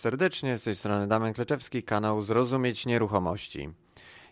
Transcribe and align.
Serdecznie, 0.00 0.58
z 0.58 0.62
tej 0.62 0.76
strony 0.76 1.06
Damian 1.06 1.32
Kleczewski, 1.32 1.82
kanał 1.82 2.22
Zrozumieć 2.22 2.86
Nieruchomości. 2.86 3.70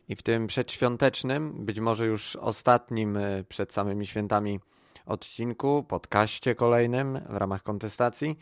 I 0.08 0.16
w 0.16 0.22
tym 0.22 0.46
przedświątecznym, 0.46 1.64
być 1.64 1.80
może 1.80 2.06
już 2.06 2.36
ostatnim 2.36 3.16
e, 3.16 3.44
przed 3.48 3.72
samymi 3.72 4.06
świętami 4.06 4.60
odcinku, 5.06 5.84
podcaście 5.88 6.54
kolejnym 6.54 7.20
w 7.28 7.36
ramach 7.36 7.62
kontestacji, 7.62 8.38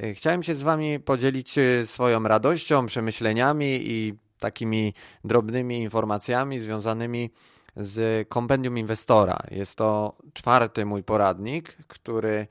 e, 0.00 0.14
chciałem 0.14 0.42
się 0.42 0.54
z 0.54 0.62
Wami 0.62 1.00
podzielić 1.00 1.58
e, 1.58 1.86
swoją 1.86 2.22
radością, 2.22 2.86
przemyśleniami 2.86 3.80
i 3.82 4.14
takimi 4.38 4.94
drobnymi 5.24 5.82
informacjami 5.82 6.60
związanymi 6.60 7.30
z 7.76 8.28
kompendium 8.28 8.78
inwestora. 8.78 9.38
Jest 9.50 9.76
to 9.76 10.16
czwarty 10.32 10.86
mój 10.86 11.02
poradnik, 11.02 11.76
który 11.88 12.46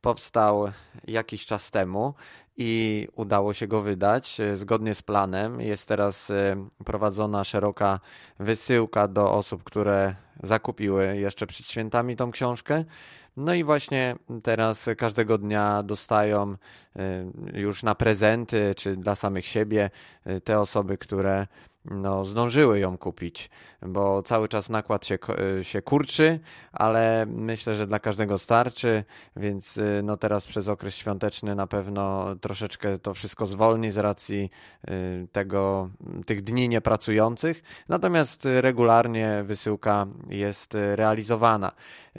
powstał 0.00 0.72
jakiś 1.08 1.46
czas 1.46 1.70
temu 1.70 2.14
i 2.62 3.08
udało 3.16 3.54
się 3.54 3.66
go 3.66 3.82
wydać 3.82 4.40
e, 4.40 4.56
zgodnie 4.56 4.94
z 4.94 5.02
planem. 5.02 5.60
Jest 5.60 5.88
teraz 5.88 6.30
e, 6.30 6.66
prowadzona 6.84 7.44
szeroka 7.44 8.00
wysyłka 8.38 9.08
do 9.08 9.32
osób, 9.32 9.64
które 9.64 10.14
zakupiły 10.42 11.16
jeszcze 11.16 11.46
przed 11.46 11.66
świętami 11.66 12.16
tą 12.16 12.30
książkę. 12.30 12.84
No 13.36 13.54
i 13.54 13.64
właśnie 13.64 14.16
teraz 14.42 14.88
każdego 14.98 15.38
dnia 15.38 15.82
dostają 15.82 16.56
e, 16.96 17.24
już 17.60 17.82
na 17.82 17.94
prezenty, 17.94 18.74
czy 18.76 18.96
dla 18.96 19.14
samych 19.14 19.46
siebie 19.46 19.90
te 20.44 20.60
osoby, 20.60 20.98
które 20.98 21.46
no, 21.84 22.24
zdążyły 22.24 22.78
ją 22.78 22.98
kupić, 22.98 23.50
bo 23.82 24.22
cały 24.22 24.48
czas 24.48 24.68
nakład 24.68 25.06
się, 25.06 25.18
y, 25.60 25.64
się 25.64 25.82
kurczy, 25.82 26.40
ale 26.72 27.26
myślę, 27.28 27.74
że 27.74 27.86
dla 27.86 27.98
każdego 27.98 28.38
starczy, 28.38 29.04
więc 29.36 29.76
y, 29.76 30.00
no, 30.04 30.16
teraz 30.16 30.46
przez 30.46 30.68
okres 30.68 30.96
świąteczny 30.96 31.54
na 31.54 31.66
pewno 31.66 32.34
troszeczkę 32.36 32.98
to 32.98 33.14
wszystko 33.14 33.46
zwolni 33.46 33.90
z 33.90 33.96
racji 33.96 34.50
y, 34.90 35.28
tego, 35.32 35.90
tych 36.26 36.42
dni 36.42 36.68
niepracujących, 36.68 37.62
natomiast 37.88 38.48
regularnie 38.60 39.44
wysyłka 39.46 40.06
jest 40.28 40.74
realizowana. 40.74 41.72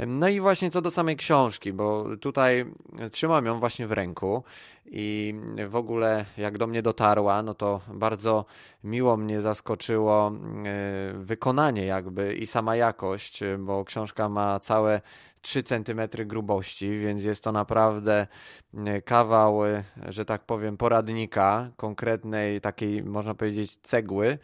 No 0.08 0.30
i 0.30 0.40
właśnie 0.40 0.72
co 0.72 0.82
do 0.82 0.92
samej 0.92 1.18
książki, 1.18 1.74
bo 1.74 2.06
tutaj 2.18 2.66
trzymam 3.12 3.46
ją 3.46 3.60
właśnie 3.60 3.88
w 3.88 3.92
ręku 3.92 4.44
i 4.86 5.36
w 5.68 5.76
ogóle 5.76 6.26
jak 6.38 6.58
do 6.58 6.68
mnie 6.68 6.82
dotarła, 6.82 7.44
no 7.44 7.54
to 7.54 7.82
bardzo 7.88 8.46
miło 8.84 9.18
mnie 9.18 9.42
zaskoczyło 9.42 10.32
e, 10.66 11.14
wykonanie 11.14 11.86
jakby 11.86 12.34
i 12.34 12.48
sama 12.48 12.76
jakość, 12.76 13.40
bo 13.60 13.86
książka 13.86 14.30
ma 14.30 14.60
całe 14.60 15.02
3 15.42 15.64
cm 15.64 16.28
grubości, 16.28 16.98
więc 16.98 17.24
jest 17.24 17.44
to 17.44 17.52
naprawdę 17.52 18.28
e, 18.74 19.02
kawał, 19.02 19.66
e, 19.66 19.84
że 20.10 20.26
tak 20.26 20.46
powiem, 20.46 20.78
poradnika, 20.78 21.70
konkretnej 21.78 22.62
takiej, 22.62 23.04
można 23.04 23.36
powiedzieć, 23.36 23.78
cegły, 23.78 24.38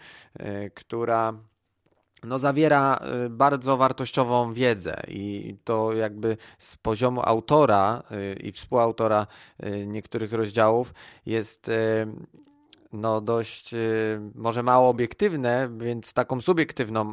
która 0.74 1.34
no, 2.24 2.40
zawiera 2.40 3.00
y, 3.26 3.30
bardzo 3.30 3.78
wartościową 3.78 4.54
wiedzę 4.54 5.02
i 5.08 5.56
to 5.64 5.94
jakby 5.94 6.38
z 6.58 6.78
poziomu 6.78 7.22
autora 7.24 8.04
y, 8.12 8.34
i 8.34 8.52
współautora 8.52 9.28
y, 9.64 9.88
niektórych 9.88 10.34
rozdziałów 10.34 10.94
jest 11.26 11.72
no 12.98 13.22
dość 13.22 13.76
może 14.36 14.64
mało 14.64 14.90
obiektywne, 14.90 15.70
więc 15.78 16.14
taką 16.14 16.42
subiektywną 16.42 17.12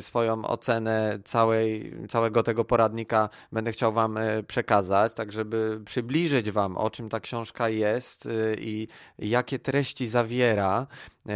swoją 0.00 0.44
ocenę 0.44 1.18
całej, 1.24 1.94
całego 2.08 2.42
tego 2.42 2.64
poradnika 2.64 3.28
będę 3.52 3.72
chciał 3.72 3.92
Wam 3.92 4.18
przekazać, 4.48 5.12
tak 5.14 5.32
żeby 5.32 5.80
przybliżyć 5.84 6.50
Wam 6.50 6.76
o 6.76 6.90
czym 6.90 7.08
ta 7.08 7.20
książka 7.20 7.68
jest 7.68 8.28
i 8.58 8.88
jakie 9.18 9.58
treści 9.58 10.08
zawiera 10.08 10.86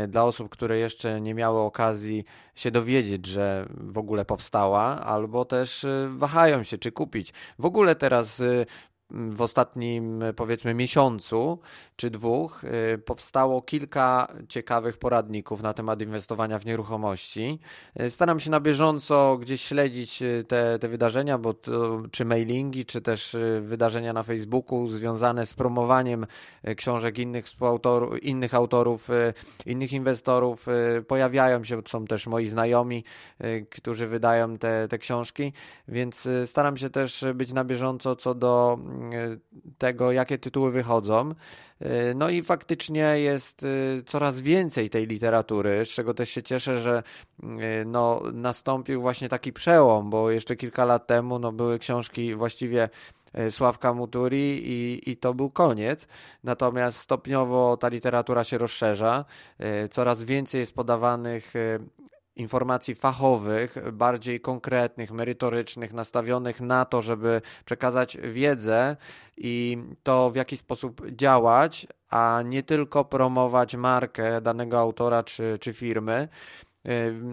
dla 0.09 0.25
osób, 0.25 0.49
które 0.49 0.79
jeszcze 0.79 1.21
nie 1.21 1.35
miały 1.35 1.61
okazji 1.61 2.25
się 2.55 2.71
dowiedzieć, 2.71 3.27
że 3.27 3.67
w 3.71 3.99
ogóle 3.99 4.25
powstała, 4.25 5.01
albo 5.01 5.45
też 5.45 5.87
wahają 6.09 6.63
się, 6.63 6.79
czy 6.79 6.93
kupić. 6.93 7.33
W 7.59 7.65
ogóle 7.65 7.95
teraz 7.95 8.43
w 9.11 9.43
ostatnim 9.43 10.25
powiedzmy 10.37 10.75
miesiącu 10.75 11.59
czy 11.97 12.11
dwóch 12.11 12.65
y, 12.95 12.99
powstało 12.99 13.63
kilka 13.63 14.29
ciekawych 14.49 14.99
poradników 14.99 15.63
na 15.63 15.75
temat 15.75 16.03
inwestowania 16.03 16.59
w 16.59 16.67
nieruchomości. 16.67 17.59
Y, 18.01 18.11
staram 18.11 18.41
się 18.41 18.51
na 18.51 18.61
bieżąco 18.61 19.39
gdzieś 19.41 19.63
śledzić 19.63 20.23
y, 20.23 20.45
te, 20.49 20.79
te 20.79 20.89
wydarzenia, 20.89 21.39
bo 21.39 21.55
to, 21.55 22.03
czy 22.11 22.25
mailingi, 22.25 22.85
czy 22.85 23.01
też 23.01 23.37
wydarzenia 23.61 24.13
na 24.13 24.23
Facebooku 24.23 24.89
związane 24.89 25.47
z 25.47 25.55
promowaniem 25.55 26.27
książek 26.77 27.19
innych 27.19 27.45
współautorów, 27.45 28.23
innych 28.23 28.55
autorów, 28.55 29.09
innych 29.67 29.93
inwestorów 29.93 30.67
pojawiają 31.09 31.65
się, 31.65 31.83
są 31.89 32.07
też 32.07 32.27
moi 32.27 32.47
znajomi, 32.47 33.05
którzy 33.71 34.07
wydają 34.07 34.59
te, 34.59 34.89
te 34.89 34.99
książki, 34.99 35.53
więc 35.89 36.29
staram 36.45 36.77
się 36.77 36.91
też 36.91 37.25
być 37.35 37.53
na 37.53 37.65
bieżąco 37.65 38.17
co 38.17 38.35
do 38.35 38.79
tego, 39.79 40.13
jakie 40.13 40.39
tytuły 40.39 40.71
wychodzą. 40.71 41.35
E, 41.81 42.15
no 42.15 42.29
i 42.29 42.43
faktycznie 42.43 43.01
jest 43.01 43.65
e, 43.65 44.03
coraz 44.03 44.41
więcej 44.41 44.91
tej 44.91 45.07
literatury, 45.07 45.87
z 45.87 45.89
czego 45.89 46.15
też 46.15 46.31
się 46.31 46.43
cieszę, 46.43 46.81
że 46.81 47.03
no, 47.87 48.23
nastąpił 48.33 49.01
właśnie 49.01 49.29
taki 49.29 49.53
przełom, 49.53 50.11
bo 50.11 50.31
jeszcze 50.31 50.57
kilka 50.57 50.85
lat 50.85 51.07
temu 51.07 51.39
no, 51.39 51.53
były 51.53 51.79
książki 51.79 52.35
właściwie 52.35 52.89
Sławka 53.51 53.95
Muturi 53.95 54.63
i, 54.65 55.11
i 55.11 55.17
to 55.17 55.35
był 55.35 55.51
koniec. 55.51 56.09
Natomiast 56.45 56.99
stopniowo 56.99 57.77
ta 57.77 57.89
literatura 57.89 58.45
się 58.45 58.59
rozszerza. 58.59 59.25
Coraz 59.91 60.25
więcej 60.25 60.61
jest 60.61 60.75
podawanych 60.75 61.53
informacji 62.37 62.95
fachowych, 62.95 63.77
bardziej 63.93 64.41
konkretnych, 64.41 65.11
merytorycznych, 65.11 65.93
nastawionych 65.93 66.61
na 66.61 66.85
to, 66.85 67.03
żeby 67.03 67.43
przekazać 67.65 68.19
wiedzę 68.23 68.97
i 69.37 69.79
to, 70.03 70.31
w 70.31 70.37
jaki 70.37 70.57
sposób 70.57 71.03
działać, 71.11 71.87
a 72.11 72.43
nie 72.45 72.63
tylko 72.63 73.05
promować 73.05 73.77
markę 73.77 74.41
danego 74.41 74.79
autora 74.79 75.23
czy, 75.23 75.59
czy 75.61 75.73
firmy. 75.73 76.29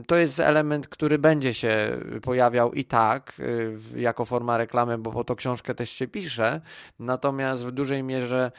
To 0.08 0.16
jest 0.16 0.40
element, 0.40 0.88
który 0.88 1.20
będzie 1.20 1.54
się 1.54 2.00
pojawiał 2.22 2.74
i 2.74 2.86
tak 2.86 3.34
y, 3.40 4.00
jako 4.00 4.26
forma 4.26 4.58
reklamy, 4.58 4.98
bo 4.98 5.12
po 5.12 5.24
to 5.24 5.36
książkę 5.36 5.76
też 5.76 5.90
się 5.90 6.08
pisze. 6.08 6.62
Natomiast 7.00 7.66
w 7.66 7.72
dużej 7.72 8.04
mierze 8.04 8.52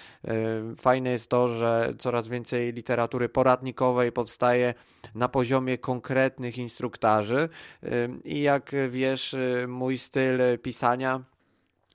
y, 0.72 0.76
fajne 0.76 1.10
jest 1.10 1.30
to, 1.30 1.48
że 1.48 1.94
coraz 1.98 2.28
więcej 2.28 2.72
literatury 2.72 3.28
poradnikowej 3.28 4.12
powstaje 4.12 4.74
na 5.14 5.28
poziomie 5.28 5.78
konkretnych 5.78 6.58
instruktarzy. 6.58 7.48
Y, 7.84 8.08
I 8.24 8.40
jak 8.42 8.72
wiesz, 8.88 9.36
mój 9.68 9.98
styl 9.98 10.58
pisania 10.62 11.33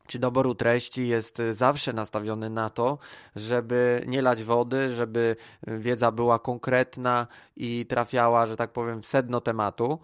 czy 0.09 0.19
doboru 0.19 0.55
treści 0.55 1.07
jest 1.07 1.41
zawsze 1.51 1.93
nastawiony 1.93 2.49
na 2.49 2.69
to, 2.69 2.97
żeby 3.35 4.03
nie 4.07 4.21
lać 4.21 4.43
wody, 4.43 4.95
żeby 4.95 5.35
wiedza 5.67 6.11
była 6.11 6.39
konkretna 6.39 7.27
i 7.55 7.85
trafiała, 7.85 8.45
że 8.45 8.57
tak 8.57 8.71
powiem, 8.71 9.01
w 9.01 9.05
sedno 9.05 9.41
tematu. 9.41 9.99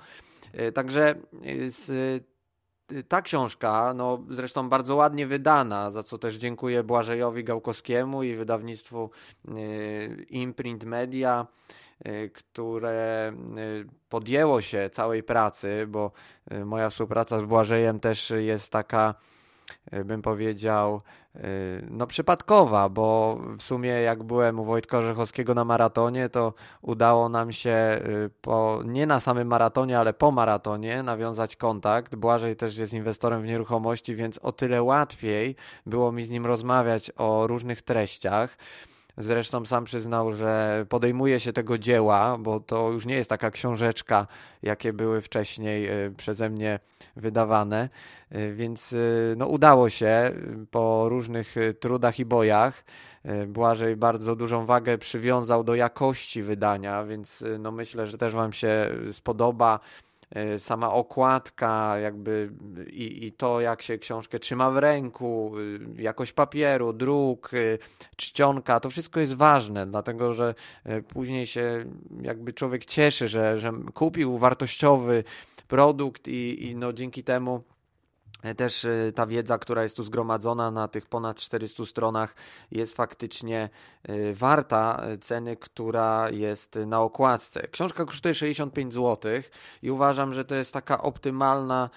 E, 0.54 0.72
także 0.72 1.16
z 1.68 2.24
ta 3.08 3.22
książka, 3.22 3.94
no 3.96 4.24
zresztą 4.30 4.70
bardzo 4.70 4.96
ładnie 4.96 5.28
wydana, 5.28 5.92
za 5.92 6.04
co 6.04 6.18
też 6.18 6.36
dziękuję 6.36 6.84
Błażejowi 6.84 7.44
Gałkowskiemu 7.44 8.24
i 8.24 8.36
wydawnictwu 8.36 9.10
Imprint 10.30 10.84
Media, 10.84 11.48
które 12.34 13.34
podjęło 14.10 14.62
się 14.62 14.90
całej 14.94 15.24
pracy, 15.24 15.86
bo 15.88 16.12
moja 16.66 16.90
współpraca 16.90 17.40
z 17.40 17.44
Błażejem 17.44 18.00
też 18.00 18.34
jest 18.38 18.72
taka 18.72 19.16
bym 20.06 20.22
powiedział, 20.22 21.02
e, 21.36 21.40
no 21.90 22.08
przypadkowa, 22.08 22.90
bo 22.90 23.38
w 23.58 23.64
sumie 23.64 23.90
jak 23.90 24.24
byłem 24.24 24.60
u 24.60 24.64
Wojtka 24.64 24.98
Orzechowskiego 24.98 25.54
na 25.54 25.66
maratonie, 25.66 26.30
to 26.30 26.54
udało 26.82 27.30
nam 27.30 27.52
się 27.52 27.70
e, 27.70 28.02
po, 28.42 28.82
nie 28.86 29.06
na 29.06 29.20
samym 29.20 29.48
maratonie, 29.48 30.00
ale 30.00 30.14
po 30.14 30.32
maratonie 30.32 31.04
nawiązać 31.04 31.56
kontakt. 31.56 32.16
Błażej 32.16 32.56
też 32.56 32.78
jest 32.78 32.94
inwestorem 32.94 33.42
w 33.42 33.46
nieruchomości, 33.46 34.16
więc 34.16 34.38
o 34.38 34.52
tyle 34.52 34.84
łatwiej 34.84 35.56
było 35.86 36.12
mi 36.12 36.24
z 36.24 36.30
nim 36.30 36.46
rozmawiać 36.46 37.12
o 37.18 37.48
różnych 37.48 37.82
treściach. 37.82 38.58
Zresztą 39.18 39.66
sam 39.66 39.86
przyznał, 39.86 40.34
że 40.34 40.86
podejmuje 40.90 41.40
się 41.40 41.54
tego 41.54 41.78
dzieła, 41.78 42.38
bo 42.40 42.60
to 42.60 42.90
już 42.92 43.06
nie 43.06 43.16
jest 43.16 43.30
taka 43.30 43.52
książeczka, 43.52 44.28
jakie 44.64 44.94
były 44.94 45.22
wcześniej 45.22 45.88
e, 45.88 46.12
przeze 46.18 46.50
mnie 46.50 46.80
wydawane. 47.16 47.90
E, 48.30 48.52
więc 48.52 48.94
e, 48.94 48.98
no, 49.38 49.48
udało 49.48 49.90
się 49.90 50.34
po 50.72 51.10
różnych 51.10 51.56
trudach 51.80 52.20
i 52.20 52.26
bojach. 52.26 52.84
Błażej 53.48 53.96
bardzo 53.96 54.36
dużą 54.36 54.66
wagę 54.66 54.98
przywiązał 54.98 55.64
do 55.64 55.76
jakości 55.76 56.44
wydania, 56.44 57.06
więc 57.06 57.44
no, 57.60 57.72
myślę, 57.72 58.08
że 58.08 58.18
też 58.18 58.34
Wam 58.34 58.54
się 58.54 58.90
spodoba 59.12 59.80
sama 60.58 60.94
okładka, 60.94 61.98
jakby 61.98 62.52
i, 62.88 63.26
i 63.26 63.32
to, 63.32 63.62
jak 63.62 63.82
się 63.82 63.98
książkę 63.98 64.40
trzyma 64.40 64.72
w 64.72 64.78
ręku, 64.78 65.54
y, 65.98 66.02
jakość 66.02 66.32
papieru, 66.32 66.94
druk, 66.94 67.54
y, 67.54 67.80
czcionka, 68.16 68.80
to 68.80 68.90
wszystko 68.90 69.20
jest 69.20 69.34
ważne, 69.34 69.88
dlatego 69.88 70.34
że 70.34 70.56
e, 70.84 71.02
później 71.02 71.48
się 71.48 71.86
jakby 72.22 72.54
człowiek 72.54 72.86
cieszy, 72.86 73.28
że, 73.28 73.60
że 73.60 73.72
kupił 73.94 74.38
wartościowy 74.38 75.24
produkt 75.68 76.28
i, 76.28 76.70
i 76.70 76.76
no 76.76 76.94
dzięki 76.94 77.24
temu 77.24 77.64
też 78.58 78.84
y, 78.84 79.12
ta 79.16 79.28
wiedza, 79.28 79.58
która 79.58 79.84
jest 79.84 79.96
tu 79.96 80.04
zgromadzona 80.04 80.72
na 80.72 80.88
tych 80.88 81.06
ponad 81.06 81.38
400 81.38 81.86
stronach, 81.86 82.36
jest 82.72 82.96
faktycznie 82.96 83.70
y, 84.10 84.34
warta 84.34 85.02
ceny, 85.22 85.58
która 85.58 86.30
jest 86.30 86.76
na 86.76 87.02
okładce. 87.02 87.68
Książka 87.72 88.06
kosztuje 88.06 88.34
65 88.34 88.94
zł 88.94 89.32
i 89.82 89.92
uważam, 89.92 90.34
że 90.34 90.46
to 90.46 90.56
jest 90.56 90.74
taka 90.74 91.02
optymalna 91.02 91.90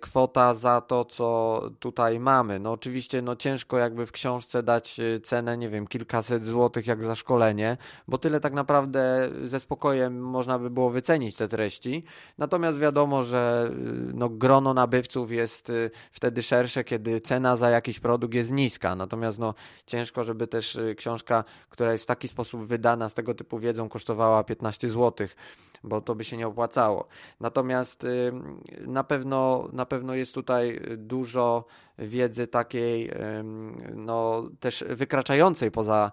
kwota 0.00 0.54
za 0.54 0.80
to, 0.80 1.04
co 1.04 1.60
tutaj 1.78 2.20
mamy. 2.20 2.58
No 2.58 2.72
oczywiście 2.72 3.22
no 3.22 3.36
ciężko 3.36 3.78
jakby 3.78 4.06
w 4.06 4.12
książce 4.12 4.62
dać 4.62 5.00
cenę, 5.22 5.56
nie 5.56 5.68
wiem, 5.68 5.86
kilkaset 5.86 6.44
złotych 6.44 6.86
jak 6.86 7.02
za 7.02 7.14
szkolenie, 7.14 7.76
bo 8.08 8.18
tyle 8.18 8.40
tak 8.40 8.52
naprawdę 8.52 9.30
ze 9.44 9.60
spokojem 9.60 10.20
można 10.20 10.58
by 10.58 10.70
było 10.70 10.90
wycenić 10.90 11.36
te 11.36 11.48
treści. 11.48 12.04
Natomiast 12.38 12.78
wiadomo, 12.78 13.24
że 13.24 13.70
no 14.14 14.28
grono 14.28 14.74
nabywców 14.74 15.30
jest 15.30 15.72
wtedy 16.10 16.42
szersze, 16.42 16.84
kiedy 16.84 17.20
cena 17.20 17.56
za 17.56 17.70
jakiś 17.70 18.00
produkt 18.00 18.34
jest 18.34 18.50
niska. 18.50 18.94
Natomiast 18.96 19.38
no, 19.38 19.54
ciężko, 19.86 20.24
żeby 20.24 20.46
też 20.46 20.80
książka, 20.96 21.44
która 21.70 21.92
jest 21.92 22.04
w 22.04 22.06
taki 22.06 22.28
sposób 22.28 22.64
wydana 22.64 23.08
z 23.08 23.14
tego 23.14 23.34
typu 23.34 23.58
wiedzą, 23.58 23.88
kosztowała 23.88 24.44
15 24.44 24.88
zł, 24.88 25.26
bo 25.84 26.00
to 26.00 26.14
by 26.14 26.24
się 26.24 26.36
nie 26.36 26.46
opłacało. 26.46 27.06
Natomiast 27.40 28.06
na 28.86 29.04
pewno, 29.04 29.61
na 29.72 29.86
pewno 29.86 30.14
jest 30.14 30.34
tutaj 30.34 30.80
dużo 30.96 31.64
wiedzy 31.98 32.46
takiej 32.46 33.10
no, 33.94 34.48
też 34.60 34.84
wykraczającej 34.88 35.70
poza 35.70 36.10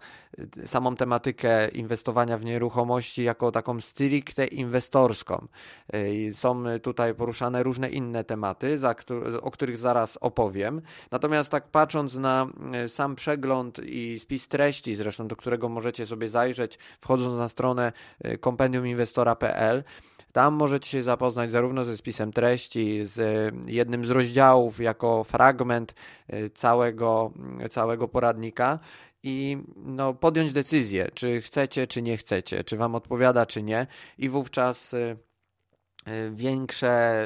y, 0.64 0.68
samą 0.68 0.96
tematykę 0.96 1.68
inwestowania 1.68 2.38
w 2.38 2.46
nieruchomości 2.46 3.24
jako 3.24 3.52
taką 3.52 3.82
stricte 3.82 4.46
inwestorską. 4.46 5.48
Y, 5.96 6.30
są 6.34 6.64
tutaj 6.84 7.16
poruszane 7.16 7.64
różne 7.64 7.90
inne 7.90 8.24
tematy, 8.24 8.78
o 9.42 9.52
których 9.52 9.78
zaraz 9.78 10.18
opowiem. 10.22 10.82
Natomiast 11.12 11.50
tak 11.50 11.68
patrząc 11.68 12.16
na 12.16 12.48
y, 12.86 12.90
sam 12.90 13.16
przegląd 13.16 13.80
i 13.84 14.20
spis 14.20 14.48
treści, 14.48 14.96
zresztą 14.96 15.28
do 15.28 15.36
którego 15.36 15.70
możecie 15.70 16.06
sobie 16.06 16.30
zajrzeć, 16.30 16.80
wchodząc 17.00 17.38
na 17.38 17.50
stronę 17.50 17.92
kompendiuminwestora.pl, 18.40 19.84
tam 20.32 20.54
możecie 20.54 20.90
się 20.90 21.04
zapoznać 21.04 21.52
zarówno 21.52 21.84
ze 21.84 21.98
spisem 21.98 22.34
treści, 22.34 23.04
z 23.04 23.20
e, 23.20 23.52
jednym 23.72 24.06
z 24.06 24.10
rozdziałów 24.10 24.80
jako 24.80 25.24
fragment 25.24 25.94
e, 26.28 26.50
całego, 26.50 27.32
całego 27.70 28.08
poradnika 28.08 28.80
i 29.24 29.58
no, 29.76 30.14
podjąć 30.14 30.54
decyzję, 30.54 31.08
czy 31.14 31.42
chcecie, 31.42 31.88
czy 31.88 32.02
nie 32.02 32.18
chcecie, 32.18 32.64
czy 32.64 32.78
Wam 32.78 32.96
odpowiada, 32.96 33.46
czy 33.46 33.64
nie, 33.64 33.88
i 34.18 34.30
wówczas 34.30 34.94
e, 34.94 35.16
większe 36.32 37.26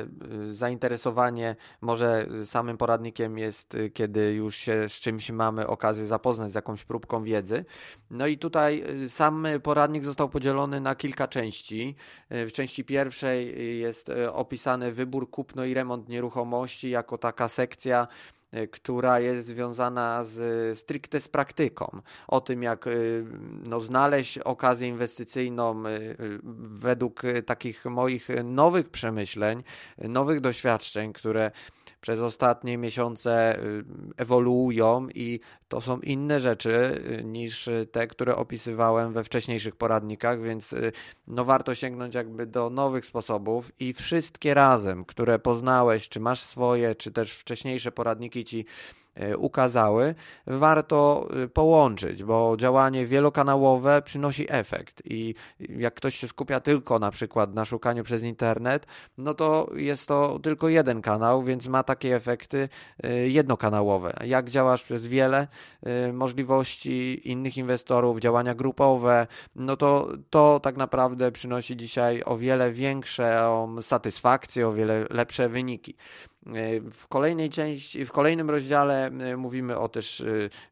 y, 0.49 0.53
zainteresowanie 0.53 1.55
może 1.81 2.27
samym 2.45 2.77
poradnikiem 2.77 3.37
jest, 3.37 3.77
kiedy 3.93 4.33
już 4.33 4.55
się 4.55 4.89
z 4.89 4.93
czymś 4.93 5.31
mamy 5.31 5.67
okazję 5.67 6.05
zapoznać 6.05 6.51
z 6.51 6.55
jakąś 6.55 6.83
próbką 6.83 7.23
wiedzy. 7.23 7.65
No 8.09 8.27
i 8.27 8.37
tutaj 8.37 8.83
sam 9.09 9.47
poradnik 9.63 10.05
został 10.05 10.29
podzielony 10.29 10.81
na 10.81 10.95
kilka 10.95 11.27
części. 11.27 11.95
W 12.29 12.51
części 12.51 12.83
pierwszej 12.83 13.79
jest 13.79 14.11
opisany 14.31 14.91
wybór, 14.91 15.29
kupno 15.29 15.65
i 15.65 15.73
remont 15.73 16.09
nieruchomości 16.09 16.89
jako 16.89 17.17
taka 17.17 17.47
sekcja 17.47 18.07
E, 18.07 18.43
która 18.71 19.19
jest 19.19 19.47
związana 19.47 20.23
z 20.23 20.79
stricte 20.79 21.19
z 21.19 21.27
praktyką. 21.27 22.01
O 22.27 22.41
tym, 22.41 22.63
jak 22.63 22.88
e, 22.88 22.91
no, 23.67 23.79
znaleźć 23.79 24.38
okazję 24.38 24.88
inwestycyjną 24.88 25.88
e, 25.88 26.00
według 26.63 27.21
takich 27.45 27.85
moich 27.85 28.27
nowych 28.44 28.89
przemyśleń, 28.89 29.63
nowych 29.97 30.41
doświadczeń, 30.41 31.13
które 31.13 31.51
przez 32.03 32.19
ostatnie 32.19 32.77
miesiące 32.77 33.59
y, 33.59 33.83
ewoluują 34.17 35.07
i 35.15 35.39
to 35.67 35.81
są 35.81 36.00
inne 36.00 36.39
rzeczy 36.39 37.03
y, 37.19 37.23
niż 37.23 37.69
te, 37.91 38.07
które 38.07 38.35
opisywałem 38.35 39.13
we 39.13 39.23
wcześniejszych 39.23 39.75
poradnikach, 39.75 40.41
więc 40.41 40.73
y, 40.73 40.91
no 41.27 41.45
warto 41.45 41.75
sięgnąć 41.75 42.15
jakby 42.15 42.45
do 42.45 42.69
nowych 42.69 43.05
sposobów 43.05 43.71
i 43.79 43.94
wszystkie 43.94 44.53
razem, 44.53 45.05
które 45.05 45.39
poznałeś, 45.39 46.09
czy 46.09 46.19
masz 46.19 46.41
swoje, 46.41 46.95
czy 46.95 47.11
też 47.11 47.33
wcześniejsze 47.38 47.91
poradniki 47.91 48.45
ci 48.45 48.65
ukazały, 49.38 50.15
warto 50.48 51.27
e, 51.44 51.48
połączyć, 51.48 52.24
bo 52.24 52.57
działanie 52.57 53.06
wielokanałowe 53.06 54.01
przynosi 54.01 54.45
efekt 54.50 55.01
i 55.06 55.36
jak 55.60 55.94
ktoś 55.94 56.15
się 56.15 56.27
skupia 56.27 56.60
tylko 56.60 57.00
na 57.00 57.12
przykład 57.12 57.54
na 57.54 57.65
szukaniu 57.65 58.04
przez 58.04 58.24
internet, 58.24 58.86
no 59.18 59.33
to 59.33 59.69
jest 59.75 60.07
to 60.07 60.39
tylko 60.39 60.69
jeden 60.69 61.01
kanał, 61.01 61.44
więc 61.44 61.68
ma 61.68 61.83
takie 61.83 62.15
efekty 62.15 62.69
e, 63.04 63.13
jednokanałowe. 63.13 64.13
Jak 64.25 64.50
działasz 64.50 64.83
przez 64.83 65.07
wiele 65.07 65.48
możliwości 66.13 67.21
innych 67.30 67.57
inwestorów, 67.57 68.19
działania 68.19 68.56
grupowe, 68.56 69.27
no 69.56 69.77
to 69.77 70.07
to 70.30 70.59
tak 70.59 70.77
naprawdę 70.77 71.31
przynosi 71.31 71.77
dzisiaj 71.77 72.21
o 72.25 72.38
wiele 72.38 72.71
większą 72.71 73.81
satysfakcję, 73.81 74.68
o 74.68 74.71
wiele 74.71 75.06
lepsze 75.09 75.50
wyniki. 75.50 75.95
W 76.92 77.07
kolejnej 77.07 77.50
części, 77.50 78.06
w 78.06 78.12
kolejnym 78.12 78.50
rozdziale 78.50 79.07
e, 79.07 79.38
mówimy 79.38 79.78
o 79.78 79.90
też, 79.90 80.24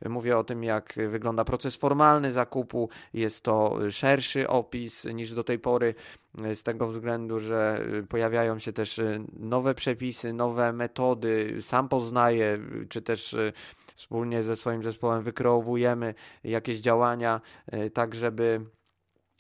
e, 0.02 0.10
mówię 0.10 0.38
o 0.38 0.44
tym, 0.44 0.64
jak 0.64 0.94
wygląda 1.10 1.46
proces 1.46 1.76
formalny 1.76 2.32
zakupu. 2.32 2.90
Jest 3.14 3.44
to 3.44 3.78
szerszy 3.90 4.48
opis 4.48 5.06
niż 5.06 5.34
do 5.34 5.44
tej 5.44 5.60
pory, 5.60 5.96
e, 6.44 6.56
z 6.56 6.64
tego 6.64 6.88
względu, 6.88 7.40
że 7.40 7.86
pojawiają 8.10 8.60
się 8.60 8.74
też 8.74 9.02
nowe 9.40 9.76
przepisy, 9.76 10.34
nowe 10.34 10.74
metody. 10.74 11.58
Sam 11.62 11.90
poznaję, 11.90 12.60
czy 12.90 13.02
też 13.02 13.36
wspólnie 13.96 14.44
ze 14.44 14.56
swoim 14.56 14.84
zespołem 14.84 15.24
wykreowujemy 15.24 16.14
jakieś 16.44 16.80
działania, 16.80 17.42
tak 17.94 18.16
żeby 18.16 18.62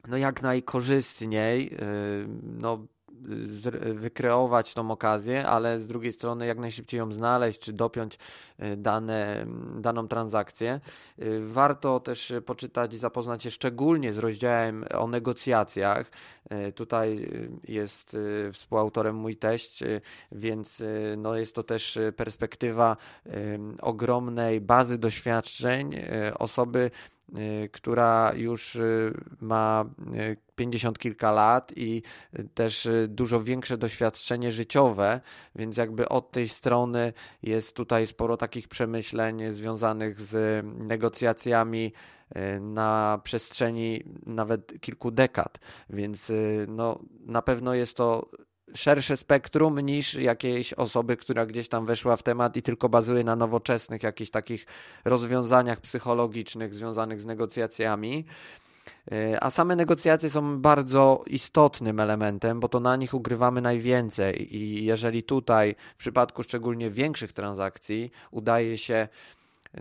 no 0.07 0.17
jak 0.17 0.41
najkorzystniej 0.41 1.77
no, 2.43 2.85
wykreować 3.93 4.73
tą 4.73 4.91
okazję, 4.91 5.47
ale 5.47 5.79
z 5.79 5.87
drugiej 5.87 6.11
strony 6.11 6.45
jak 6.45 6.57
najszybciej 6.57 6.97
ją 6.97 7.13
znaleźć, 7.13 7.59
czy 7.59 7.73
dopiąć 7.73 8.17
e, 8.57 8.77
dane, 8.77 9.45
daną 9.79 10.07
transakcję. 10.07 10.71
E, 10.71 10.79
warto 11.39 11.99
też 11.99 12.33
poczytać 12.45 12.93
i 12.93 12.97
zapoznać 12.97 13.43
się 13.43 13.51
szczególnie 13.51 14.13
z 14.13 14.17
rozdziałem 14.17 14.85
o 14.93 15.07
negocjacjach. 15.07 16.11
E, 16.49 16.71
tutaj 16.71 17.29
jest 17.67 18.17
współautorem 18.53 19.15
mój 19.15 19.37
teść, 19.37 19.83
więc 20.31 20.83
no 21.17 21.35
jest 21.35 21.55
to 21.55 21.63
też 21.63 21.99
perspektywa 22.15 22.97
ogromnej 23.81 24.61
bazy 24.61 24.97
doświadczeń 24.97 25.95
osoby, 26.39 26.91
która 27.71 28.31
już 28.35 28.75
y, 28.75 29.13
ma 29.41 29.85
y, 30.15 30.37
pięćdziesiąt 30.55 30.99
kilka 30.99 31.31
lat 31.31 31.73
i 31.75 32.01
też 32.53 32.87
dużo 33.07 33.41
większe 33.41 33.77
doświadczenie 33.77 34.51
życiowe, 34.51 35.21
więc 35.55 35.77
jakby 35.77 36.09
od 36.09 36.31
tej 36.31 36.49
strony 36.49 37.13
jest 37.43 37.75
tutaj 37.75 38.07
sporo 38.07 38.37
takich 38.37 38.67
przemyśleń 38.67 39.51
związanych 39.51 40.21
z 40.21 40.65
negocjacjami 40.65 41.93
na 42.61 43.19
przestrzeni 43.23 44.03
nawet 44.25 44.81
kilku 44.81 45.11
dekad, 45.11 45.59
więc 45.89 46.31
no, 46.67 46.99
na 47.25 47.41
pewno 47.41 47.73
jest 47.73 47.97
to 47.97 48.29
szersze 48.73 49.17
spektrum 49.17 49.79
niż 49.79 50.13
jakiejś 50.13 50.73
osoby, 50.73 51.17
która 51.17 51.45
gdzieś 51.45 51.69
tam 51.69 51.85
weszła 51.85 52.17
w 52.17 52.23
temat 52.23 52.57
i 52.57 52.61
tylko 52.61 52.89
bazuje 52.89 53.23
na 53.23 53.35
nowoczesnych 53.35 54.03
jakichś 54.03 54.31
takich 54.31 54.65
rozwiązaniach 55.05 55.81
psychologicznych 55.81 56.75
związanych 56.75 57.21
z 57.21 57.25
negocjacjami. 57.25 58.25
E, 59.11 59.43
a 59.43 59.51
same 59.51 59.75
negocjacje 59.75 60.29
są 60.29 60.61
bardzo 60.61 61.23
istotnym 61.27 61.99
elementem, 61.99 62.59
bo 62.59 62.69
to 62.69 62.79
na 62.79 62.95
nich 62.95 63.13
ugrywamy 63.13 63.61
najwięcej. 63.61 64.55
I 64.55 64.85
jeżeli 64.85 65.23
tutaj, 65.23 65.75
w 65.93 65.97
przypadku 65.97 66.43
szczególnie 66.43 66.89
większych 66.89 67.33
transakcji, 67.33 68.11
udaje 68.31 68.77
się 68.77 69.07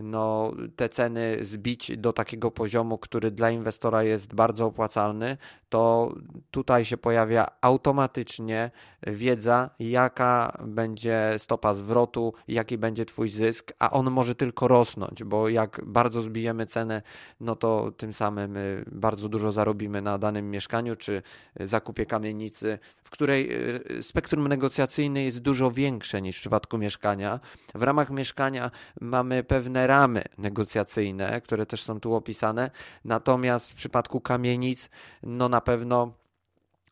no, 0.01 0.51
te 0.75 0.89
ceny 0.89 1.37
zbić 1.41 1.97
do 1.97 2.13
takiego 2.13 2.51
poziomu, 2.51 2.97
który 2.97 3.31
dla 3.31 3.49
inwestora 3.49 4.03
jest 4.03 4.33
bardzo 4.33 4.65
opłacalny, 4.65 5.37
to 5.69 6.15
tutaj 6.51 6.85
się 6.85 6.97
pojawia 6.97 7.47
automatycznie 7.61 8.71
wiedza, 9.07 9.69
jaka 9.79 10.57
będzie 10.67 11.33
stopa 11.37 11.73
zwrotu, 11.73 12.33
jaki 12.47 12.77
będzie 12.77 13.05
Twój 13.05 13.29
zysk, 13.29 13.73
a 13.79 13.91
on 13.91 14.11
może 14.11 14.35
tylko 14.35 14.67
rosnąć, 14.67 15.23
bo 15.23 15.49
jak 15.49 15.81
bardzo 15.85 16.21
zbijemy 16.21 16.65
cenę, 16.65 17.01
no 17.39 17.55
to 17.55 17.91
tym 17.97 18.13
samym 18.13 18.57
y, 18.57 18.85
bardzo 18.91 19.29
dużo 19.29 19.51
zarobimy 19.51 20.01
na 20.01 20.17
danym 20.17 20.51
mieszkaniu 20.51 20.95
czy 20.95 21.21
zakupie 21.59 22.05
kamienicy, 22.05 22.79
w 23.03 23.09
której 23.09 23.49
y, 23.97 24.03
spektrum 24.03 24.47
negocjacyjne 24.47 25.23
jest 25.23 25.39
dużo 25.39 25.71
większe 25.71 26.21
niż 26.21 26.37
w 26.37 26.39
przypadku 26.39 26.77
mieszkania. 26.77 27.39
W 27.75 27.81
ramach 27.81 28.09
mieszkania 28.09 28.71
mamy 29.01 29.43
pewne 29.43 29.80
ramy 29.87 30.23
negocjacyjne, 30.37 31.41
które 31.41 31.65
też 31.65 31.83
są 31.83 31.99
tu 31.99 32.15
opisane, 32.15 32.71
natomiast 33.05 33.71
w 33.71 33.75
przypadku 33.75 34.21
kamienic, 34.21 34.89
no 35.23 35.49
na 35.49 35.61
pewno 35.61 36.21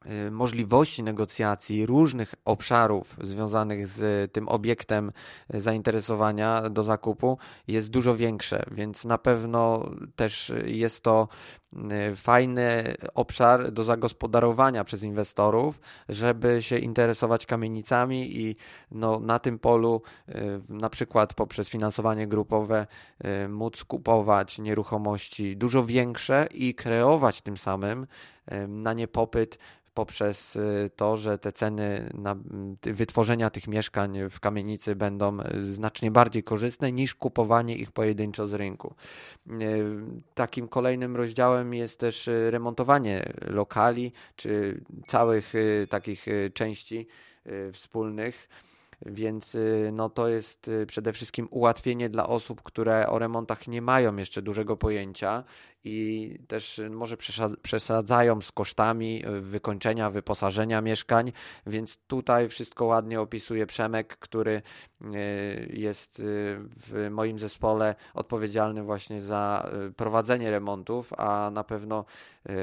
Y, 0.06 0.32
możliwości 0.32 1.04
negocjacji 1.04 1.86
różnych 1.86 2.36
obszarów 2.46 3.18
związanych 3.22 3.88
z 3.88 4.32
tym 4.32 4.48
obiektem 4.48 5.12
zainteresowania 5.50 6.70
do 6.70 6.84
zakupu 6.84 7.38
jest 7.68 7.90
dużo 7.90 8.16
większe, 8.16 8.64
więc 8.72 9.06
na 9.06 9.18
pewno 9.18 9.90
też 10.16 10.54
jest 10.66 11.04
to 11.04 11.28
y, 11.69 11.69
fajny 12.16 12.84
obszar 13.14 13.72
do 13.72 13.84
zagospodarowania 13.84 14.84
przez 14.84 15.04
inwestorów, 15.04 15.82
żeby 16.10 16.62
się 16.62 16.78
interesować 16.78 17.46
kamienicami 17.46 18.38
i 18.38 18.56
no, 18.92 19.20
na 19.20 19.40
tym 19.40 19.60
polu 19.60 20.02
y, 20.30 20.34
na 20.70 20.90
przykład 20.90 21.34
poprzez 21.34 21.70
finansowanie 21.70 22.28
grupowe 22.28 22.88
móc 23.50 23.84
kupować 23.84 24.60
nieruchomości 24.60 25.58
dużo 25.58 25.86
większe 25.86 26.48
i 26.54 26.76
kreować 26.76 27.42
tym 27.42 27.58
samym 27.58 28.08
na 28.68 28.94
nie 28.94 29.08
popyt 29.08 29.58
poprzez 30.00 30.56
y, 30.56 30.90
to, 30.96 31.18
że 31.18 31.38
te 31.38 31.52
ceny 31.52 32.10
wytworzenia 32.82 33.50
tych 33.50 33.68
mieszkań 33.68 34.18
w 34.30 34.40
kamienicy 34.40 34.96
będą 34.96 35.38
znacznie 35.62 36.12
bardziej 36.12 36.44
korzystne 36.44 36.92
niż 36.92 37.16
kupowanie 37.16 37.76
ich 37.76 37.92
pojedynczo 37.92 38.48
z 38.48 38.54
rynku. 38.54 38.94
Y, 39.48 39.86
takim 40.36 40.68
kolejnym 40.68 41.16
rozdziałem 41.16 41.59
jest 41.74 42.00
też 42.00 42.28
y, 42.28 42.52
remontowanie 42.52 43.24
lokali 43.48 44.12
czy 44.36 44.82
całych 45.08 45.54
takich 45.90 46.26
części 46.54 47.08
wspólnych 47.74 48.50
więc 49.06 49.56
y, 49.56 49.90
no, 49.94 50.10
to 50.10 50.28
jest 50.28 50.68
y, 50.68 50.86
przede 50.86 51.14
wszystkim 51.14 51.48
ułatwienie 51.52 52.10
dla 52.10 52.28
osób, 52.28 52.62
które 52.62 53.08
o 53.08 53.20
remontach 53.20 53.68
nie 53.68 53.82
mają 53.82 54.16
jeszcze 54.16 54.42
dużego 54.42 54.78
pojęcia 54.78 55.44
i 55.84 56.38
też 56.48 56.80
y, 56.80 56.90
może 56.90 57.18
przesadzają 57.62 58.42
z 58.42 58.52
kosztami 58.52 59.24
wykończenia, 59.42 60.10
wyposażenia 60.10 60.82
mieszkań, 60.82 61.32
więc 61.68 61.98
tutaj 61.98 62.50
wszystko 62.50 62.86
ładnie 62.86 63.22
opisuje 63.22 63.68
Przemek, 63.68 64.18
który 64.18 64.62
jest 65.70 66.22
w 66.88 67.08
moim 67.12 67.40
zespole 67.40 67.96
odpowiedzialny 68.14 68.84
właśnie 68.84 69.22
za 69.22 69.72
prowadzenie 69.96 70.52
remontów, 70.52 71.14
a 71.18 71.52
na 71.54 71.64
pewno 71.64 72.06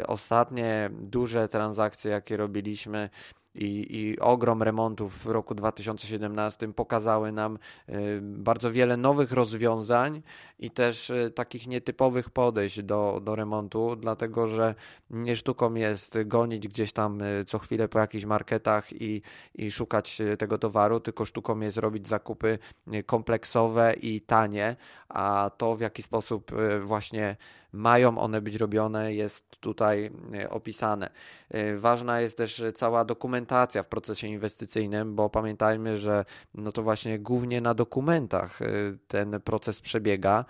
ostatnie 0.07 0.91
duże 0.93 1.49
transakcje, 1.49 2.11
jakie 2.11 2.37
robiliśmy, 2.37 3.11
i, 3.57 3.97
i 3.99 4.21
ogrom 4.21 4.63
remontów 4.63 5.19
w 5.19 5.27
roku 5.27 5.55
2017 5.55 6.73
pokazały 6.73 7.33
nam 7.33 7.59
y, 7.89 8.21
bardzo 8.23 8.73
wiele 8.73 8.97
nowych 8.97 9.33
rozwiązań 9.33 10.23
i 10.59 10.71
też 10.71 11.11
y, 11.11 11.33
takich 11.35 11.67
nietypowych 11.67 12.31
podejść 12.31 12.83
do, 12.83 13.21
do 13.25 13.37
remontu, 13.37 13.97
dlatego 13.97 14.47
że 14.47 14.75
nie 15.11 15.37
sztuką 15.37 15.75
jest 15.75 16.19
gonić 16.25 16.69
gdzieś 16.69 16.93
tam 16.93 17.21
y, 17.21 17.45
co 17.45 17.59
chwilę 17.59 17.89
po 17.89 17.99
jakichś 17.99 18.25
marketach 18.25 18.93
i, 18.93 19.23
i 19.55 19.71
szukać 19.71 20.23
tego 20.39 20.59
towaru, 20.59 21.01
tylko 21.01 21.25
sztuką 21.25 21.61
jest 21.61 21.77
robić 21.77 22.09
zakupy 22.09 22.59
kompleksowe 23.07 23.95
i 24.03 24.21
tanie, 24.21 24.77
a 25.09 25.51
to 25.57 25.77
w 25.77 25.81
jaki 25.81 26.03
sposób 26.03 26.53
właśnie 26.81 27.37
mają 27.77 28.19
one 28.19 28.41
być 28.41 28.57
robione, 28.57 29.15
jest 29.15 29.61
tutaj 29.61 30.11
e, 30.35 30.51
opisane. 30.51 31.11
E, 31.51 31.77
ważna 31.77 32.21
jest 32.21 32.37
też 32.37 32.63
cała 32.75 33.05
dokumentacja 33.05 33.83
w 33.83 33.87
procesie 33.87 34.27
inwestycyjnym, 34.29 35.15
bo 35.15 35.31
pamiętajmy, 35.31 35.99
że 35.99 36.25
no 36.55 36.73
to 36.73 36.83
właśnie 36.83 37.19
głównie 37.19 37.61
na 37.61 37.75
dokumentach 37.75 38.63
e, 38.63 38.67
ten 39.09 39.41
proces 39.41 39.81
przebiega 39.81 40.45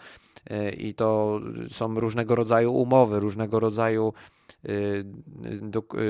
i 0.78 0.95
to 0.95 1.40
są 1.71 2.00
różnego 2.00 2.35
rodzaju 2.35 2.73
umowy, 2.73 3.21
różnego 3.21 3.61
rodzaju 3.61 4.12
Y, 4.69 5.05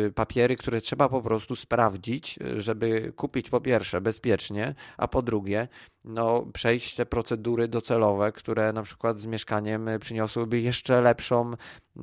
y, 0.07 0.13
papiery, 0.13 0.57
które 0.57 0.81
trzeba 0.81 1.09
po 1.09 1.23
prostu 1.23 1.57
sprawdzić, 1.57 2.39
żeby 2.57 3.13
kupić 3.17 3.51
po 3.51 3.61
pierwsze 3.61 4.01
bezpiecznie, 4.01 4.75
a 4.97 5.09
po 5.09 5.23
drugie 5.23 5.69
no, 6.05 6.47
przejść 6.53 6.95
te 6.95 7.07
procedury 7.07 7.69
docelowe, 7.69 8.33
które 8.33 8.73
na 8.73 8.83
przykład 8.83 9.19
z 9.19 9.27
mieszkaniem 9.27 9.89
przyniosłyby 10.01 10.61
jeszcze 10.61 11.01
lepszą 11.01 11.53
y, 11.53 12.03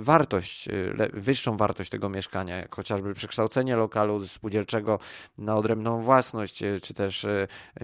wartość, 0.00 0.68
wyższą 1.12 1.56
wartość 1.56 1.90
tego 1.90 2.08
mieszkania, 2.08 2.56
jak 2.56 2.74
chociażby 2.74 3.14
przekształcenie 3.14 3.76
lokalu 3.76 4.26
spółdzielczego 4.26 4.98
na 5.38 5.56
odrębną 5.56 6.00
własność, 6.00 6.62
czy 6.82 6.94
też 6.94 7.26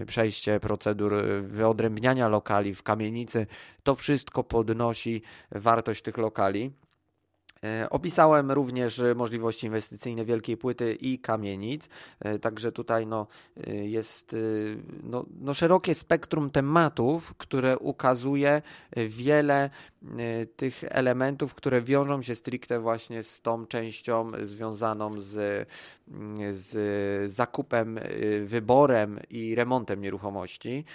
przejście 0.07 0.59
procedur 0.59 1.13
wyodrębniania 1.43 2.27
lokali 2.27 2.75
w 2.75 2.83
kamienicy. 2.83 3.47
To 3.83 3.95
wszystko 3.95 4.43
podnosi 4.43 5.21
wartość 5.51 6.01
tych 6.01 6.17
lokali. 6.17 6.71
E, 7.63 7.89
opisałem 7.89 8.51
również 8.51 9.01
możliwości 9.15 9.65
inwestycyjne 9.65 10.25
wielkiej 10.25 10.57
płyty 10.57 10.93
i 10.93 11.19
kamienic, 11.19 11.89
e, 12.19 12.39
także 12.39 12.71
tutaj 12.71 13.07
no, 13.07 13.27
e, 13.67 13.73
jest 13.73 14.35
no, 15.03 15.25
no 15.41 15.53
szerokie 15.53 15.93
spektrum 15.95 16.49
tematów, 16.49 17.33
które 17.37 17.77
ukazuje 17.77 18.61
wiele 19.07 19.69
tych 20.55 20.83
elementów, 20.83 21.55
które 21.55 21.81
wiążą 21.81 22.21
się 22.21 22.35
stricte 22.35 22.79
właśnie 22.79 23.23
z 23.23 23.41
tą 23.41 23.65
częścią 23.65 24.31
związaną 24.41 25.19
z, 25.19 25.67
z 26.51 27.31
zakupem, 27.31 27.99
wyborem 28.45 29.19
i 29.29 29.55
remontem 29.55 30.01
nieruchomości. 30.01 30.85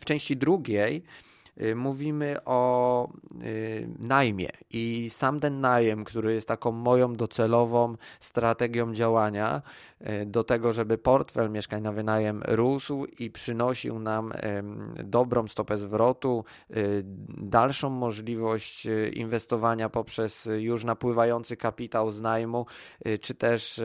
W 0.00 0.04
części 0.04 0.36
drugiej 0.36 1.02
Y, 1.02 1.31
mówimy 1.74 2.36
o 2.44 3.08
y, 3.42 3.88
najmie. 3.98 4.48
I 4.70 5.10
sam 5.10 5.40
ten 5.40 5.60
najem, 5.60 6.04
który 6.04 6.34
jest 6.34 6.48
taką 6.48 6.72
moją 6.72 7.16
docelową 7.16 7.96
strategią 8.20 8.94
działania 8.94 9.62
y, 10.00 10.26
do 10.26 10.44
tego, 10.44 10.72
żeby 10.72 10.98
portfel 10.98 11.50
mieszkań 11.50 11.82
na 11.82 11.92
wynajem 11.92 12.42
rósł 12.48 13.04
i 13.18 13.30
przynosił 13.30 13.98
nam 13.98 14.32
dobrą 15.04 15.48
stopę 15.48 15.78
zwrotu, 15.78 16.44
dalszą 17.28 17.90
możliwość 17.90 18.86
inwestowania 19.12 19.88
poprzez 19.88 20.48
już 20.58 20.84
napływający 20.84 21.56
kapitał 21.56 22.10
z 22.10 22.20
najmu, 22.20 22.66
czy 23.20 23.34
też 23.34 23.80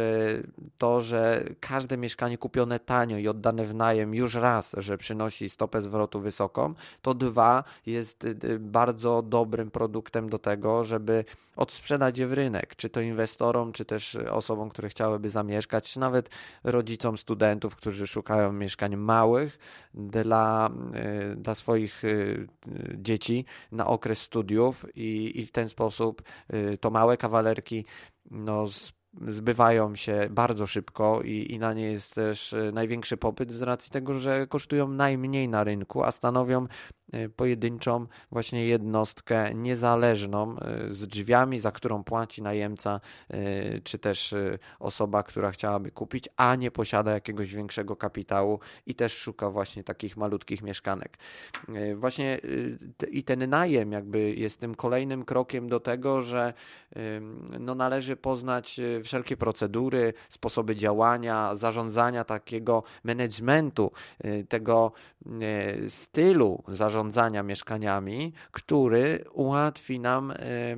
to, 0.78 1.02
że 1.02 1.44
każde 1.60 1.98
mieszkanie 1.98 2.38
kupione 2.38 2.80
tanio 2.80 3.18
i 3.18 3.28
oddane 3.28 3.66
w 3.66 3.76
najem 3.76 4.16
już 4.16 4.36
raz, 4.36 4.76
że 4.78 4.98
przynosi 4.98 5.50
stopę 5.50 5.82
zwrotu 5.82 6.20
wysoką, 6.20 6.74
to 7.02 7.14
dwa, 7.14 7.57
jest 7.86 8.24
y, 8.24 8.36
y, 8.44 8.60
bardzo 8.60 9.22
dobrym 9.22 9.72
produktem 9.72 10.30
do 10.30 10.40
tego, 10.40 10.84
żeby 10.84 11.26
odsprzedać 11.56 12.18
je 12.18 12.28
w 12.28 12.34
rynek, 12.34 12.76
czy 12.76 12.90
to 12.90 13.02
inwestorom, 13.02 13.72
czy 13.72 13.86
też 13.86 14.16
osobom, 14.16 14.70
które 14.70 14.90
chciałyby 14.90 15.30
zamieszkać, 15.30 15.94
czy 15.94 16.00
nawet 16.00 16.30
rodzicom 16.64 17.18
studentów, 17.18 17.76
którzy 17.76 18.08
szukają 18.08 18.52
mieszkań 18.52 18.96
małych 18.96 19.60
dla, 19.94 20.70
y, 21.32 21.36
dla 21.36 21.56
swoich 21.56 22.04
dzieci 22.96 23.46
na 23.72 23.88
okres 23.88 24.22
studiów 24.22 24.86
i, 24.96 25.40
i 25.40 25.46
w 25.46 25.52
ten 25.52 25.70
sposób 25.70 26.22
to 26.80 26.90
małe 26.90 27.18
kawalerki 27.18 27.86
no, 28.32 28.66
zbywają 29.28 29.96
się 29.96 30.28
bardzo 30.30 30.68
szybko 30.68 31.22
i, 31.22 31.54
i 31.54 31.60
na 31.60 31.74
nie 31.74 31.92
jest 31.92 32.16
też 32.16 32.56
największy 32.74 33.18
popyt 33.18 33.52
z 33.52 33.62
racji 33.62 33.92
tego, 33.92 34.14
że 34.14 34.48
kosztują 34.48 34.88
najmniej 34.88 35.50
na 35.50 35.64
rynku, 35.64 36.04
a 36.04 36.12
stanowią 36.12 36.68
Y, 36.68 36.97
pojedynczą 37.36 38.08
właśnie 38.32 38.66
jednostkę 38.66 39.54
niezależną 39.54 40.56
y, 40.56 40.94
z 40.94 41.08
drzwiami, 41.08 41.60
za 41.60 41.72
którą 41.72 42.04
płaci 42.04 42.42
najemca, 42.42 43.00
y, 43.34 43.82
czy 43.84 44.00
też 44.00 44.36
osoba, 44.80 45.24
która 45.24 45.52
chciałaby 45.52 45.92
kupić, 45.92 46.30
a 46.38 46.56
nie 46.56 46.72
posiada 46.72 47.12
jakiegoś 47.12 47.56
większego 47.56 47.96
kapitału 47.96 48.60
i 48.86 48.96
też 48.96 49.18
szuka 49.18 49.50
właśnie 49.50 49.84
takich 49.84 50.18
malutkich 50.18 50.62
mieszkanek. 50.62 51.18
Właśnie 51.96 52.40
i 53.12 53.24
ten 53.24 53.50
najem 53.50 53.92
jakby 53.92 54.34
jest 54.34 54.60
tym 54.60 54.76
kolejnym 54.76 55.26
krokiem 55.26 55.70
do 55.70 55.80
tego, 55.80 56.22
że 56.22 56.54
no 57.60 57.76
należy 57.76 58.16
poznać 58.16 58.80
wszelkie 59.04 59.38
procedury, 59.38 60.14
sposoby 60.30 60.76
działania, 60.76 61.56
zarządzania 61.56 62.24
takiego 62.24 62.84
managementu 63.04 63.92
tego 64.50 64.92
stylu 65.88 66.64
zarządzania 66.68 66.97
mieszkaniami, 67.44 68.34
który 68.52 69.24
ułatwi 69.34 70.00
nam 70.00 70.34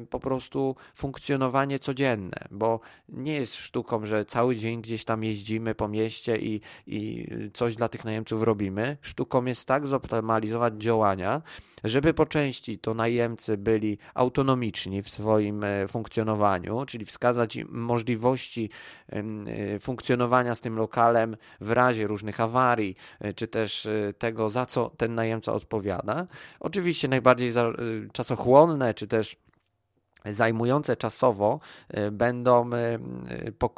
po 0.09 0.19
prostu 0.19 0.75
funkcjonowanie 0.93 1.79
codzienne, 1.79 2.37
bo 2.51 2.79
nie 3.09 3.33
jest 3.33 3.55
sztuką, 3.55 4.05
że 4.05 4.25
cały 4.25 4.55
dzień 4.55 4.81
gdzieś 4.81 5.05
tam 5.05 5.23
jeździmy 5.23 5.75
po 5.75 5.87
mieście 5.87 6.37
i, 6.37 6.61
i 6.87 7.27
coś 7.53 7.75
dla 7.75 7.89
tych 7.89 8.05
najemców 8.05 8.43
robimy. 8.43 8.97
Sztuką 9.01 9.45
jest 9.45 9.65
tak 9.65 9.87
zoptymalizować 9.87 10.73
działania, 10.73 11.41
żeby 11.83 12.13
po 12.13 12.25
części 12.25 12.79
to 12.79 12.93
najemcy 12.93 13.57
byli 13.57 13.97
autonomiczni 14.13 15.01
w 15.01 15.09
swoim 15.09 15.63
e, 15.63 15.87
funkcjonowaniu, 15.87 16.85
czyli 16.85 17.05
wskazać 17.05 17.55
im 17.55 17.67
możliwości 17.71 18.69
e, 19.09 19.79
funkcjonowania 19.79 20.55
z 20.55 20.61
tym 20.61 20.75
lokalem 20.75 21.37
w 21.61 21.71
razie 21.71 22.07
różnych 22.07 22.39
awarii, 22.39 22.95
e, 23.19 23.33
czy 23.33 23.47
też 23.47 23.87
tego, 24.17 24.49
za 24.49 24.65
co 24.65 24.91
ten 24.97 25.15
najemca 25.15 25.53
odpowiada. 25.53 26.08
Oczywiście 26.59 27.07
najbardziej 27.07 27.51
czasochłonne, 28.13 28.93
czy 28.93 29.07
też 29.07 29.37
zajmujące 30.25 30.95
czasowo 30.95 31.59
y, 31.97 32.11
będą 32.11 32.69
y, 32.73 32.99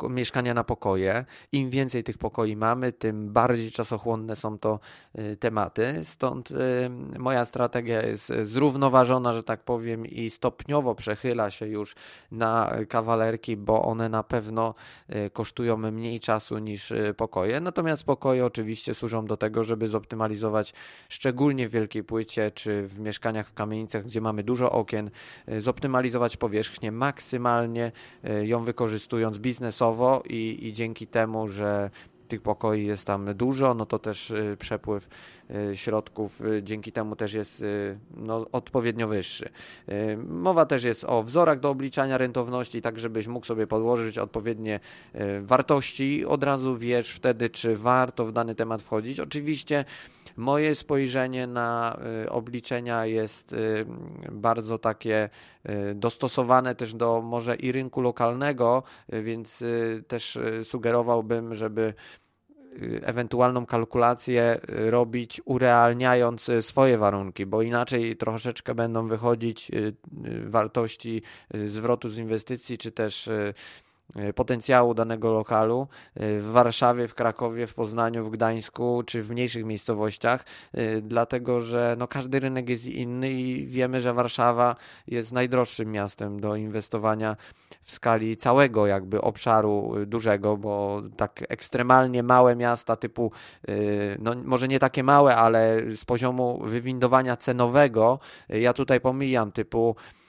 y, 0.05 0.09
mieszkania 0.09 0.53
na 0.53 0.63
pokoje. 0.63 1.25
Im 1.51 1.69
więcej 1.69 2.03
tych 2.03 2.17
pokoi 2.17 2.55
mamy, 2.55 2.91
tym 2.91 3.33
bardziej 3.33 3.71
czasochłonne 3.71 4.35
są 4.35 4.57
to 4.57 4.79
tematy. 5.39 5.99
Stąd 6.03 6.49
moja 7.19 7.45
strategia 7.45 8.01
jest 8.01 8.33
zrównoważona, 8.41 9.33
że 9.33 9.43
tak 9.43 9.63
powiem, 9.63 10.05
i 10.05 10.29
stopniowo 10.29 10.95
przechyla 10.95 11.51
się 11.51 11.67
już 11.67 11.95
na 12.31 12.71
kawalerki, 12.89 13.57
bo 13.57 13.83
one 13.83 14.09
na 14.09 14.23
pewno 14.23 14.73
kosztują 15.33 15.77
mniej 15.77 16.19
czasu 16.19 16.57
niż 16.57 16.93
pokoje. 17.17 17.59
Natomiast 17.59 18.03
pokoje 18.03 18.45
oczywiście 18.45 18.93
służą 18.93 19.25
do 19.25 19.37
tego, 19.37 19.63
żeby 19.63 19.87
zoptymalizować 19.87 20.73
szczególnie 21.09 21.69
w 21.69 21.71
wielkiej 21.71 22.03
płycie 22.03 22.51
czy 22.51 22.87
w 22.87 22.99
mieszkaniach 22.99 23.47
w 23.47 23.53
kamienicach, 23.53 24.03
gdzie 24.03 24.21
mamy 24.21 24.43
dużo 24.43 24.71
okien, 24.71 25.11
zoptymalizować 25.57 26.30
powierzchnię 26.37 26.91
maksymalnie, 26.91 27.91
e, 28.23 28.45
ją 28.45 28.63
wykorzystując 28.63 29.39
biznesowo 29.39 30.23
i, 30.29 30.59
i 30.61 30.73
dzięki 30.73 31.07
temu, 31.07 31.47
że 31.47 31.89
tych 32.31 32.41
pokoi 32.41 32.85
jest 32.85 33.05
tam 33.05 33.33
dużo, 33.35 33.73
no 33.73 33.85
to 33.85 33.99
też 33.99 34.31
e, 34.31 34.57
przepływ 34.57 35.09
e, 35.49 35.77
środków 35.77 36.41
dzięki 36.61 36.91
temu 36.91 37.15
też 37.15 37.33
jest 37.33 37.63
no, 38.17 38.45
odpowiednio 38.51 39.07
wyższy. 39.07 39.49
Mowa 40.27 40.65
też 40.65 40.83
jest 40.83 41.03
o 41.03 41.23
wzorach 41.23 41.59
do 41.59 41.69
obliczania 41.69 42.17
rentowności, 42.17 42.81
tak 42.81 42.99
żebyś 42.99 43.27
mógł 43.27 43.45
sobie 43.45 43.67
podłożyć 43.67 44.17
odpowiednie 44.17 44.79
wartości. 45.41 46.25
Od 46.25 46.43
razu 46.43 46.77
wiesz 46.77 47.09
wtedy, 47.09 47.49
czy 47.49 47.77
warto 47.77 48.25
w 48.25 48.31
dany 48.31 48.55
temat 48.55 48.81
wchodzić. 48.81 49.19
Oczywiście 49.19 49.85
Moje 50.37 50.75
spojrzenie 50.75 51.47
na 51.47 51.99
y, 52.23 52.29
obliczenia 52.29 53.05
jest 53.05 53.53
y, 53.53 53.85
bardzo 54.31 54.77
takie 54.77 55.29
y, 55.69 55.95
dostosowane 55.95 56.75
też 56.75 56.93
do 56.93 57.21
może 57.21 57.55
i 57.55 57.71
rynku 57.71 58.01
lokalnego, 58.01 58.83
więc 59.09 59.63
też 60.07 60.39
sugerowałbym, 60.63 61.55
żeby 61.55 61.93
ewentualną 63.01 63.65
kalkulację 63.65 64.59
robić 64.67 65.41
urealniając 65.45 66.51
swoje 66.61 66.97
warunki, 66.97 67.45
bo 67.45 67.61
inaczej 67.61 68.15
troszeczkę 68.15 68.75
będą 68.75 69.07
wychodzić 69.07 69.71
wartości 70.45 71.21
zwrotu 71.53 72.09
z 72.09 72.17
inwestycji, 72.17 72.77
czy 72.77 72.91
też 72.91 73.29
potencjału 74.35 74.93
danego 74.93 75.31
lokalu 75.31 75.87
e, 76.15 76.39
w 76.39 76.45
Warszawie, 76.45 77.07
w 77.07 77.15
Krakowie, 77.15 77.67
w 77.67 77.73
Poznaniu, 77.73 78.25
w 78.25 78.29
Gdańsku 78.29 79.03
czy 79.05 79.23
w 79.23 79.29
mniejszych 79.29 79.65
miejscowościach, 79.65 80.45
e, 80.73 81.01
dlatego 81.01 81.61
że 81.61 81.95
no, 81.99 82.07
każdy 82.07 82.39
rynek 82.39 82.69
jest 82.69 82.85
inny 82.85 83.31
i 83.31 83.67
wiemy, 83.67 84.01
że 84.01 84.13
Warszawa 84.13 84.75
jest 85.07 85.31
najdroższym 85.31 85.91
miastem 85.91 86.39
do 86.39 86.55
inwestowania 86.55 87.35
w 87.81 87.91
skali 87.91 88.37
całego 88.37 88.87
jakby 88.87 89.21
obszaru 89.21 89.93
dużego, 90.07 90.57
bo 90.57 91.01
tak 91.17 91.43
ekstremalnie 91.49 92.23
małe 92.23 92.55
miasta 92.55 92.95
typu, 92.95 93.31
no 94.19 94.35
może 94.45 94.67
nie 94.67 94.79
takie 94.79 95.03
małe, 95.03 95.35
ale 95.35 95.81
z 95.95 96.05
poziomu 96.05 96.61
wywindowania 96.63 97.37
cenowego, 97.37 98.19
ja 98.49 98.73
tutaj 98.73 99.01
pomijam 99.01 99.51
typu 99.51 99.95
E, 100.11 100.20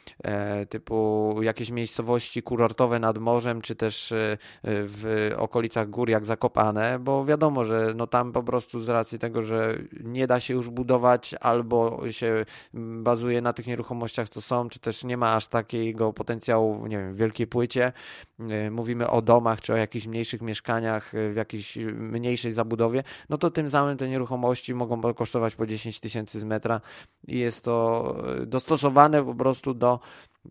typu 0.69 1.35
jakieś 1.43 1.71
miejscowości 1.71 2.43
kurortowe 2.43 2.99
nad 2.99 3.19
morzem, 3.19 3.63
czy 3.63 3.75
też 3.77 4.13
e, 4.13 4.37
w 4.63 5.31
okolicach 5.37 5.91
gór 5.91 6.09
jak 6.09 6.25
Zakopane, 6.25 6.99
bo 6.99 7.25
wiadomo, 7.25 7.65
że 7.65 7.93
no 7.97 8.07
tam 8.07 8.33
po 8.33 8.43
prostu 8.43 8.81
z 8.81 8.89
racji 8.89 9.19
tego, 9.19 9.43
że 9.43 9.79
nie 10.05 10.27
da 10.27 10.41
się 10.41 10.55
już 10.55 10.71
budować 10.71 11.35
albo 11.41 12.01
się 12.11 12.45
bazuje 12.75 13.41
na 13.41 13.53
tych 13.53 13.67
nieruchomościach, 13.67 14.29
co 14.29 14.41
są, 14.41 14.69
czy 14.69 14.79
też 14.79 15.05
nie 15.05 15.17
ma 15.17 15.35
aż 15.35 15.49
takiego 15.49 16.13
potencjału, 16.13 16.87
nie 16.87 16.99
wiem, 16.99 17.15
w 17.15 17.17
wielkiej 17.17 17.47
płycie. 17.47 17.93
E, 18.41 18.71
mówimy 18.71 19.11
o 19.11 19.23
domach, 19.23 19.61
czy 19.61 19.73
o 19.73 19.77
jakichś 19.77 20.07
mniejszych 20.07 20.43
mieszkaniach, 20.43 21.13
w 21.33 21.37
jakiejś 21.37 21.77
mniejszej 21.95 22.53
zabudowie, 22.53 23.03
no 23.29 23.39
to 23.39 23.51
tym 23.51 23.71
samym 23.71 23.97
te 23.97 24.09
nieruchomości 24.09 24.75
mogą 24.75 25.15
kosztować 25.15 25.55
po 25.55 25.67
10 25.67 26.01
tysięcy 26.01 26.41
z 26.41 26.45
metra 26.45 26.81
i 27.29 27.39
jest 27.39 27.65
to 27.65 28.17
dostosowane 28.47 29.25
po 29.25 29.35
prostu 29.35 29.75
do 29.75 30.01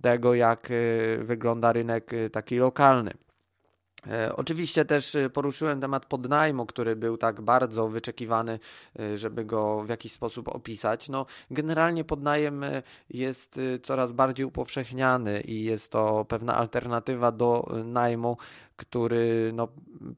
tego, 0.01 0.33
jak 0.33 0.71
y, 0.71 1.19
wygląda 1.21 1.73
rynek 1.73 2.13
y, 2.13 2.29
taki 2.29 2.57
lokalny. 2.57 3.13
E, 4.07 4.35
oczywiście 4.35 4.85
też 4.85 5.15
y, 5.15 5.29
poruszyłem 5.29 5.81
temat 5.81 6.05
podnajmu, 6.05 6.65
który 6.65 6.95
był 6.95 7.17
tak 7.17 7.41
bardzo 7.41 7.89
wyczekiwany, 7.89 8.59
żeby 9.15 9.45
go 9.45 9.83
w 9.83 9.89
jakiś 9.89 10.11
sposób 10.11 10.47
opisać. 10.47 11.09
No, 11.09 11.25
generalnie 11.51 12.03
podnajem 12.03 12.65
jest 13.09 13.59
coraz 13.83 14.13
bardziej 14.13 14.45
upowszechniany 14.45 15.41
i 15.41 15.63
jest 15.63 15.91
to 15.91 16.25
pewna 16.25 16.55
alternatywa 16.55 17.31
do 17.31 17.67
najmu, 17.85 18.37
który 18.81 19.51
no, 19.53 19.67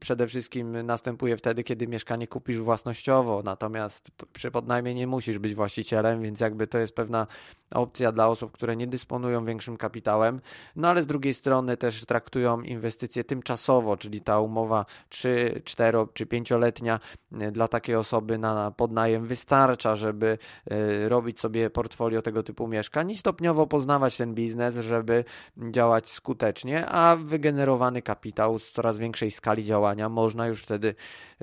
przede 0.00 0.26
wszystkim 0.26 0.86
następuje 0.86 1.36
wtedy, 1.36 1.64
kiedy 1.64 1.88
mieszkanie 1.88 2.26
kupisz 2.26 2.58
własnościowo, 2.58 3.42
natomiast 3.44 4.10
przy 4.32 4.50
podnajmie 4.50 4.94
nie 4.94 5.06
musisz 5.06 5.38
być 5.38 5.54
właścicielem, 5.54 6.22
więc 6.22 6.40
jakby 6.40 6.66
to 6.66 6.78
jest 6.78 6.96
pewna 6.96 7.26
opcja 7.70 8.12
dla 8.12 8.28
osób, 8.28 8.52
które 8.52 8.76
nie 8.76 8.86
dysponują 8.86 9.44
większym 9.44 9.76
kapitałem, 9.76 10.40
no 10.76 10.88
ale 10.88 11.02
z 11.02 11.06
drugiej 11.06 11.34
strony 11.34 11.76
też 11.76 12.04
traktują 12.04 12.60
inwestycje 12.60 13.24
tymczasowo, 13.24 13.96
czyli 13.96 14.20
ta 14.20 14.40
umowa 14.40 14.86
3, 15.08 15.62
4 15.64 15.98
czy 16.14 16.26
5-letnia 16.26 17.00
e, 17.32 17.52
dla 17.52 17.68
takiej 17.68 17.96
osoby 17.96 18.38
na 18.38 18.70
podnajem 18.70 19.26
wystarcza, 19.26 19.96
żeby 19.96 20.38
e, 20.70 21.08
robić 21.08 21.40
sobie 21.40 21.70
portfolio 21.70 22.22
tego 22.22 22.42
typu 22.42 22.68
mieszkań 22.68 23.10
i 23.10 23.16
stopniowo 23.16 23.66
poznawać 23.66 24.16
ten 24.16 24.34
biznes, 24.34 24.76
żeby 24.76 25.24
działać 25.70 26.08
skutecznie, 26.08 26.86
a 26.86 27.16
wygenerowany 27.16 28.02
kapitał 28.02 28.53
z 28.58 28.72
coraz 28.72 28.98
większej 28.98 29.30
skali 29.30 29.64
działania 29.64 30.08
można 30.08 30.46
już 30.46 30.62
wtedy 30.62 30.94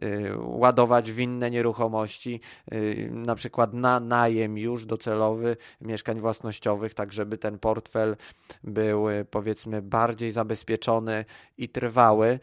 y, 0.04 0.32
ładować 0.38 1.12
w 1.12 1.20
inne 1.20 1.52
nieruchomości, 1.52 2.40
y, 2.74 3.10
na 3.12 3.36
przykład 3.36 3.74
na 3.74 4.00
najem 4.00 4.58
już 4.58 4.86
docelowy 4.86 5.58
mieszkań 5.82 6.20
własnościowych, 6.20 6.94
tak 6.94 7.14
żeby 7.14 7.38
ten 7.38 7.60
portfel 7.60 8.16
był 8.64 9.10
y, 9.10 9.26
powiedzmy 9.26 9.82
bardziej 9.82 10.32
zabezpieczony 10.32 11.26
i 11.58 11.70
trwały, 11.70 12.40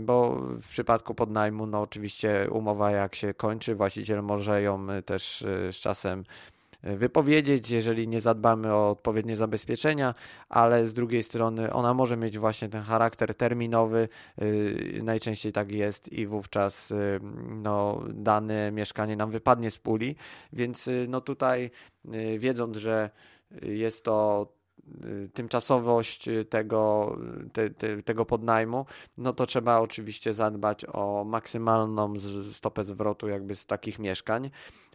bo 0.00 0.40
w 0.62 0.68
przypadku 0.68 1.14
podnajmu, 1.14 1.66
no 1.66 1.80
oczywiście 1.80 2.48
umowa 2.50 2.90
jak 2.90 3.14
się 3.14 3.34
kończy, 3.34 3.74
właściciel 3.74 4.22
może 4.22 4.62
ją 4.62 4.86
też 5.06 5.44
z 5.72 5.76
czasem 5.76 6.24
wypowiedzieć, 6.84 7.70
jeżeli 7.70 8.08
nie 8.08 8.20
zadbamy 8.20 8.72
o 8.72 8.90
odpowiednie 8.90 9.36
zabezpieczenia, 9.36 10.14
ale 10.48 10.86
z 10.86 10.92
drugiej 10.92 11.22
strony 11.22 11.72
ona 11.72 11.94
może 11.94 12.16
mieć 12.16 12.38
właśnie 12.38 12.68
ten 12.68 12.82
charakter 12.82 13.34
terminowy, 13.34 14.08
y, 14.42 15.00
najczęściej 15.02 15.52
tak 15.52 15.72
jest 15.72 16.12
i 16.12 16.26
wówczas 16.26 16.90
y, 16.90 17.20
no, 17.48 18.02
dane 18.08 18.72
mieszkanie 18.72 19.16
nam 19.16 19.30
wypadnie 19.30 19.70
z 19.70 19.78
puli, 19.78 20.16
więc 20.52 20.88
y, 20.88 21.06
no 21.08 21.20
tutaj 21.20 21.70
wiedząc, 22.38 22.76
że 22.76 23.10
jest 23.62 24.04
to 24.04 24.48
tymczasowość 25.34 26.28
tego, 26.48 27.16
te, 27.52 27.70
te, 27.70 28.02
tego 28.02 28.24
podnajmu, 28.24 28.86
no 29.18 29.32
to 29.32 29.46
trzeba 29.46 29.78
oczywiście 29.78 30.34
zadbać 30.34 30.84
o 30.92 31.24
maksymalną 31.24 32.14
stopę 32.52 32.84
zwrotu 32.84 33.28
jakby 33.28 33.56
z 33.56 33.66
takich 33.66 33.98
mieszkań. 33.98 34.50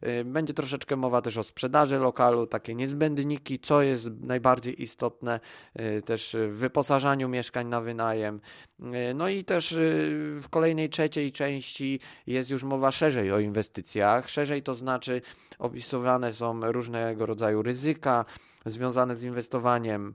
Y, 0.07 0.25
będzie 0.25 0.53
troszeczkę 0.53 0.95
mowa 0.95 1.21
też 1.21 1.37
o 1.37 1.43
sprzedaży 1.43 1.97
lokalu, 1.97 2.47
takie 2.47 2.75
niezbędniki, 2.75 3.59
co 3.59 3.81
jest 3.81 4.09
najbardziej 4.21 4.83
istotne 4.83 5.39
y, 5.79 6.01
też 6.01 6.35
w 6.49 6.53
wyposażaniu 6.53 7.29
mieszkań 7.29 7.67
na 7.67 7.81
wynajem. 7.81 8.41
Y, 8.79 9.13
no 9.13 9.29
i 9.29 9.43
też 9.43 9.75
w 10.41 10.45
kolejnej 10.49 10.89
trzeciej 10.89 11.31
części 11.31 11.99
jest 12.27 12.49
już 12.49 12.63
mowa 12.63 12.91
szerzej 12.91 13.31
o 13.31 13.39
inwestycjach. 13.39 14.29
Szerzej 14.29 14.63
to 14.63 14.75
znaczy 14.75 15.21
opisywane 15.59 16.33
są 16.33 16.71
różnego 16.71 17.25
rodzaju 17.25 17.61
ryzyka, 17.61 18.25
związane 18.65 19.15
z 19.15 19.23
inwestowaniem 19.23 20.13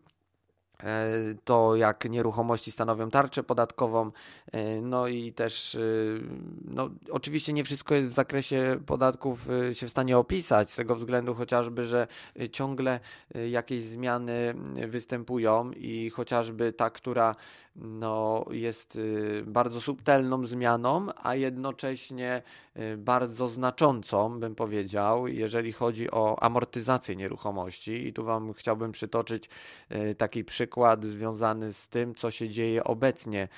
E, 0.83 1.35
to 1.45 1.77
jak 1.77 2.11
nieruchomości 2.11 2.73
stanowią 2.73 3.11
tarczę 3.11 3.43
podatkową, 3.43 4.11
e, 4.53 4.81
no 4.81 5.09
i 5.09 5.33
też, 5.33 5.75
e, 5.75 5.79
no 6.65 6.91
oczywiście 7.11 7.53
nie 7.53 7.65
wszystko 7.65 7.95
jest 7.95 8.09
w 8.09 8.13
zakresie 8.13 8.81
podatków 8.87 9.49
się 9.73 9.87
w 9.87 9.91
stanie 9.91 10.19
opisać, 10.19 10.71
z 10.71 10.77
tego 10.77 10.97
względu 10.97 11.35
chociażby, 11.35 11.85
że 11.85 12.07
ciągle 12.53 13.01
jakieś 13.51 13.83
zmiany 13.83 14.55
występują 14.89 15.71
i 15.71 16.11
chociażby 16.11 16.73
ta, 16.73 16.91
która 16.91 17.37
no, 17.77 18.45
jest 18.51 18.99
bardzo 19.47 19.81
subtelną 19.81 20.47
zmianą, 20.47 21.07
a 21.17 21.35
jednocześnie 21.35 22.43
bardzo 22.97 23.49
znaczącą, 23.49 24.41
bym 24.41 24.55
powiedział, 24.55 25.29
jeżeli 25.29 25.73
chodzi 25.73 26.11
o 26.11 26.43
amortyzację 26.43 27.17
nieruchomości. 27.17 28.07
I 28.09 28.13
tu 28.13 28.25
Wam 28.25 28.53
chciałbym 28.53 28.93
przytoczyć 28.93 29.49
taki 30.19 30.45
przykład, 30.45 31.05
związany 31.05 31.73
z 31.73 31.89
tym, 31.89 32.15
co 32.15 32.31
się 32.31 32.49
dzieje 32.49 32.85
obecnie 32.85 33.49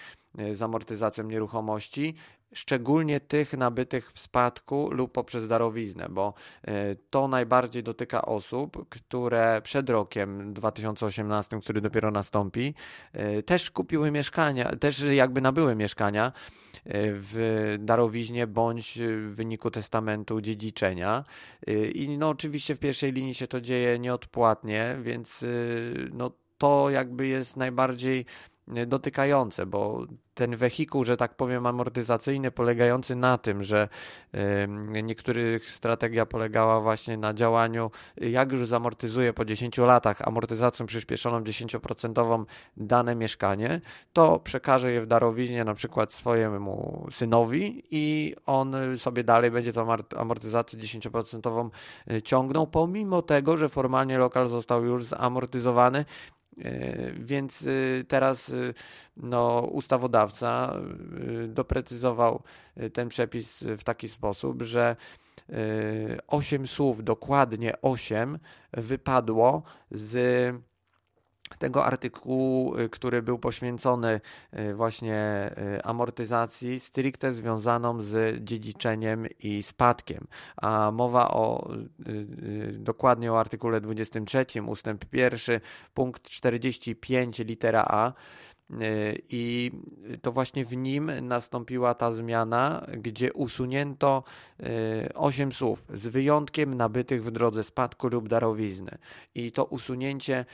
z 0.53 0.63
amortyzacją 0.63 1.25
nieruchomości, 1.25 2.15
szczególnie 2.55 3.21
tych 3.21 3.53
nabytych 3.53 4.13
w 4.13 4.19
spadku 4.19 4.89
lub 4.91 5.13
poprzez 5.13 5.49
darowiznę, 5.49 6.07
bo 6.11 6.35
e, 6.63 6.97
to 7.11 7.29
najbardziej 7.29 7.83
dotyka 7.83 8.23
osób, 8.23 8.89
które 8.89 9.61
przed 9.65 9.91
rokiem 9.91 10.55
2018, 10.55 11.61
który 11.61 11.81
dopiero 11.81 12.11
nastąpi, 12.11 12.75
e, 13.13 13.43
też 13.43 13.71
kupiły 13.71 14.11
mieszkania, 14.11 14.77
też 14.77 15.01
jakby 15.01 15.41
nabyły 15.41 15.75
mieszkania 15.77 16.33
w 16.89 17.77
darowiźnie 17.79 18.47
bądź 18.47 18.99
w 18.99 19.35
wyniku 19.35 19.71
testamentu 19.71 20.41
dziedziczenia. 20.41 21.25
I 21.95 22.19
no 22.19 22.29
oczywiście 22.29 22.75
w 22.75 22.79
pierwszej 22.79 23.13
linii 23.13 23.35
się 23.35 23.47
to 23.47 23.61
dzieje 23.61 23.99
nieodpłatnie, 23.99 24.97
więc 25.03 25.45
no 26.13 26.31
to 26.59 26.91
jakby 26.91 27.27
jest 27.27 27.57
najbardziej 27.57 28.27
dotykające, 28.87 29.67
bo 29.67 30.07
ten 30.35 30.57
wehikuł, 30.57 31.05
że 31.05 31.17
tak 31.17 31.35
powiem, 31.35 31.67
amortyzacyjny, 31.67 32.51
polegający 32.51 33.17
na 33.17 33.39
tym, 33.39 33.63
że 33.63 33.89
niektórych 35.03 35.73
strategia 35.73 36.27
polegała 36.27 36.81
właśnie 36.81 37.17
na 37.17 37.35
działaniu, 37.35 37.91
jak 38.17 38.53
już 38.53 38.69
zamortyzuje 38.69 39.33
po 39.33 39.45
10 39.45 39.79
latach 39.79 40.29
amortyzacją 40.29 40.87
przyspieszoną 40.87 41.41
10% 41.41 42.45
dane 42.77 43.15
mieszkanie, 43.15 43.81
to 44.13 44.39
przekaże 44.39 44.93
je 44.93 45.01
w 45.01 45.07
darowiźnie 45.07 45.65
na 45.65 45.75
przykład 45.75 46.13
swojemu 46.13 47.07
synowi 47.11 47.83
i 47.91 48.35
on 48.47 48.75
sobie 48.97 49.25
dalej 49.25 49.51
będzie 49.51 49.73
tą 49.73 49.87
amortyzację 50.17 50.79
10% 50.79 51.71
e, 52.11 52.23
ciągnął, 52.23 52.67
pomimo 52.67 53.23
tego, 53.23 53.57
że 53.57 53.69
formalnie 53.69 54.19
lokal 54.19 54.49
został 54.49 54.85
już 54.85 55.05
zamortyzowany 55.05 56.05
więc 57.19 57.67
e, 57.67 58.05
teraz 58.05 58.51
e, 58.51 58.55
no, 59.17 59.61
ustawodawca 59.61 60.73
doprecyzował 61.49 62.43
ten 62.93 63.09
przepis 63.09 63.65
w 63.79 63.85
taki 63.85 64.09
sposób, 64.09 64.63
że 64.63 64.97
osiem 66.27 66.67
słów, 66.67 67.05
dokładnie 67.05 67.81
osiem, 67.83 68.39
wypadło 68.73 69.63
z 69.91 70.17
tego 71.59 71.85
artykułu, 71.85 72.79
y, 72.79 72.89
który 72.89 73.23
był 73.23 73.39
poświęcony 73.39 74.21
y, 74.59 74.75
właśnie 74.75 75.51
y, 75.77 75.83
amortyzacji 75.83 76.81
stricte 76.81 77.33
związaną 77.33 78.03
z 78.03 78.45
dziedziczeniem 78.45 79.27
i 79.41 79.63
spadkiem. 79.63 80.27
A 80.57 80.91
mowa 80.91 81.29
o 81.31 81.71
dokładnie 82.73 83.33
o 83.33 83.41
artykule 83.41 83.81
23 83.81 84.63
ustęp 84.67 85.05
1 85.13 85.61
punkt 85.95 86.23
45 86.23 87.39
litera 87.39 87.85
A 87.89 88.13
i 89.29 89.73
to 90.23 90.33
właśnie 90.33 90.65
w 90.65 90.77
nim 90.77 91.11
nastąpiła 91.23 91.95
ta 91.95 92.13
zmiana, 92.13 92.87
gdzie 92.99 93.33
usunięto 93.33 94.23
8 95.15 95.53
słów 95.53 95.87
z 95.95 96.09
wyjątkiem 96.09 96.75
nabytych 96.75 97.25
w 97.25 97.31
drodze 97.31 97.65
spadku 97.65 98.09
lub 98.09 98.29
darowizny. 98.29 98.99
I 99.35 99.53
to 99.53 99.65
usunięcie 99.65 100.45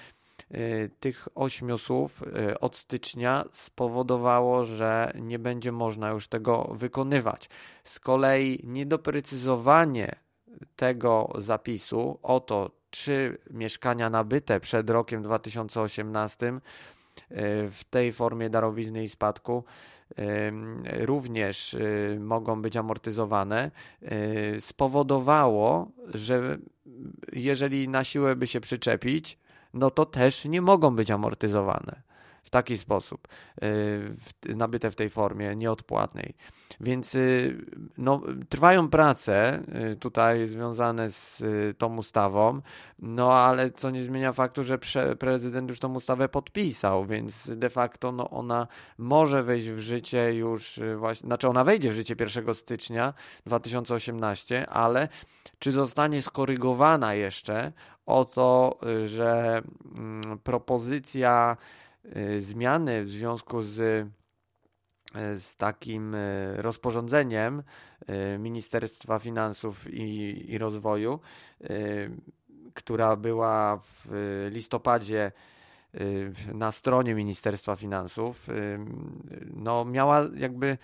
tych 1.01 1.29
ośmiu 1.35 1.79
słów 1.79 2.23
y, 2.23 2.61
od 2.61 2.77
stycznia 2.77 3.45
spowodowało, 3.53 4.64
że 4.64 5.12
nie 5.21 5.38
będzie 5.38 5.73
można 5.73 6.11
już 6.11 6.29
tego 6.29 6.71
wykonywać. 6.75 7.49
Z 7.85 8.01
kolei 8.01 8.61
niedoprecyzowanie 8.64 10.12
tego 10.77 11.33
zapisu 11.38 12.18
o 12.23 12.40
to, 12.40 12.71
czy 12.90 13.38
mieszkania 13.51 14.11
nabyte 14.11 14.61
przed 14.61 14.90
rokiem 14.90 15.23
2018 15.23 16.47
y, 16.47 16.61
w 17.71 17.81
tej 17.90 18.12
formie 18.12 18.51
darowizny 18.51 19.05
i 19.05 19.09
spadku 19.09 19.64
również 20.85 21.77
mogą 22.21 22.62
być 22.62 22.77
amortyzowane, 22.77 23.71
spowodowało, 24.61 25.90
że 26.14 26.59
jeżeli 27.33 27.88
na 27.88 28.05
siłę 28.05 28.37
by 28.37 28.47
się 28.47 28.61
przyczepić, 28.61 29.38
no 29.74 29.90
to 29.90 30.06
też 30.06 30.44
nie 30.44 30.62
mogą 30.62 30.96
być 30.96 31.11
amortyzowane 31.11 32.02
w 32.42 32.50
taki 32.50 32.78
sposób, 32.78 33.28
y, 34.48 34.56
nabyte 34.56 34.90
w 34.90 34.94
tej 34.94 35.11
formie 35.11 35.56
nieodpłatnej. 35.56 36.35
Więc 36.80 37.14
y, 37.14 37.56
no, 37.98 38.22
trwają 38.48 38.88
prace 38.88 39.62
y, 39.92 39.96
tutaj 39.96 40.46
związane 40.46 41.11
z 41.11 41.42
tą 41.78 41.96
ustawą, 41.96 42.61
no 42.98 43.32
ale 43.32 43.70
co 43.70 43.90
nie 43.90 44.04
zmienia 44.04 44.32
faktu, 44.32 44.64
że 44.64 44.78
prezydent 45.18 45.68
już 45.68 45.78
tą 45.78 45.94
ustawę 45.94 46.28
podpisał, 46.28 47.06
więc 47.06 47.50
de 47.56 47.70
facto 47.70 48.12
no, 48.12 48.30
ona 48.30 48.66
może 48.98 49.42
wejść 49.42 49.68
w 49.68 49.78
życie 49.78 50.35
już 50.35 50.80
właśnie, 50.96 51.26
znaczy 51.26 51.48
ona 51.48 51.64
wejdzie 51.64 51.90
w 51.90 51.94
życie 51.94 52.14
1 52.20 52.54
stycznia 52.54 53.14
2018, 53.46 54.70
ale 54.70 55.08
czy 55.58 55.72
zostanie 55.72 56.22
skorygowana 56.22 57.14
jeszcze 57.14 57.72
o 58.07 58.25
to, 58.25 58.79
że 59.05 59.62
mm, 59.97 60.38
propozycja 60.38 61.57
y, 62.17 62.41
zmiany 62.41 63.03
w 63.03 63.09
związku 63.09 63.62
z, 63.62 63.79
y, 63.79 65.41
z 65.41 65.57
takim 65.57 66.15
y, 66.15 66.55
rozporządzeniem 66.57 67.62
Ministerstwa 68.38 69.19
Finansów 69.19 69.95
i, 69.95 70.45
i 70.53 70.59
Rozwoju, 70.59 71.21
która 72.75 73.17
była 73.17 73.81
w 73.83 74.09
listopadzie 74.51 75.33
na 76.55 76.73
stronie 76.73 77.15
Ministerstwa 77.15 77.77
Finansów, 77.77 78.47
no 79.55 79.85
miała 79.85 80.23
jakby 80.37 80.79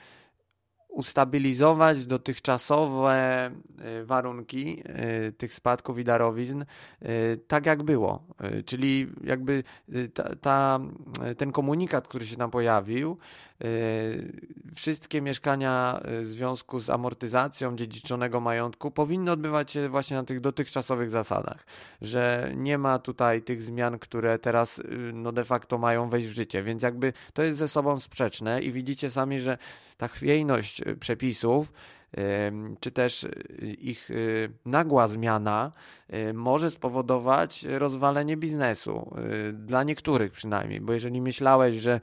ustabilizować 0.89 2.07
dotychczasowe 2.07 3.51
e, 3.79 4.05
warunki 4.05 4.83
e, 4.85 5.33
tych 5.33 5.55
spadków 5.55 5.99
i 5.99 6.05
darowizn 6.05 6.63
e, 6.63 6.67
tak 7.37 7.67
jak 7.67 7.83
było. 7.83 8.23
Czyli 8.65 9.07
jakby 9.25 9.65
ta, 10.15 10.37
ta, 10.37 10.81
ten 11.37 11.53
komunikat, 11.53 12.09
który 12.09 12.27
się 12.27 12.37
tam 12.37 12.51
pojawił, 12.51 13.19
wszystkie 14.75 15.21
mieszkania 15.21 16.01
w 16.05 16.25
związku 16.25 16.81
z 16.81 16.91
amortyzacją 16.91 17.77
dziedziczonego 17.77 18.41
majątku 18.41 18.91
powinny 18.91 19.31
odbywać 19.31 19.71
się 19.71 19.89
właśnie 19.89 20.17
na 20.17 20.25
tych 20.25 20.41
dotychczasowych 20.41 21.11
zasadach, 21.11 21.67
że 22.03 22.53
nie 22.57 22.79
ma 22.79 22.99
tutaj 22.99 23.43
tych 23.43 23.63
zmian, 23.63 23.99
które 23.99 24.39
teraz 24.39 24.83
no 25.13 25.33
de 25.33 25.45
facto 25.45 25.79
mają 25.79 26.11
wejść 26.11 26.29
w 26.29 26.33
życie, 26.33 26.63
więc 26.63 26.83
jakby 26.83 27.13
to 27.33 27.43
jest 27.43 27.59
ze 27.59 27.69
sobą 27.69 28.01
sprzeczne 28.01 28.61
i 28.61 28.73
widzicie 28.73 29.11
sami, 29.11 29.41
że 29.41 29.59
ta 29.97 30.09
chwiejność 30.09 30.83
przepisów, 31.01 31.73
czy 32.81 32.91
też 32.91 33.27
ich 33.79 34.09
nagła 34.67 35.09
zmiana 35.09 35.73
może 36.35 36.71
spowodować 36.71 37.65
rozwalenie 37.69 38.37
biznesu. 38.37 39.15
Dla 39.53 39.83
niektórych 39.83 40.33
przynajmniej, 40.33 40.81
bo 40.81 40.93
jeżeli 40.93 41.21
myślałeś, 41.21 41.77
że 41.77 42.01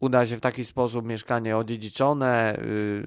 uda 0.00 0.26
się 0.26 0.36
w 0.36 0.40
taki 0.40 0.64
sposób 0.64 1.06
mieszkanie 1.06 1.56
odziedziczone 1.56 2.58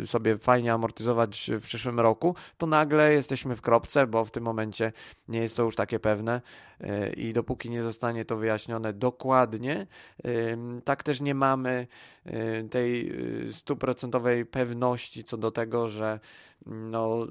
y, 0.01 0.07
sobie 0.07 0.37
fajnie 0.37 0.73
amortyzować 0.73 1.51
w 1.53 1.63
przyszłym 1.63 1.99
roku, 1.99 2.35
to 2.57 2.67
nagle 2.67 3.13
jesteśmy 3.13 3.55
w 3.55 3.61
kropce, 3.61 4.07
bo 4.07 4.25
w 4.25 4.31
tym 4.31 4.43
momencie 4.43 4.91
nie 5.27 5.39
jest 5.39 5.57
to 5.57 5.63
już 5.63 5.75
takie 5.75 5.99
pewne 5.99 6.41
y, 6.81 7.13
i 7.13 7.33
dopóki 7.33 7.69
nie 7.69 7.81
zostanie 7.81 8.25
to 8.25 8.37
wyjaśnione 8.37 8.93
dokładnie, 8.93 9.87
y, 10.25 10.57
tak 10.83 11.03
też 11.03 11.21
nie 11.21 11.35
mamy 11.35 11.87
tej 12.71 13.13
stuprocentowej 13.51 14.45
pewności 14.45 15.23
co 15.23 15.37
do 15.37 15.51
tego, 15.51 15.87
że 15.87 16.19
no, 16.65 17.27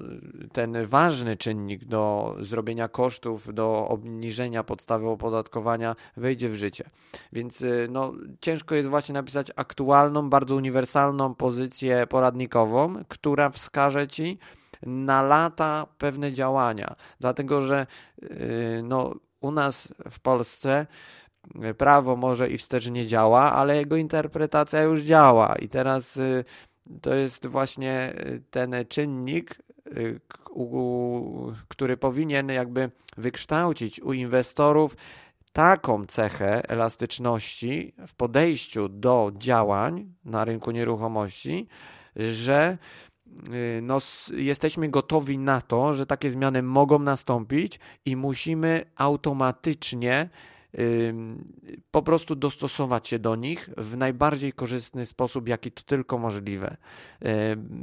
ten 0.51 0.85
ważny 0.85 1.37
czynnik 1.37 1.85
do 1.85 2.35
zrobienia 2.39 2.87
kosztów, 2.87 3.53
do 3.53 3.87
obniżenia 3.87 4.63
podstawy 4.63 5.09
opodatkowania 5.09 5.95
wejdzie 6.17 6.49
w 6.49 6.55
życie. 6.55 6.89
Więc 7.33 7.61
y, 7.61 7.87
no, 7.91 8.13
ciężko 8.41 8.75
jest 8.75 8.89
właśnie 8.89 9.13
napisać 9.13 9.51
aktualną, 9.55 10.29
bardzo 10.29 10.55
uniwersalną 10.55 11.35
pozycję 11.35 12.07
poradnikową, 12.07 12.95
która 13.07 13.49
wskaże 13.49 14.07
ci 14.07 14.37
na 14.85 15.21
lata 15.21 15.87
pewne 15.97 16.31
działania. 16.31 16.95
Dlatego, 17.19 17.61
że 17.61 17.87
y, 18.23 18.81
no, 18.83 19.15
u 19.41 19.51
nas 19.51 19.93
w 20.09 20.19
Polsce 20.19 20.87
prawo 21.77 22.15
może 22.15 22.49
i 22.49 22.57
wstecz 22.57 22.89
nie 22.89 23.07
działa, 23.07 23.53
ale 23.53 23.77
jego 23.77 23.95
interpretacja 23.95 24.81
już 24.81 25.01
działa 25.01 25.55
i 25.55 25.69
teraz 25.69 26.19
to 27.01 27.13
jest 27.13 27.47
właśnie 27.47 28.13
ten 28.51 28.75
czynnik, 28.89 29.57
który 31.67 31.97
powinien 31.97 32.49
jakby 32.49 32.91
wykształcić 33.17 34.01
u 34.01 34.13
inwestorów 34.13 34.95
taką 35.53 36.05
cechę 36.05 36.69
elastyczności 36.69 37.93
w 38.07 38.13
podejściu 38.15 38.89
do 38.89 39.31
działań 39.37 40.13
na 40.25 40.45
rynku 40.45 40.71
nieruchomości, 40.71 41.67
że 42.15 42.77
y, 43.53 43.79
no, 43.81 43.97
jesteśmy 44.33 44.89
gotowi 44.89 45.39
na 45.39 45.61
to, 45.61 45.93
że 45.93 46.05
takie 46.05 46.31
zmiany 46.31 46.61
mogą 46.61 46.99
nastąpić 46.99 47.79
i 48.05 48.15
musimy 48.15 48.85
automatycznie 48.95 50.29
po 51.91 52.01
prostu 52.01 52.35
dostosować 52.35 53.07
się 53.07 53.19
do 53.19 53.35
nich 53.35 53.69
w 53.77 53.97
najbardziej 53.97 54.53
korzystny 54.53 55.05
sposób, 55.05 55.47
jaki 55.47 55.71
to 55.71 55.83
tylko 55.83 56.17
możliwe. 56.17 56.77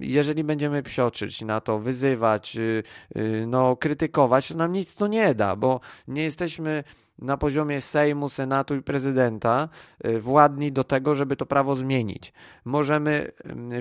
Jeżeli 0.00 0.44
będziemy 0.44 0.82
psioczyć 0.82 1.42
na 1.42 1.60
to, 1.60 1.78
wyzywać, 1.78 2.56
y, 2.56 2.82
y, 3.16 3.44
no, 3.46 3.76
krytykować, 3.76 4.48
to 4.48 4.54
nam 4.54 4.72
nic 4.72 4.94
to 4.94 5.06
nie 5.06 5.34
da, 5.34 5.56
bo 5.56 5.80
nie 6.08 6.22
jesteśmy 6.22 6.84
na 7.18 7.36
poziomie 7.36 7.80
Sejmu, 7.80 8.28
Senatu 8.28 8.74
i 8.76 8.82
prezydenta 8.82 9.68
y, 10.06 10.20
władni 10.20 10.72
do 10.72 10.84
tego, 10.84 11.14
żeby 11.14 11.36
to 11.36 11.46
prawo 11.46 11.76
zmienić. 11.76 12.32
Możemy 12.64 13.32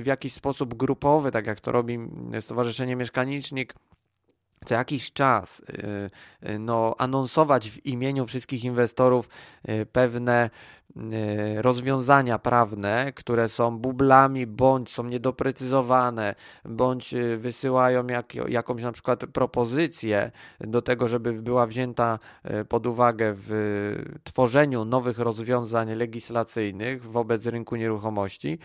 w 0.01 0.05
jakiś 0.05 0.33
sposób 0.33 0.73
grupowy, 0.73 1.31
tak 1.31 1.47
jak 1.47 1.59
to 1.59 1.71
robi 1.71 1.99
Stowarzyszenie 2.39 2.95
Mieszkanicznik, 2.95 3.73
co 4.65 4.73
jakiś 4.73 5.13
czas 5.13 5.59
y, 5.59 6.09
y, 6.49 6.59
no, 6.59 6.95
anonsować 6.97 7.69
w 7.71 7.85
imieniu 7.85 8.25
wszystkich 8.25 8.63
inwestorów 8.63 9.29
y, 9.69 9.85
pewne 9.85 10.49
rozwiązania 11.57 12.39
prawne, 12.39 13.13
które 13.15 13.47
są 13.47 13.77
bublami, 13.77 14.47
bądź 14.47 14.93
są 14.93 15.03
niedoprecyzowane, 15.03 16.35
bądź 16.65 17.13
e, 17.13 17.37
wysyłają 17.37 18.07
jak, 18.07 18.35
jakąś 18.35 18.83
na 18.83 18.91
przykład 18.91 19.25
propozycję 19.33 20.31
do 20.59 20.81
tego, 20.81 21.07
żeby 21.07 21.33
była 21.33 21.67
wzięta 21.67 22.19
e, 22.43 22.65
pod 22.65 22.87
uwagę 22.87 23.33
w 23.35 23.49
tworzeniu 24.23 24.85
nowych 24.85 25.19
rozwiązań 25.19 25.93
legislacyjnych 25.93 27.05
wobec 27.05 27.45
rynku 27.45 27.75
nieruchomości. 27.75 28.59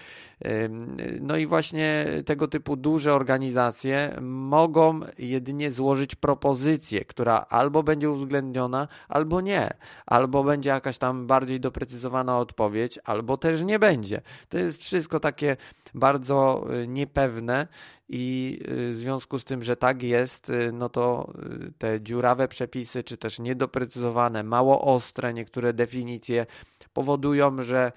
No 1.21 1.37
i 1.37 1.47
właśnie 1.47 2.07
tego 2.27 2.49
typu 2.49 2.77
duże 2.77 3.15
organizacje 3.15 4.17
mogą 4.21 5.01
jedynie 5.19 5.71
złożyć 5.71 6.15
propozycję, 6.15 7.05
która 7.05 7.47
albo 7.49 7.83
będzie 7.83 8.11
uwzględniona, 8.11 8.89
albo 9.09 9.41
nie, 9.41 9.71
albo 10.07 10.45
będzie 10.45 10.71
jakaś 10.71 10.99
tam 10.99 11.27
bardziej 11.27 11.61
doprecyzowana 11.61 12.14
odpowiedź, 12.39 12.99
albo 13.05 13.37
też 13.37 13.63
nie 13.63 13.79
będzie. 13.79 14.21
To 14.49 14.59
jest 14.59 14.83
wszystko 14.83 15.21
takie 15.21 15.57
bardzo 15.95 16.67
y, 16.83 16.89
niepewne 16.89 17.69
i 18.09 18.59
y, 18.69 18.93
w 18.93 18.97
związku 18.97 19.39
z 19.39 19.45
tym, 19.45 19.63
że 19.63 19.77
tak 19.77 20.03
jest, 20.03 20.51
y, 20.51 20.71
no 20.73 20.89
to 20.89 21.33
te 21.79 22.01
dziurawe 22.01 22.49
przepisy, 22.49 23.03
czy 23.03 23.17
też 23.17 23.39
niedoprecyzowane, 23.39 24.43
mało 24.43 24.95
ostre 24.95 25.35
niektóre 25.35 25.73
definicje 25.73 26.47
powodują, 26.93 27.63
że 27.63 27.93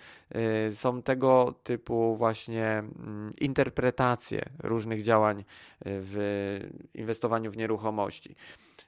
są 0.73 1.01
tego 1.01 1.53
typu 1.63 2.15
właśnie 2.15 2.67
mm, 2.67 3.31
interpretacje 3.41 4.45
różnych 4.63 5.01
działań 5.01 5.43
w 5.85 6.59
inwestowaniu 6.93 7.51
w 7.51 7.57
nieruchomości. 7.57 8.35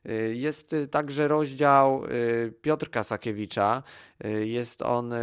Y, 0.06 0.36
jest 0.36 0.74
y, 0.74 0.88
także 0.88 1.28
rozdział 1.28 2.06
y, 2.06 2.54
Piotrka 2.62 3.04
Sakiewicza. 3.04 3.84
Jest 4.44 4.82
on 4.82 5.14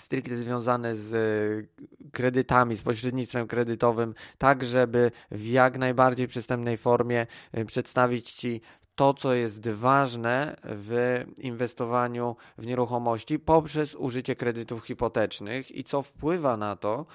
stricte 0.00 0.36
związany 0.36 0.96
z 0.96 1.68
kredytami, 2.12 2.76
z 2.76 2.82
pośrednictwem 2.82 3.46
kredytowym, 3.46 4.14
tak 4.38 4.64
żeby 4.64 5.10
w 5.30 5.46
jak 5.46 5.78
najbardziej 5.78 6.28
przystępnej 6.28 6.76
formie 6.76 7.26
przedstawić 7.66 8.32
Ci 8.32 8.60
to, 9.00 9.14
co 9.14 9.34
jest 9.34 9.68
ważne 9.68 10.56
w 10.64 11.24
inwestowaniu 11.38 12.36
w 12.58 12.66
nieruchomości 12.66 13.38
poprzez 13.38 13.94
użycie 13.94 14.36
kredytów 14.36 14.84
hipotecznych 14.84 15.76
i 15.76 15.84
co 15.84 16.02
wpływa 16.02 16.56
na 16.56 16.76
to, 16.76 17.06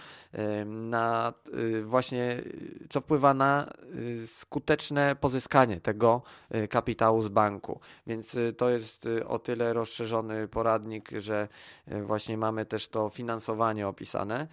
na 0.66 1.34
y, 1.54 1.84
właśnie, 1.84 2.42
co 2.90 3.02
wpływa 3.02 3.34
na 3.34 3.74
y, 3.96 4.28
skuteczne 4.28 5.16
pozyskanie 5.16 5.82
tego 5.82 6.22
y, 6.56 6.68
kapitału 6.68 7.22
z 7.22 7.28
banku. 7.28 7.80
Więc 8.08 8.38
to 8.58 8.70
jest 8.70 9.10
o 9.28 9.40
tyle 9.40 9.74
rozszerzony 9.74 10.48
poradnik, 10.48 11.10
że 11.18 11.48
właśnie 11.88 12.38
mamy 12.38 12.66
też 12.66 12.88
to 12.88 13.10
finansowanie 13.10 13.88
opisane 13.88 14.48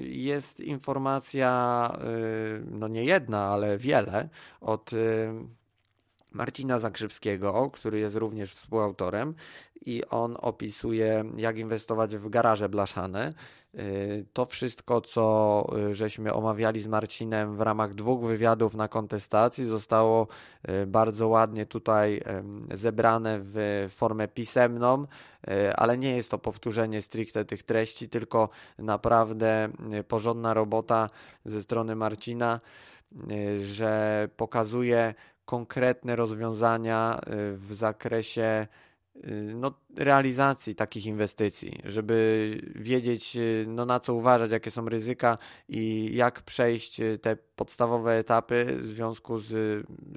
jest 0.00 0.60
informacja, 0.60 1.92
no 2.70 2.88
nie 2.88 3.04
jedna, 3.04 3.38
ale 3.38 3.78
wiele 3.78 4.28
od 4.60 4.90
Marcina 6.36 6.78
Zakrzywskiego, 6.78 7.70
który 7.70 7.98
jest 7.98 8.16
również 8.16 8.54
współautorem 8.54 9.34
i 9.86 10.04
on 10.04 10.36
opisuje, 10.40 11.24
jak 11.36 11.58
inwestować 11.58 12.16
w 12.16 12.28
garaże 12.28 12.68
blaszane. 12.68 13.32
Y, 13.74 14.26
to 14.32 14.46
wszystko, 14.46 15.00
co 15.00 15.66
y, 15.90 15.94
żeśmy 15.94 16.34
omawiali 16.34 16.80
z 16.80 16.86
Marcinem 16.86 17.56
w 17.56 17.60
ramach 17.60 17.94
dwóch 17.94 18.24
wywiadów 18.24 18.74
na 18.74 18.88
kontestacji, 18.88 19.64
zostało 19.64 20.28
y, 20.68 20.86
bardzo 20.86 21.28
ładnie 21.28 21.66
tutaj 21.66 22.22
zebrane 22.74 23.38
w 23.40 23.86
formę 23.90 24.28
pisemną, 24.28 25.06
ale 25.76 25.98
nie 25.98 26.16
jest 26.16 26.30
to 26.30 26.38
powtórzenie 26.38 27.02
stricte 27.02 27.44
tych 27.44 27.62
treści, 27.62 28.08
tylko 28.08 28.48
naprawdę 28.78 29.68
porządna 30.08 30.54
robota 30.54 31.10
ze 31.44 31.62
strony 31.62 31.96
Marcina, 31.96 32.60
że 33.62 34.28
pokazuje 34.36 35.14
konkretne 35.46 36.16
rozwiązania 36.16 37.20
y, 37.26 37.56
w 37.56 37.74
zakresie 37.74 38.66
y, 39.16 39.52
no, 39.54 39.72
realizacji 39.96 40.74
takich 40.74 41.06
inwestycji, 41.06 41.78
żeby 41.84 42.60
wiedzieć, 42.74 43.36
y, 43.36 43.64
no, 43.68 43.86
na 43.86 44.00
co 44.00 44.14
uważać, 44.14 44.50
jakie 44.50 44.70
są 44.70 44.88
ryzyka 44.88 45.38
i 45.68 46.10
jak 46.14 46.42
przejść 46.42 47.00
te 47.22 47.36
podstawowe 47.56 48.12
etapy 48.18 48.76
w 48.78 48.84
związku 48.84 49.38
z, 49.38 49.46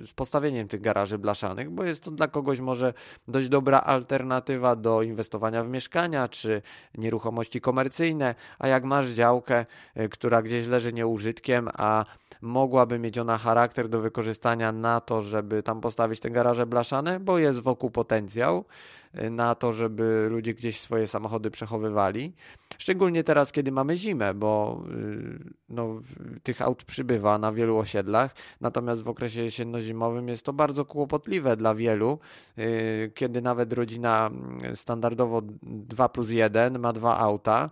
z 0.05 0.13
postawieniem 0.13 0.67
tych 0.67 0.81
garaży 0.81 1.17
blaszanych, 1.17 1.69
bo 1.69 1.83
jest 1.83 2.03
to 2.03 2.11
dla 2.11 2.27
kogoś 2.27 2.59
może 2.59 2.93
dość 3.27 3.49
dobra 3.49 3.81
alternatywa 3.81 4.75
do 4.75 5.01
inwestowania 5.01 5.63
w 5.63 5.69
mieszkania 5.69 6.27
czy 6.27 6.61
nieruchomości 6.97 7.61
komercyjne, 7.61 8.35
a 8.59 8.67
jak 8.67 8.83
masz 8.83 9.07
działkę, 9.07 9.65
która 10.11 10.41
gdzieś 10.41 10.67
leży 10.67 10.93
nieużytkiem, 10.93 11.69
a 11.73 12.05
mogłaby 12.41 12.99
mieć 12.99 13.17
ona 13.17 13.37
charakter 13.37 13.89
do 13.89 13.99
wykorzystania 13.99 14.71
na 14.71 15.01
to, 15.01 15.21
żeby 15.21 15.63
tam 15.63 15.81
postawić 15.81 16.19
te 16.19 16.29
garaże 16.29 16.65
blaszane, 16.65 17.19
bo 17.19 17.39
jest 17.39 17.59
wokół 17.59 17.89
potencjał 17.89 18.65
y, 19.08 19.08
na 19.13 19.55
to, 19.55 19.73
żeby 19.73 20.27
ludzie 20.31 20.53
gdzieś 20.53 20.79
swoje 20.79 21.07
samochody 21.07 21.51
przechowywali. 21.51 22.33
Szczególnie 22.77 23.23
teraz, 23.23 23.51
kiedy 23.51 23.71
mamy 23.71 23.97
zimę, 23.97 24.33
bo 24.33 24.83
y, 24.91 25.53
no, 25.69 26.01
tych 26.43 26.61
aut 26.61 26.83
przybywa 26.83 27.37
na 27.37 27.51
wielu 27.51 27.77
osiedlach, 27.77 28.35
natomiast 28.61 29.03
w 29.03 29.09
okresie 29.09 29.41
jesienno-zimowym 29.43 30.27
jest 30.27 30.45
to 30.45 30.53
bardzo 30.53 30.85
kłopotliwe 30.85 31.57
dla 31.57 31.75
wielu, 31.75 32.19
y, 32.57 33.11
kiedy 33.15 33.41
nawet 33.41 33.73
rodzina 33.73 34.27
mm, 34.27 34.75
standardowo 34.75 35.41
2 35.63 36.09
plus 36.09 36.31
1 36.31 36.79
ma 36.79 36.93
dwa 36.93 37.17
auta, 37.17 37.69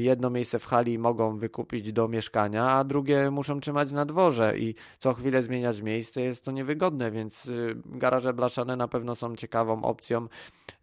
jedno 0.00 0.30
miejsce 0.30 0.58
w 0.58 0.66
hali 0.66 0.98
mogą 0.98 1.38
wykupić 1.38 1.92
do 1.92 2.08
mieszkania, 2.08 2.70
a 2.70 2.84
drugie 2.84 3.30
muszą 3.30 3.60
trzymać 3.60 3.92
na 3.92 4.04
dworze 4.04 4.58
i 4.58 4.74
co 4.98 5.14
chwilę 5.14 5.42
zmieniać 5.42 5.82
miejsce 5.82 6.20
jest 6.20 6.44
to 6.44 6.52
niewygodne, 6.52 7.10
więc 7.10 7.46
y, 7.46 7.76
garaże 7.84 8.34
blaszane 8.34 8.76
na 8.76 8.88
pewno 8.88 9.14
są 9.14 9.36
ciekawą 9.36 9.82
opcją, 9.82 10.28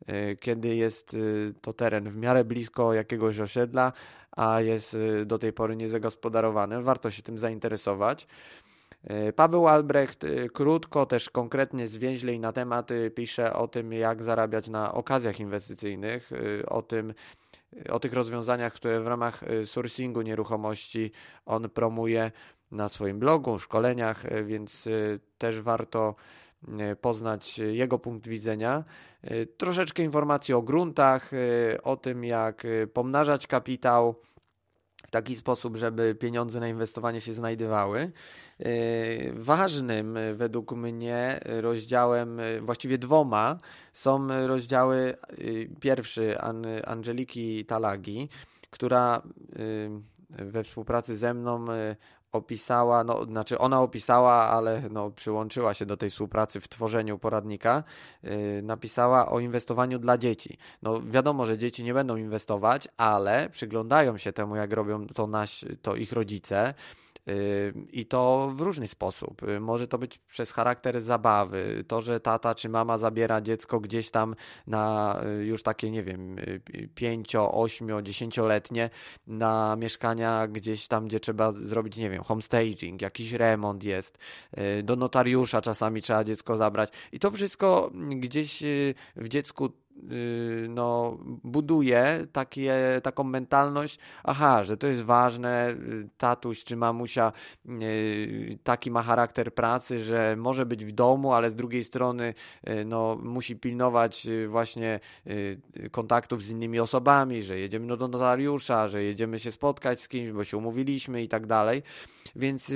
y, 0.10 0.38
kiedy 0.40 0.76
jest 0.76 1.14
y, 1.14 1.54
to 1.62 1.74
teren 1.74 2.10
w 2.10 2.18
miarę 2.18 2.46
blisko 2.46 2.94
jakiegoś 2.94 3.23
osiedla, 3.26 3.94
a 4.38 4.62
jest 4.62 4.98
do 5.26 5.40
tej 5.40 5.54
pory 5.54 5.76
niezagospodarowany. 5.76 6.84
Warto 6.84 7.12
się 7.12 7.24
tym 7.24 7.38
zainteresować. 7.38 8.28
Paweł 9.36 9.68
Albrecht 9.68 10.26
krótko, 10.54 11.06
też 11.06 11.30
konkretnie 11.30 11.88
zwięźlej 11.88 12.40
na 12.40 12.54
temat 12.54 12.90
pisze 13.16 13.54
o 13.54 13.68
tym, 13.68 13.94
jak 13.94 14.24
zarabiać 14.24 14.70
na 14.70 14.94
okazjach 14.94 15.40
inwestycyjnych, 15.40 16.30
o 16.68 16.82
tym, 16.82 17.14
o 17.90 18.00
tych 18.00 18.14
rozwiązaniach, 18.14 18.74
które 18.74 19.02
w 19.02 19.08
ramach 19.08 19.44
sourcingu 19.66 20.22
nieruchomości 20.22 21.12
on 21.46 21.70
promuje 21.70 22.32
na 22.72 22.90
swoim 22.90 23.20
blogu, 23.20 23.60
szkoleniach, 23.60 24.44
więc 24.44 24.88
też 25.38 25.62
warto 25.62 26.16
poznać 27.02 27.58
jego 27.60 28.00
punkt 28.00 28.28
widzenia. 28.28 28.84
Troszeczkę 29.58 30.04
informacji 30.04 30.54
o 30.54 30.62
gruntach, 30.62 31.32
o 31.84 31.98
tym 31.98 32.24
jak 32.24 32.64
pomnażać 32.94 33.48
kapitał, 33.48 34.16
w 35.08 35.12
taki 35.12 35.36
sposób, 35.36 35.78
żeby 35.78 36.16
pieniądze 36.16 36.60
na 36.60 36.68
inwestowanie 36.68 37.22
się 37.22 37.34
znajdowały. 37.34 38.12
Ważnym 39.34 40.18
według 40.36 40.72
mnie 40.72 41.40
rozdziałem, 41.46 42.42
właściwie 42.62 42.98
dwoma, 42.98 43.58
są 43.94 44.48
rozdziały 44.48 45.18
pierwszy 45.80 46.38
Angeliki 46.86 47.66
Talagi, 47.66 48.30
która 48.70 49.22
we 50.30 50.64
współpracy 50.64 51.18
ze 51.18 51.34
mną 51.34 51.66
opisała, 52.34 53.04
no, 53.04 53.26
znaczy 53.26 53.58
ona 53.58 53.82
opisała, 53.82 54.34
ale 54.34 54.82
no, 54.90 55.12
przyłączyła 55.12 55.74
się 55.74 55.86
do 55.86 55.98
tej 55.98 56.10
współpracy 56.10 56.60
w 56.62 56.68
tworzeniu 56.68 57.20
poradnika, 57.20 57.84
yy, 58.24 58.62
napisała 58.64 59.32
o 59.32 59.40
inwestowaniu 59.40 60.00
dla 60.00 60.18
dzieci. 60.18 60.58
No 60.82 61.02
wiadomo, 61.06 61.46
że 61.46 61.58
dzieci 61.58 61.84
nie 61.84 61.94
będą 61.94 62.16
inwestować, 62.16 62.88
ale 62.98 63.50
przyglądają 63.50 64.18
się 64.18 64.34
temu, 64.34 64.56
jak 64.56 64.74
robią 64.74 65.08
to, 65.08 65.28
naś, 65.28 65.66
to 65.82 65.96
ich 65.96 66.12
rodzice, 66.12 66.74
i 67.92 68.06
to 68.06 68.54
w 68.56 68.62
różny 68.62 68.88
sposób. 68.88 69.44
Y, 69.44 69.60
może 69.60 69.88
to 69.88 69.98
być 69.98 70.18
przez 70.18 70.52
charakter 70.52 71.02
zabawy, 71.02 71.84
to, 71.88 72.02
że 72.02 72.20
tata 72.20 72.56
czy 72.56 72.70
mama 72.70 72.98
zabiera 72.98 73.42
dziecko 73.42 73.80
gdzieś 73.80 74.12
tam 74.12 74.36
na 74.68 75.20
y, 75.42 75.46
już 75.46 75.64
takie, 75.64 75.92
nie 75.92 76.04
wiem, 76.04 76.36
5, 76.96 77.36
8, 77.36 77.88
10-letnie 77.88 78.90
na 79.28 79.76
mieszkania 79.80 80.48
gdzieś 80.48 80.88
tam, 80.88 81.08
gdzie 81.08 81.20
trzeba 81.20 81.52
zrobić, 81.52 81.98
nie 81.98 82.10
wiem, 82.10 82.24
homestaging, 82.24 83.02
jakiś 83.02 83.32
remont 83.32 83.84
jest, 83.84 84.18
y, 84.80 84.84
do 84.84 84.96
notariusza 84.96 85.62
czasami 85.62 86.02
trzeba 86.02 86.24
dziecko 86.24 86.58
zabrać. 86.58 86.90
I 87.12 87.20
to 87.20 87.32
wszystko 87.32 87.92
gdzieś 88.10 88.64
w 89.16 89.28
dziecku 89.28 89.70
no, 90.70 91.18
buduje 91.44 92.28
takie, 92.32 92.74
taką 93.04 93.24
mentalność, 93.24 94.00
aha, 94.24 94.64
że 94.64 94.78
to 94.78 94.88
jest 94.88 95.04
ważne, 95.04 95.70
y, 95.72 96.10
tatuś 96.18 96.64
czy 96.64 96.76
mamusia 96.76 97.32
y, 97.82 98.58
taki 98.64 98.92
ma 98.92 99.02
charakter 99.02 99.54
pracy, 99.54 100.04
że 100.04 100.36
może 100.38 100.66
być 100.66 100.86
w 100.86 100.92
domu, 100.92 101.34
ale 101.34 101.50
z 101.50 101.56
drugiej 101.56 101.84
strony 101.84 102.34
no, 102.86 103.18
musi 103.24 103.56
pilnować 103.56 104.28
właśnie 104.48 105.00
kontaktów 105.92 106.44
z 106.44 106.50
innymi 106.50 106.80
osobami, 106.80 107.44
że 107.44 107.60
jedziemy 107.60 107.98
do 107.98 108.08
notariusza, 108.08 108.88
że 108.88 109.04
jedziemy 109.04 109.40
się 109.40 109.52
spotkać 109.52 110.02
z 110.02 110.08
kimś, 110.08 110.32
bo 110.32 110.44
się 110.44 110.58
umówiliśmy 110.58 111.24
i 111.24 111.28
tak 111.28 111.48
dalej. 111.48 111.84
Więc 112.36 112.72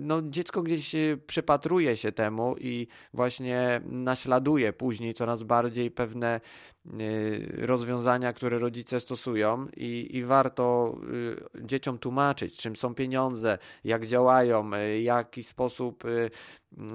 no, 0.00 0.22
dziecko 0.22 0.62
gdzieś 0.62 0.94
przypatruje 1.26 1.96
się 1.96 2.12
temu 2.12 2.56
i 2.58 2.86
właśnie 3.14 3.80
naśladuje 3.84 4.72
później 4.72 5.14
coraz 5.14 5.42
bardziej 5.42 5.90
pewne 5.90 6.40
Y, 6.42 6.61
rozwiązania, 7.58 8.32
które 8.32 8.58
rodzice 8.58 9.00
stosują 9.00 9.66
i, 9.76 10.08
i 10.16 10.24
warto 10.24 10.96
y, 11.58 11.66
dzieciom 11.66 11.98
tłumaczyć, 11.98 12.56
czym 12.56 12.76
są 12.76 12.94
pieniądze, 12.94 13.58
jak 13.84 14.06
działają, 14.06 14.74
y, 14.74 15.00
jaki 15.00 15.42
sposób 15.42 16.04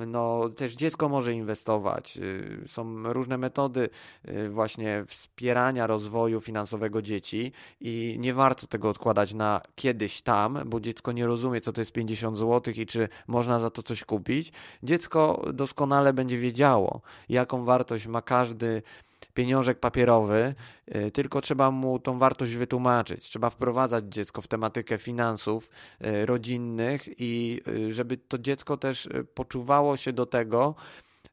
no, 0.07 0.49
też 0.49 0.73
dziecko 0.73 1.09
może 1.09 1.33
inwestować. 1.33 2.19
Są 2.67 3.13
różne 3.13 3.37
metody 3.37 3.89
właśnie 4.49 5.03
wspierania 5.07 5.87
rozwoju 5.87 6.41
finansowego 6.41 7.01
dzieci 7.01 7.51
i 7.81 8.15
nie 8.19 8.33
warto 8.33 8.67
tego 8.67 8.89
odkładać 8.89 9.33
na 9.33 9.61
kiedyś 9.75 10.21
tam, 10.21 10.59
bo 10.65 10.79
dziecko 10.79 11.11
nie 11.11 11.25
rozumie, 11.25 11.61
co 11.61 11.73
to 11.73 11.81
jest 11.81 11.91
50 11.91 12.37
zł 12.37 12.73
i 12.77 12.85
czy 12.85 13.09
można 13.27 13.59
za 13.59 13.69
to 13.69 13.83
coś 13.83 14.03
kupić. 14.03 14.51
Dziecko 14.83 15.45
doskonale 15.53 16.13
będzie 16.13 16.37
wiedziało, 16.37 17.01
jaką 17.29 17.65
wartość 17.65 18.07
ma 18.07 18.21
każdy 18.21 18.81
pieniążek 19.37 19.79
papierowy, 19.79 20.55
y, 20.95 21.11
tylko 21.11 21.41
trzeba 21.41 21.71
mu 21.71 21.99
tą 21.99 22.19
wartość 22.19 22.53
wytłumaczyć. 22.53 23.23
Trzeba 23.23 23.49
wprowadzać 23.49 24.05
dziecko 24.09 24.41
w 24.41 24.47
tematykę 24.47 24.97
finansów 24.97 25.69
y, 26.05 26.25
rodzinnych 26.25 27.07
i 27.17 27.61
y, 27.67 27.93
żeby 27.93 28.17
to 28.17 28.37
dziecko 28.37 28.77
też 28.77 29.09
poczuwało 29.33 29.97
się 29.97 30.13
do 30.13 30.25
tego, 30.25 30.75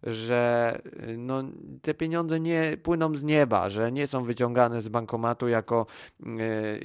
że 0.02 0.80
no, 1.18 1.42
te 1.82 1.94
pieniądze 1.94 2.40
nie 2.40 2.76
płyną 2.82 3.14
z 3.14 3.22
nieba, 3.22 3.68
że 3.68 3.92
nie 3.92 4.06
są 4.06 4.24
wyciągane 4.24 4.82
z 4.82 4.88
bankomatu 4.88 5.48
jako, 5.48 5.86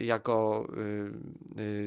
jako 0.01 0.67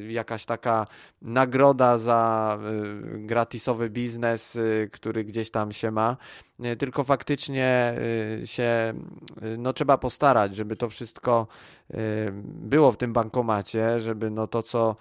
jakaś 0.09 0.45
taka 0.45 0.87
nagroda 1.23 1.99
za 1.99 2.59
gratisowy 3.03 3.91
biznes, 3.91 4.59
który 4.93 5.25
gdzieś 5.25 5.51
tam 5.51 5.73
się 5.73 5.91
ma, 5.91 6.17
tylko 6.79 7.05
faktycznie 7.05 7.95
y, 8.43 8.47
się 8.47 8.95
y, 9.43 9.59
no, 9.59 9.73
trzeba 9.73 9.99
postarać, 9.99 10.57
żeby 10.57 10.77
to 10.77 10.89
wszystko 10.89 11.47
y, 11.91 11.97
było 12.45 12.93
w 12.93 12.97
tym 12.97 13.13
bankomacie, 13.13 14.01
żeby 14.01 14.31
no, 14.31 14.47
to, 14.47 14.63
co 14.63 14.97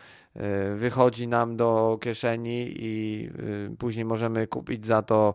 wychodzi 0.75 1.27
nam 1.27 1.57
do 1.57 1.97
kieszeni 2.01 2.73
i 2.79 3.29
później 3.79 4.05
możemy 4.05 4.47
kupić 4.47 4.85
za 4.85 5.01
to 5.01 5.33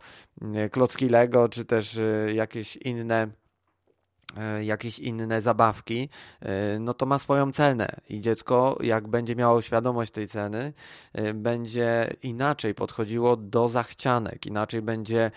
klocki 0.71 1.09
Lego, 1.09 1.49
czy 1.49 1.65
też 1.65 2.01
jakieś 2.35 2.77
inne 2.77 3.29
jakieś 4.63 4.99
inne 4.99 5.41
zabawki, 5.41 6.09
e, 6.41 6.79
no 6.79 6.95
to 6.95 7.07
ma 7.07 7.19
swoją 7.19 7.53
cenę. 7.53 7.89
I 8.09 8.21
dziecko, 8.21 8.79
jak 8.83 9.09
będzie 9.09 9.37
miało 9.37 9.63
świadomość 9.63 10.13
tej 10.13 10.29
ceny, 10.29 10.73
e, 11.13 11.35
będzie 11.35 12.13
inaczej 12.23 12.75
podchodziło 12.75 13.37
do 13.37 13.69
zachcianek, 13.69 14.47
inaczej 14.47 14.83
będzie 14.83 15.31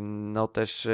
no 0.00 0.48
też 0.48 0.88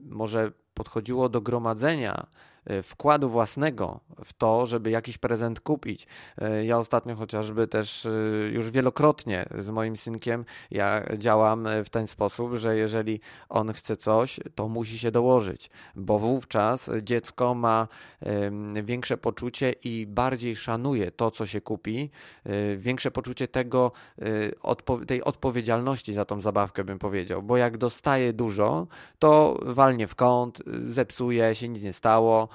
może 0.00 0.52
podchodziło 0.74 1.28
do 1.28 1.40
gromadzenia 1.40 2.26
E, 2.26 2.49
wkładu 2.82 3.30
własnego 3.30 4.00
w 4.24 4.32
to, 4.32 4.66
żeby 4.66 4.90
jakiś 4.90 5.18
prezent 5.18 5.60
kupić. 5.60 6.06
E, 6.38 6.64
ja 6.64 6.78
ostatnio 6.78 7.16
chociażby 7.16 7.66
też 7.66 8.06
e, 8.06 8.10
już 8.50 8.70
wielokrotnie 8.70 9.46
z 9.58 9.70
moim 9.70 9.96
synkiem 9.96 10.44
ja 10.70 11.02
działam 11.18 11.68
w 11.84 11.90
ten 11.90 12.06
sposób, 12.06 12.54
że 12.54 12.76
jeżeli 12.76 13.20
on 13.48 13.72
chce 13.72 13.96
coś, 13.96 14.40
to 14.54 14.68
musi 14.68 14.98
się 14.98 15.10
dołożyć, 15.10 15.70
bo 15.94 16.18
wówczas 16.18 16.90
dziecko 17.02 17.54
ma 17.54 17.88
większe 18.82 19.16
poczucie 19.16 19.72
i 19.84 20.06
bardziej 20.06 20.56
szanuje 20.56 21.10
to, 21.10 21.30
co 21.30 21.46
się 21.46 21.60
kupi, 21.60 22.10
większe 22.76 23.10
poczucie 23.10 23.48
tego, 23.48 23.92
tej 25.06 25.24
odpowiedzialności 25.24 26.14
za 26.14 26.24
tą 26.24 26.40
zabawkę, 26.40 26.84
bym 26.84 26.98
powiedział, 26.98 27.42
bo 27.42 27.56
jak 27.56 27.78
dostaje 27.78 28.32
dużo, 28.32 28.86
to 29.18 29.60
walnie 29.62 30.06
w 30.06 30.14
kąt, 30.14 30.62
zepsuje, 30.66 31.54
się 31.54 31.68
nic 31.68 31.82
nie 31.82 31.92
stało, 31.92 32.48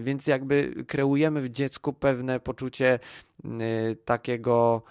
więc 0.00 0.26
jakby 0.26 0.84
kreujemy 0.88 1.42
w 1.42 1.48
dziecku 1.48 1.92
pewne 1.92 2.40
poczucie 2.40 2.98
y, 3.44 3.96
takiego 4.04 4.82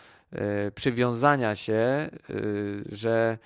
y, 0.67 0.71
przywiązania 0.71 1.55
się, 1.55 2.09
że 2.91 3.37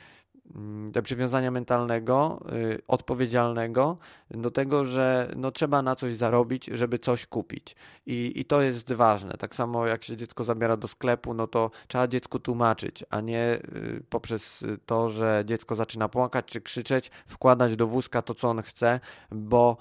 do 0.92 1.02
przywiązania 1.02 1.52
mentalnego, 1.52 2.40
y, 2.54 2.82
odpowiedzialnego 2.88 3.98
do 4.32 4.52
tego, 4.52 4.86
że 4.86 5.32
no, 5.36 5.52
trzeba 5.52 5.82
na 5.82 5.96
coś 5.96 6.16
zarobić, 6.16 6.66
żeby 6.66 7.00
coś 7.00 7.26
kupić. 7.26 7.76
I, 8.06 8.32
I 8.36 8.46
to 8.46 8.62
jest 8.62 8.94
ważne. 8.94 9.32
Tak 9.32 9.56
samo 9.56 9.88
jak 9.88 10.04
się 10.04 10.18
dziecko 10.18 10.44
zabiera 10.44 10.78
do 10.78 10.88
sklepu, 10.88 11.34
no 11.34 11.48
to 11.48 11.72
trzeba 11.88 12.08
dziecku 12.08 12.40
tłumaczyć, 12.40 13.04
a 13.10 13.22
nie 13.22 13.60
y, 13.76 14.04
poprzez 14.10 14.66
to, 14.86 15.10
że 15.10 15.44
dziecko 15.46 15.76
zaczyna 15.76 16.10
płakać 16.10 16.46
czy 16.46 16.62
krzyczeć, 16.62 17.12
wkładać 17.28 17.76
do 17.76 17.88
wózka 17.88 18.22
to, 18.22 18.34
co 18.34 18.50
on 18.50 18.62
chce, 18.62 19.00
bo 19.32 19.78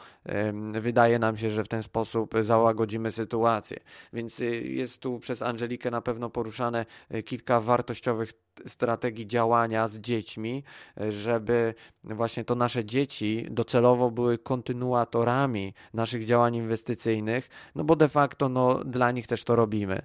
y, 0.77 0.81
wydaje 0.81 1.19
nam 1.19 1.37
się, 1.37 1.51
że 1.51 1.65
w 1.65 1.69
ten 1.69 1.83
sposób 1.83 2.35
załagodzimy 2.43 3.11
sytuację. 3.11 3.81
Więc 4.13 4.39
jest 4.63 4.99
tu 4.99 5.19
przez 5.19 5.43
Angelikę 5.43 5.91
na 5.91 6.01
pewno 6.01 6.31
poruszane 6.31 6.87
kilka 7.25 7.61
wartościowych 7.61 8.33
strategii 8.67 9.27
działania 9.27 9.89
z 9.89 9.99
dziećmi, 9.99 10.65
żeby 11.09 11.75
właśnie 12.05 12.45
to 12.45 12.55
nasze 12.55 12.85
dzieci 12.85 13.47
docelowo 13.51 14.11
były 14.11 14.39
kontynuatorami 14.39 15.75
naszych 15.95 16.25
działań 16.25 16.55
inwestycyjnych, 16.55 17.49
no 17.75 17.85
bo 17.85 17.97
de 17.97 18.09
facto 18.09 18.49
no, 18.49 18.85
dla 18.85 19.11
nich 19.11 19.27
też 19.27 19.45
to 19.45 19.57
robimy. 19.57 20.03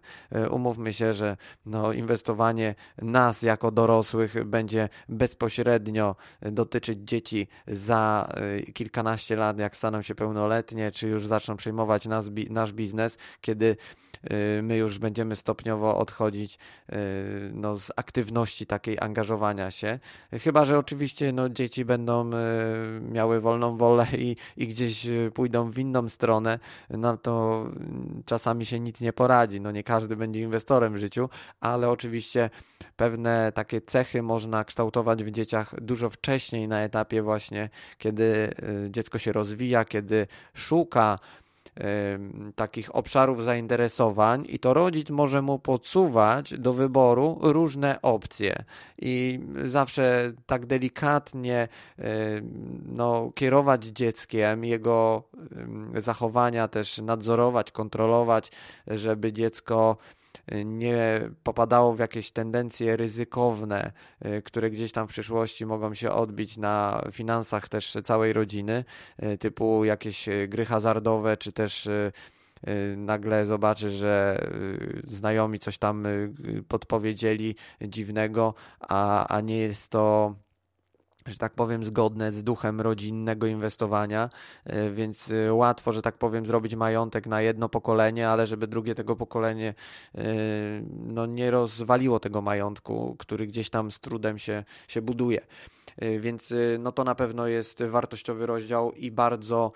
Umówmy 0.49 0.93
się, 0.93 1.13
że 1.13 1.37
no, 1.65 1.93
inwestowanie 1.93 2.75
nas 2.97 3.41
jako 3.41 3.71
dorosłych 3.71 4.43
będzie 4.43 4.89
bezpośrednio 5.09 6.15
dotyczyć 6.41 6.99
dzieci 7.03 7.47
za 7.67 8.29
e, 8.33 8.59
kilkanaście 8.59 9.35
lat, 9.35 9.59
jak 9.59 9.75
staną 9.75 10.01
się 10.01 10.15
pełnoletnie, 10.15 10.91
czy 10.91 11.07
już 11.07 11.27
zaczną 11.27 11.57
przejmować 11.57 12.05
nas, 12.05 12.25
nasz 12.49 12.73
biznes, 12.73 13.17
kiedy 13.41 13.77
my 14.63 14.77
już 14.77 14.99
będziemy 14.99 15.35
stopniowo 15.35 15.97
odchodzić 15.97 16.57
no, 17.53 17.75
z 17.75 17.91
aktywności 17.95 18.65
takiej 18.65 18.97
angażowania 18.99 19.71
się. 19.71 19.99
Chyba, 20.31 20.65
że 20.65 20.77
oczywiście 20.77 21.31
no, 21.31 21.49
dzieci 21.49 21.85
będą 21.85 22.31
e, 22.33 22.37
miały 23.11 23.41
wolną 23.41 23.77
wolę 23.77 24.07
i, 24.17 24.35
i 24.57 24.67
gdzieś 24.67 25.07
pójdą 25.33 25.71
w 25.71 25.79
inną 25.79 26.09
stronę, 26.09 26.59
no 26.89 27.17
to 27.17 27.65
czasami 28.25 28.65
się 28.65 28.79
nic 28.79 29.01
nie 29.01 29.13
poradzi. 29.13 29.61
No 29.61 29.71
nie 29.71 29.83
każdy 29.83 30.15
będzie 30.15 30.39
inwestorem 30.41 30.93
w 30.93 30.97
życiu, 30.97 31.29
ale 31.59 31.89
oczywiście 31.89 32.49
pewne 32.95 33.51
takie 33.51 33.81
cechy 33.81 34.21
można 34.21 34.63
kształtować 34.63 35.23
w 35.23 35.31
dzieciach 35.31 35.81
dużo 35.81 36.09
wcześniej 36.09 36.67
na 36.67 36.81
etapie 36.81 37.21
właśnie, 37.21 37.69
kiedy 37.97 38.53
dziecko 38.89 39.19
się 39.19 39.31
rozwija, 39.31 39.85
kiedy 39.85 40.27
szuka 40.53 41.19
takich 42.55 42.95
obszarów 42.95 43.43
zainteresowań 43.43 44.45
i 44.49 44.59
to 44.59 44.73
rodzic 44.73 45.09
może 45.09 45.41
mu 45.41 45.59
podsuwać 45.59 46.53
do 46.57 46.73
wyboru 46.73 47.39
różne 47.41 48.01
opcje. 48.01 48.63
I 49.01 49.39
zawsze 49.63 50.31
tak 50.45 50.65
delikatnie 50.65 51.67
no, 52.85 53.31
kierować 53.35 53.85
dzieckiem, 53.85 54.65
jego 54.65 55.23
zachowania 55.95 56.67
też 56.67 56.97
nadzorować, 56.97 57.71
kontrolować, 57.71 58.51
żeby 58.87 59.33
dziecko 59.33 59.97
nie 60.65 61.29
popadało 61.43 61.93
w 61.93 61.99
jakieś 61.99 62.31
tendencje 62.31 62.97
ryzykowne, 62.97 63.91
y, 64.25 64.41
które 64.41 64.69
gdzieś 64.69 64.91
tam 64.91 65.07
w 65.07 65.09
przyszłości 65.09 65.65
mogą 65.65 65.93
się 65.93 66.11
odbić 66.11 66.57
na 66.57 67.03
finansach 67.11 67.69
też 67.69 67.97
całej 68.03 68.33
rodziny, 68.33 68.83
y, 69.23 69.37
typu 69.37 69.85
jakieś 69.85 70.27
y, 70.27 70.47
gry 70.47 70.65
hazardowe, 70.65 71.37
czy 71.37 71.51
też 71.51 71.89
nagle 72.97 73.45
zobaczy, 73.45 73.89
że 73.89 74.39
znajomi 75.03 75.59
coś 75.59 75.77
tam 75.77 76.07
podpowiedzieli 76.67 77.55
dziwnego, 77.81 78.53
a, 78.79 79.27
a 79.27 79.41
nie 79.41 79.57
jest 79.57 79.89
to 79.89 80.35
że 81.27 81.37
tak 81.37 81.53
powiem, 81.53 81.83
zgodne 81.83 82.31
z 82.31 82.43
duchem 82.43 82.81
rodzinnego 82.81 83.47
inwestowania, 83.47 84.29
e, 84.65 84.91
więc 84.91 85.31
e, 85.31 85.53
łatwo, 85.53 85.91
że 85.91 86.01
tak 86.01 86.17
powiem, 86.17 86.45
zrobić 86.45 86.75
majątek 86.75 87.27
na 87.27 87.41
jedno 87.41 87.69
pokolenie, 87.69 88.29
ale 88.29 88.47
żeby 88.47 88.67
drugie 88.67 88.95
tego 88.95 89.15
pokolenie 89.15 89.73
e, 90.15 90.23
no, 90.89 91.25
nie 91.25 91.51
rozwaliło 91.51 92.19
tego 92.19 92.41
majątku, 92.41 93.15
który 93.19 93.47
gdzieś 93.47 93.69
tam 93.69 93.91
z 93.91 93.99
trudem 93.99 94.39
się, 94.39 94.63
się 94.87 95.01
buduje. 95.01 95.41
Więc 96.19 96.53
no 96.79 96.91
to 96.91 97.03
na 97.03 97.15
pewno 97.15 97.47
jest 97.47 97.83
wartościowy 97.83 98.45
rozdział 98.45 98.91
i 98.91 99.11
bardzo, 99.11 99.71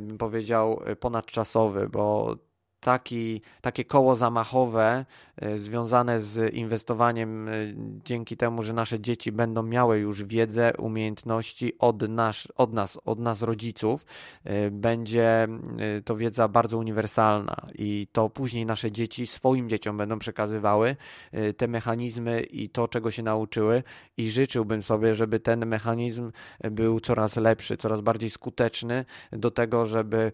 bym 0.00 0.18
powiedział, 0.18 0.80
ponadczasowy, 1.00 1.88
bo 1.88 2.36
taki, 2.86 3.40
takie 3.60 3.84
koło 3.84 4.16
zamachowe 4.16 5.04
e, 5.36 5.58
związane 5.58 6.20
z 6.20 6.54
inwestowaniem 6.54 7.48
e, 7.48 7.52
dzięki 8.04 8.36
temu, 8.36 8.62
że 8.62 8.72
nasze 8.72 9.00
dzieci 9.00 9.32
będą 9.32 9.62
miały 9.62 9.98
już 9.98 10.22
wiedzę, 10.22 10.72
umiejętności 10.78 11.78
od, 11.78 12.08
nasz, 12.08 12.48
od 12.56 12.72
nas, 12.72 12.98
od 13.04 13.18
nas 13.18 13.42
rodziców, 13.42 14.06
e, 14.44 14.70
będzie 14.70 15.48
to 16.04 16.16
wiedza 16.16 16.48
bardzo 16.48 16.78
uniwersalna. 16.78 17.56
I 17.74 18.08
to 18.12 18.30
później 18.30 18.66
nasze 18.66 18.92
dzieci 18.92 19.26
swoim 19.26 19.68
dzieciom 19.68 19.96
będą 19.96 20.18
przekazywały 20.18 20.96
te 21.56 21.68
mechanizmy 21.68 22.40
i 22.40 22.68
to, 22.68 22.88
czego 22.88 23.10
się 23.10 23.22
nauczyły. 23.22 23.82
I 24.16 24.30
życzyłbym 24.30 24.82
sobie, 24.82 25.14
żeby 25.14 25.40
ten 25.40 25.66
mechanizm 25.66 26.32
był 26.70 27.00
coraz 27.00 27.36
lepszy, 27.36 27.76
coraz 27.76 28.00
bardziej 28.00 28.30
skuteczny 28.30 29.04
do 29.32 29.50
tego, 29.50 29.86
żeby 29.86 30.32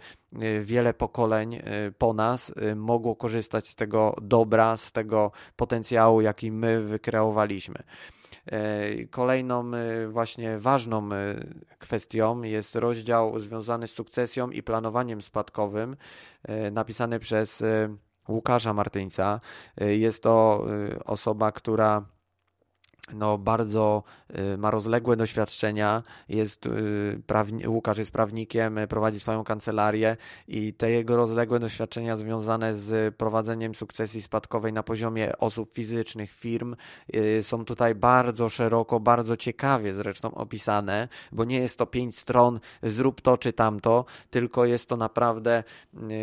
wiele 0.62 0.94
pokoleń 0.94 1.58
po 1.98 2.12
nas 2.12 2.41
nas 2.42 2.52
y, 2.72 2.76
mogło 2.76 3.16
korzystać 3.16 3.68
z 3.68 3.74
tego 3.74 4.16
dobra, 4.22 4.76
z 4.76 4.92
tego 4.92 5.32
potencjału, 5.56 6.20
jaki 6.20 6.52
my 6.52 6.80
wykreowaliśmy. 6.82 7.82
E, 8.46 9.04
kolejną 9.04 9.74
y, 9.74 10.08
właśnie 10.08 10.58
ważną 10.58 11.12
y, 11.12 11.76
kwestią 11.78 12.42
jest 12.42 12.76
rozdział 12.76 13.40
związany 13.40 13.86
z 13.86 13.92
sukcesją 13.92 14.50
i 14.50 14.62
planowaniem 14.62 15.22
spadkowym, 15.22 15.96
e, 16.42 16.70
napisany 16.70 17.18
przez 17.18 17.62
Łukasza 18.28 18.74
Martyńca. 18.74 19.40
E, 19.80 19.96
jest 19.96 20.22
to 20.22 20.66
osoba, 21.04 21.52
która 21.52 22.04
no, 23.14 23.38
bardzo 23.38 24.02
y, 24.54 24.58
ma 24.58 24.70
rozległe 24.70 25.16
doświadczenia, 25.16 26.02
jest 26.28 26.66
y, 26.66 26.70
prawni- 27.26 27.68
Łukasz 27.68 27.98
jest 27.98 28.10
prawnikiem, 28.12 28.78
prowadzi 28.88 29.20
swoją 29.20 29.44
kancelarię 29.44 30.16
i 30.48 30.74
te 30.74 30.90
jego 30.90 31.16
rozległe 31.16 31.60
doświadczenia 31.60 32.16
związane 32.16 32.74
z 32.74 33.16
prowadzeniem 33.16 33.74
sukcesji 33.74 34.22
spadkowej 34.22 34.72
na 34.72 34.82
poziomie 34.82 35.38
osób 35.38 35.74
fizycznych, 35.74 36.32
firm 36.32 36.76
y, 37.16 37.42
są 37.42 37.64
tutaj 37.64 37.94
bardzo 37.94 38.48
szeroko, 38.48 39.00
bardzo 39.00 39.36
ciekawie 39.36 39.94
zresztą 39.94 40.34
opisane, 40.34 41.08
bo 41.32 41.44
nie 41.44 41.58
jest 41.58 41.78
to 41.78 41.86
pięć 41.86 42.18
stron, 42.18 42.60
zrób 42.82 43.20
to 43.20 43.38
czy 43.38 43.52
tamto, 43.52 44.04
tylko 44.30 44.64
jest 44.64 44.88
to 44.88 44.96
naprawdę 44.96 45.64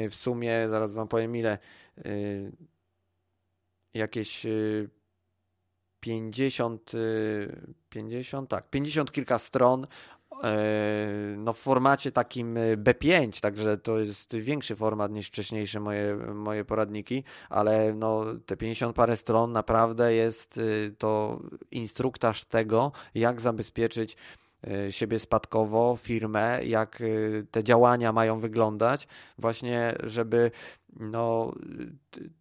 w 0.10 0.16
sumie, 0.16 0.70
zaraz 0.70 0.94
wam 0.94 1.08
powiem 1.08 1.36
ile, 1.36 1.58
jakieś 3.94 4.46
50, 6.00 6.91
50, 7.89 8.45
y, 8.45 8.47
tak, 8.50 8.70
50 8.70 9.12
kilka 9.12 9.39
stron 9.39 9.88
e, 10.43 10.58
no 11.38 11.54
w 11.54 11.58
formacie 11.58 12.12
takim 12.12 12.58
y, 12.58 12.78
B5, 12.78 13.41
także 13.41 13.78
to 13.78 14.00
jest 14.00 14.36
większy 14.36 14.76
format 14.76 15.12
niż 15.12 15.28
wcześniejsze 15.28 15.80
moje, 15.80 16.16
moje 16.16 16.66
poradniki, 16.66 17.24
ale 17.50 17.93
no 17.93 18.26
te 18.45 18.58
50 18.58 18.95
parę 18.95 19.18
stron 19.18 19.52
naprawdę 19.52 20.14
jest 20.14 20.58
y, 20.58 20.95
to 20.97 21.39
instruktaż 21.72 22.45
tego, 22.45 22.91
jak 23.16 23.41
zabezpieczyć 23.41 24.18
siebie 24.89 25.20
spadkowo, 25.20 25.97
firmę, 26.02 26.60
jak 26.66 27.04
te 27.52 27.64
działania 27.64 28.14
mają 28.14 28.39
wyglądać, 28.39 29.08
właśnie 29.38 29.93
żeby 30.04 30.52
no, 31.00 31.54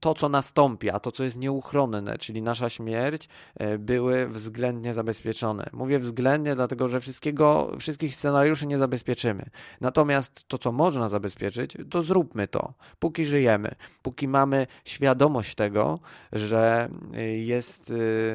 to, 0.00 0.14
co 0.14 0.28
nastąpi, 0.28 0.90
a 0.90 1.00
to, 1.00 1.12
co 1.12 1.24
jest 1.24 1.38
nieuchronne, 1.38 2.18
czyli 2.18 2.42
nasza 2.42 2.68
śmierć, 2.68 3.28
e, 3.54 3.78
były 3.78 4.28
względnie 4.28 4.94
zabezpieczone. 4.94 5.70
Mówię 5.72 5.98
względnie, 5.98 6.54
dlatego 6.54 6.88
że 6.88 7.00
wszystkiego, 7.00 7.72
wszystkich 7.78 8.14
scenariuszy 8.14 8.66
nie 8.66 8.78
zabezpieczymy. 8.78 9.44
Natomiast 9.80 10.44
to, 10.48 10.58
co 10.58 10.72
można 10.72 11.08
zabezpieczyć, 11.08 11.76
to 11.90 12.02
zróbmy 12.02 12.48
to, 12.48 12.72
póki 12.98 13.26
żyjemy, 13.26 13.74
póki 14.02 14.28
mamy 14.28 14.66
świadomość 14.84 15.54
tego, 15.54 15.98
że 16.32 16.88
e, 17.14 17.22
jest 17.24 17.92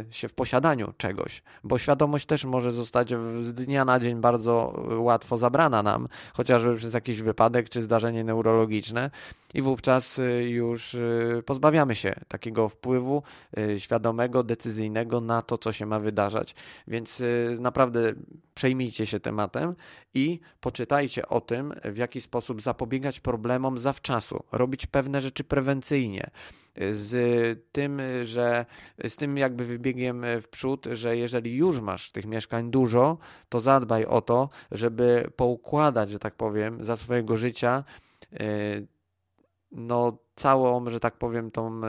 e, 0.10 0.14
się 0.14 0.28
w 0.28 0.34
posiadaniu 0.34 0.94
czegoś, 0.98 1.44
bo 1.64 1.78
świadomość 1.78 2.26
też 2.26 2.46
może 2.46 2.72
zostać 2.72 3.10
z 3.40 3.54
dnia 3.54 3.86
na 3.86 4.00
dzień 4.00 4.22
bardzo 4.22 4.84
łatwo 4.98 5.38
zabrana 5.38 5.84
nam, 5.84 6.08
chociażby 6.34 6.76
przez 6.76 6.94
jakiś 6.94 7.22
wypadek 7.22 7.70
czy 7.70 7.82
zdarzenie 7.82 8.24
neurologiczne 8.24 9.10
i 9.54 9.62
wówczas 9.62 10.20
już 10.42 10.98
pozbawiamy 11.46 11.96
się 11.96 12.16
takiego 12.28 12.70
wpływu 12.70 13.24
y, 13.58 13.80
świadomego, 13.80 14.44
decyzyjnego 14.44 15.22
na 15.22 15.42
to, 15.42 15.58
co 15.58 15.72
się 15.72 15.86
ma 15.86 16.00
wydarzać. 16.00 16.56
Więc 16.88 17.22
naprawdę 17.60 18.14
przejmijcie 18.56 19.06
się 19.06 19.20
tematem 19.20 19.76
i 20.14 20.40
poczytajcie 20.62 21.28
o 21.28 21.42
tym, 21.42 21.74
w 21.84 21.98
jaki 21.98 22.22
sposób 22.22 22.62
zapobiegać 22.62 23.20
problemom 23.20 23.78
zawczasu, 23.78 24.44
robić 24.52 24.86
pewne 24.86 25.22
rzeczy 25.22 25.44
prewencyjnie 25.44 26.30
z 26.92 27.14
tym, 27.72 28.02
że 28.24 28.66
z 29.08 29.16
tym 29.16 29.38
jakby 29.38 29.66
wybiegiem 29.66 30.26
w 30.42 30.48
przód, 30.48 30.86
że 30.92 31.18
jeżeli 31.18 31.56
już 31.56 31.82
masz 31.82 32.12
tych 32.12 32.26
mieszkań 32.26 32.72
dużo, 32.72 33.18
to 33.50 33.60
zadbaj 33.60 34.06
o 34.06 34.22
to, 34.22 34.50
żeby 34.72 35.32
poukładać, 35.36 36.10
że 36.10 36.20
tak 36.20 36.36
powiem, 36.36 36.84
za 36.84 36.98
swojego 36.98 37.38
życia 37.38 37.84
no, 39.74 40.18
całą, 40.36 40.90
że 40.90 41.00
tak 41.00 41.18
powiem, 41.18 41.52
tą 41.52 41.78
y, 41.78 41.82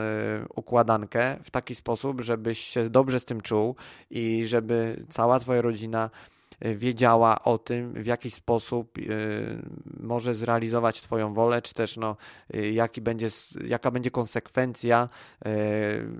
układankę 0.55 1.37
w 1.43 1.51
taki 1.51 1.75
sposób, 1.75 2.21
żebyś 2.21 2.59
się 2.59 2.89
dobrze 2.89 3.19
z 3.19 3.25
tym 3.25 3.41
czuł 3.41 3.75
i 4.09 4.45
żeby 4.45 5.05
cała 5.09 5.39
Twoja 5.39 5.61
rodzina 5.61 6.09
e, 6.09 6.34
wiedziała 6.61 7.43
o 7.43 7.57
tym, 7.57 7.93
w 7.93 8.05
jaki 8.05 8.31
sposób 8.31 8.97
y, 8.97 9.61
może 9.99 10.33
zrealizować 10.33 11.01
Twoją 11.01 11.33
wolę, 11.33 11.61
czy 11.61 11.73
też 11.73 11.97
no, 11.97 12.15
y, 12.55 12.71
jaki 12.71 13.01
będzie, 13.01 13.27
jaka 13.67 13.91
będzie 13.91 14.11
konsekwencja 14.11 15.09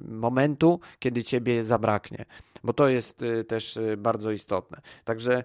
momentu, 0.07 0.79
kiedy 0.99 1.23
Ciebie 1.23 1.63
zabraknie 1.63 2.25
bo 2.65 2.73
to 2.73 2.87
jest 2.87 3.25
też 3.47 3.79
bardzo 3.97 4.31
istotne. 4.31 4.81
Także 5.03 5.43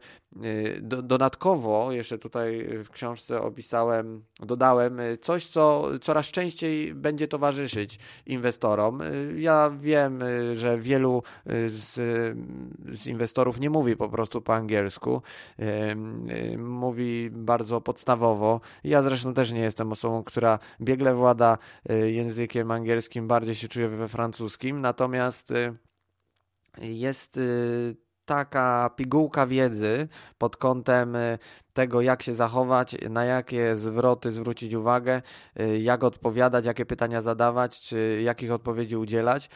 do, 0.81 1.03
dodatkowo 1.03 1.93
jeszcze 1.93 2.19
tutaj 2.19 2.69
w 2.85 2.91
książce 2.91 3.43
opisałem, 3.43 4.25
dodałem 4.39 5.01
coś, 5.21 5.47
co 5.47 5.91
coraz 6.03 6.27
częściej 6.27 6.95
będzie 6.95 7.29
towarzyszyć 7.29 7.99
inwestorom. 8.27 9.01
Ja 9.37 9.71
wiem, 9.81 10.21
że 10.55 10.79
wielu 10.79 11.23
z, 11.67 11.95
z 12.89 13.07
inwestorów 13.07 13.61
nie 13.61 13.71
mówi 13.71 13.97
po 13.97 14.09
prostu 14.09 14.43
po 14.43 14.55
angielsku, 14.55 14.80
mówi 16.59 17.31
bardzo 17.33 17.81
podstawowo. 17.81 18.61
Ja 18.85 19.03
zresztą 19.03 19.35
też 19.35 19.53
nie 19.53 19.61
jestem 19.61 19.93
osobą, 19.93 20.25
która 20.25 20.59
biegle 20.81 21.15
włada 21.15 21.59
językiem 22.07 22.71
angielskim, 22.71 23.29
bardziej 23.29 23.55
się 23.55 23.69
czuję 23.69 23.89
we 23.89 24.09
francuskim, 24.09 24.81
natomiast 24.81 25.53
jest 26.79 27.37
y, 27.37 27.97
taka 28.25 28.91
pigułka 28.97 29.47
wiedzy 29.47 30.09
pod 30.39 30.57
kątem 30.57 31.17
tego, 31.75 32.01
jak 32.01 32.23
się 32.23 32.35
zachować, 32.35 32.97
na 33.11 33.25
jakie 33.25 33.77
zwroty 33.77 34.31
zwrócić 34.31 34.75
uwagę, 34.75 35.23
y, 35.61 35.79
jak 35.79 36.05
odpowiadać, 36.05 36.65
jakie 36.65 36.87
pytania 36.87 37.23
zadawać, 37.23 37.81
czy 37.81 38.21
jakich 38.25 38.53
odpowiedzi 38.53 38.97
udzielać 38.97 39.45
y, 39.45 39.49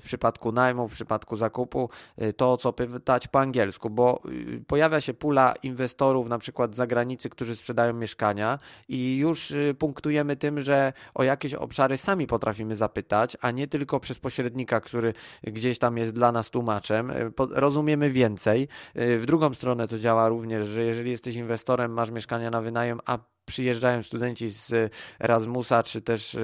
w 0.00 0.02
przypadku 0.04 0.52
najmu, 0.52 0.88
w 0.88 0.92
przypadku 0.92 1.36
zakupu, 1.36 1.90
y, 2.22 2.32
to 2.32 2.56
co 2.56 2.72
pytać 2.72 3.28
po 3.28 3.40
angielsku, 3.40 3.90
bo 3.90 4.22
pojawia 4.66 5.00
się 5.00 5.14
pula 5.14 5.54
inwestorów, 5.62 6.28
na 6.28 6.38
przykład 6.38 6.74
z 6.74 6.76
zagranicy, 6.76 7.30
którzy 7.30 7.56
sprzedają 7.56 7.92
mieszkania 7.92 8.58
i 8.88 9.16
już 9.16 9.52
punktujemy 9.78 10.36
tym, 10.36 10.60
że 10.60 10.92
o 11.14 11.22
jakieś 11.22 11.54
obszary 11.54 11.96
sami 11.96 12.26
potrafimy 12.26 12.76
zapytać, 12.76 13.36
a 13.40 13.50
nie 13.50 13.66
tylko 13.66 14.00
przez 14.00 14.18
pośrednika, 14.18 14.80
który 14.80 15.12
gdzieś 15.42 15.78
tam 15.78 15.96
jest 15.96 16.12
dla 16.12 16.32
nas 16.32 16.50
tłumaczem. 16.50 17.12
Rozumiemy 17.50 18.10
więcej. 18.10 18.68
W 18.94 19.22
drugą 19.26 19.54
stronę 19.54 19.88
to 19.88 19.98
działa 19.98 20.28
również, 20.28 20.66
że 20.66 20.82
jeżeli 20.82 21.10
jesteś 21.10 21.34
inwestorem, 21.34 21.49
inwestorem, 21.50 21.92
masz 21.92 22.10
mieszkania 22.10 22.50
na 22.50 22.62
wynajem, 22.62 23.00
a 23.06 23.18
przyjeżdżają 23.46 24.02
studenci 24.02 24.48
z 24.48 24.92
Erasmusa, 25.20 25.82
czy 25.82 26.02
też 26.02 26.36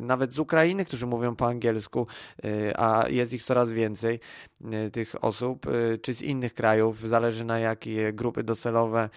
nawet 0.00 0.32
z 0.32 0.38
Ukrainy, 0.38 0.84
którzy 0.84 1.06
mówią 1.06 1.36
po 1.36 1.46
angielsku, 1.46 2.06
y, 2.44 2.72
a 2.76 3.08
jest 3.08 3.32
ich 3.32 3.42
coraz 3.42 3.72
więcej, 3.72 4.20
y, 4.86 4.90
tych 4.90 5.24
osób, 5.24 5.66
czy 6.02 6.14
z 6.14 6.22
innych 6.22 6.54
krajów, 6.54 7.00
zależy 7.00 7.44
na 7.44 7.58
jakie 7.58 8.12
grupy 8.12 8.42
docelowe 8.42 9.08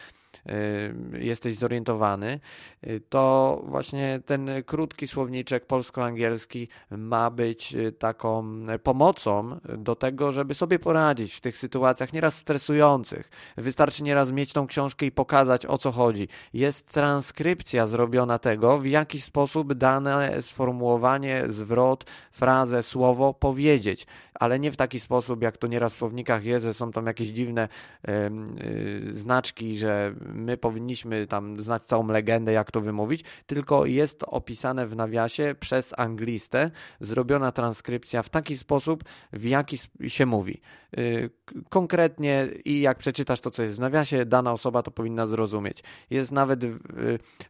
jesteś 1.13 1.55
zorientowany, 1.55 2.39
y, 2.87 3.01
to 3.09 3.61
właśnie 3.65 4.19
ten 4.25 4.49
krótki 4.65 5.07
słowniczek 5.07 5.65
polsko-angielski 5.65 6.67
ma 6.91 7.29
być 7.29 7.75
y, 7.75 7.91
taką 7.91 8.45
pomocą 8.83 9.59
do 9.77 9.95
tego, 9.95 10.31
żeby 10.31 10.53
sobie 10.53 10.79
poradzić 10.79 11.33
w 11.33 11.41
tych 11.41 11.57
sytuacjach 11.57 12.13
nieraz 12.13 12.35
stresujących. 12.35 13.29
Wystarczy 13.57 14.03
nieraz 14.03 14.31
mieć 14.31 14.53
tą 14.53 14.67
książkę 14.67 15.05
i 15.05 15.11
pokazać 15.11 15.65
o 15.65 15.77
co 15.77 15.91
chodzi. 15.91 16.27
Jest 16.53 16.87
transkrypcja 16.87 17.87
zrobiona 17.87 18.39
tego, 18.39 18.79
w 18.79 18.85
jaki 18.85 19.21
sposób 19.21 19.73
dane 19.73 20.41
sformułowanie, 20.41 21.43
zwrot, 21.47 22.05
frazę, 22.31 22.83
słowo 22.83 23.33
powiedzieć, 23.33 24.07
ale 24.41 24.59
nie 24.59 24.71
w 24.71 24.77
taki 24.77 24.99
sposób, 24.99 25.41
jak 25.41 25.57
to 25.57 25.67
nieraz 25.67 25.93
w 25.93 25.95
słownikach 25.95 26.45
jest, 26.45 26.65
że 26.65 26.73
są 26.73 26.91
tam 26.91 27.07
jakieś 27.07 27.27
dziwne 27.27 27.67
yy, 28.07 29.13
znaczki, 29.13 29.77
że 29.77 30.13
my 30.33 30.57
powinniśmy 30.57 31.27
tam 31.27 31.59
znać 31.59 31.83
całą 31.83 32.07
legendę, 32.07 32.51
jak 32.51 32.71
to 32.71 32.81
wymówić, 32.81 33.23
tylko 33.45 33.85
jest 33.85 34.23
opisane 34.27 34.87
w 34.87 34.95
nawiasie 34.95 35.55
przez 35.59 35.93
anglistę, 35.97 36.71
zrobiona 36.99 37.51
transkrypcja 37.51 38.23
w 38.23 38.29
taki 38.29 38.57
sposób, 38.57 39.03
w 39.33 39.45
jaki 39.45 39.77
się 40.07 40.25
mówi. 40.25 40.61
Y, 40.99 41.29
konkretnie 41.69 42.47
i 42.65 42.81
jak 42.81 42.97
przeczytasz 42.97 43.41
to, 43.41 43.51
co 43.51 43.63
jest 43.63 43.77
w 43.77 43.79
nawiasie, 43.79 44.25
dana 44.25 44.53
osoba 44.53 44.83
to 44.83 44.91
powinna 44.91 45.27
zrozumieć. 45.27 45.83
Jest 46.09 46.31
nawet 46.31 46.63
y, 46.63 46.79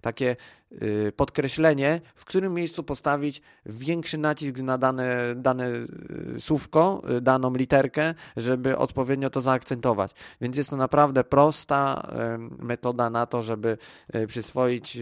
takie 0.02 0.36
y, 0.82 1.12
podkreślenie, 1.16 2.02
w 2.16 2.26
którym 2.26 2.54
miejscu 2.54 2.84
postawić 2.84 3.42
większy 3.66 4.18
nacisk 4.18 4.58
na 4.58 4.78
dane, 4.78 5.36
dane 5.36 5.70
słówko, 6.40 7.02
daną 7.22 7.54
literkę, 7.54 8.14
żeby 8.38 8.78
odpowiednio 8.78 9.30
to 9.30 9.42
zaakcentować. 9.42 10.12
Więc 10.42 10.58
jest 10.58 10.70
to 10.70 10.78
naprawdę 10.78 11.24
prosta 11.24 12.08
metoda 12.60 13.10
na 13.10 13.26
to, 13.26 13.44
żeby 13.44 13.78
przyswoić 14.28 14.98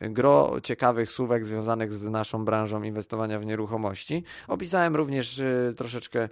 gro 0.00 0.56
ciekawych 0.62 1.12
słówek 1.12 1.44
związanych 1.44 1.92
z 1.92 2.04
naszą 2.04 2.44
branżą 2.44 2.82
inwestowania 2.82 3.40
w 3.40 3.46
nieruchomości. 3.46 4.24
Opisałem 4.48 4.96
również 4.96 5.42
troszeczkę 5.76 6.28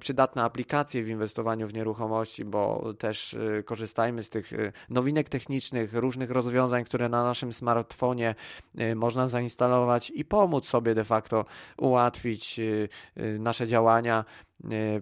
przydatne 0.00 0.42
aplikacje 0.42 1.02
w 1.02 1.08
inwestowaniu 1.08 1.68
w 1.68 1.74
nieruchomości, 1.74 2.44
bo 2.44 2.92
też 2.98 3.34
y, 3.34 3.62
korzystajmy 3.66 4.22
z 4.22 4.30
tych 4.30 4.52
y, 4.52 4.72
nowinek 4.90 5.28
technicznych, 5.28 5.94
różnych 5.94 6.30
rozwiązań, 6.30 6.84
które 6.84 7.08
na 7.08 7.24
naszym 7.24 7.52
smartfonie 7.52 8.34
można 8.96 9.28
zainstalować 9.28 10.12
i 10.14 10.24
pomóc 10.24 10.68
sobie 10.68 10.94
de 10.94 11.04
facto 11.04 11.44
ułatwić 11.76 12.60
nasze 13.38 13.68
działania 13.68 14.24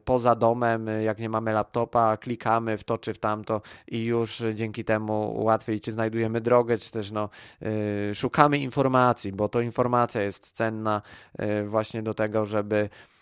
poza 0.05 0.34
domem, 0.34 0.86
jak 1.05 1.18
nie 1.18 1.28
mamy 1.28 1.52
laptopa, 1.52 2.16
klikamy 2.16 2.78
w 2.78 2.84
to 2.84 2.98
czy 2.98 3.14
w 3.14 3.18
tamto 3.18 3.62
i 3.88 4.05
już 4.05 4.42
dzięki 4.55 4.84
temu 4.84 5.44
łatwiej 5.44 5.80
czy 5.80 5.92
znajdujemy 5.92 6.40
drogę, 6.40 6.78
czy 6.78 6.90
też 6.90 7.11
no, 7.11 7.28
szukamy 8.14 8.59
informacji, 8.59 9.32
bo 9.32 9.48
to 9.48 9.61
informacja 9.61 10.22
jest 10.22 10.50
cenna 10.50 11.02
właśnie 11.64 12.02
do 12.02 12.14
tego, 12.14 12.46
żeby 12.46 12.88
Y, 12.88 13.14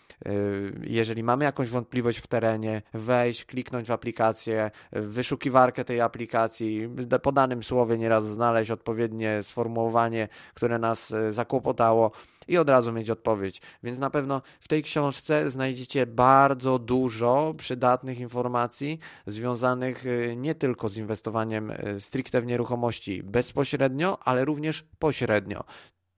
jeżeli 0.83 1.23
mamy 1.23 1.45
jakąś 1.45 1.69
wątpliwość 1.69 2.19
w 2.19 2.27
terenie, 2.27 2.81
wejść, 2.93 3.45
kliknąć 3.45 3.87
w 3.87 3.91
aplikację, 3.91 4.71
wyszukiwarkę 4.91 5.85
tej 5.85 6.01
aplikacji, 6.01 6.89
po 7.21 7.31
danym 7.31 7.63
słowie 7.63 7.97
nieraz 7.97 8.25
znaleźć 8.25 8.71
odpowiednie 8.71 9.43
sformułowanie, 9.43 10.27
które 10.53 10.79
nas 10.79 11.11
y, 11.11 11.31
zakłopotało 11.31 12.11
i 12.47 12.57
od 12.57 12.69
razu 12.69 12.91
mieć 12.91 13.09
odpowiedź. 13.09 13.61
Więc 13.83 13.99
na 13.99 14.09
pewno 14.09 14.41
w 14.59 14.67
tej 14.67 14.83
książce 14.83 15.49
znajdziecie 15.49 16.05
bardzo 16.05 16.79
dużo 16.79 17.53
przydatnych 17.57 18.19
informacji 18.19 18.99
związanych 19.27 20.05
y, 20.05 20.35
nie 20.37 20.55
tylko 20.55 20.89
z 20.89 20.97
inwestowaniem 20.97 21.73
stricte 21.99 22.41
w 22.41 22.45
nieruchomości 22.45 23.23
bezpośrednio, 23.23 24.17
ale 24.23 24.45
również 24.45 24.85
pośrednio. 24.99 25.63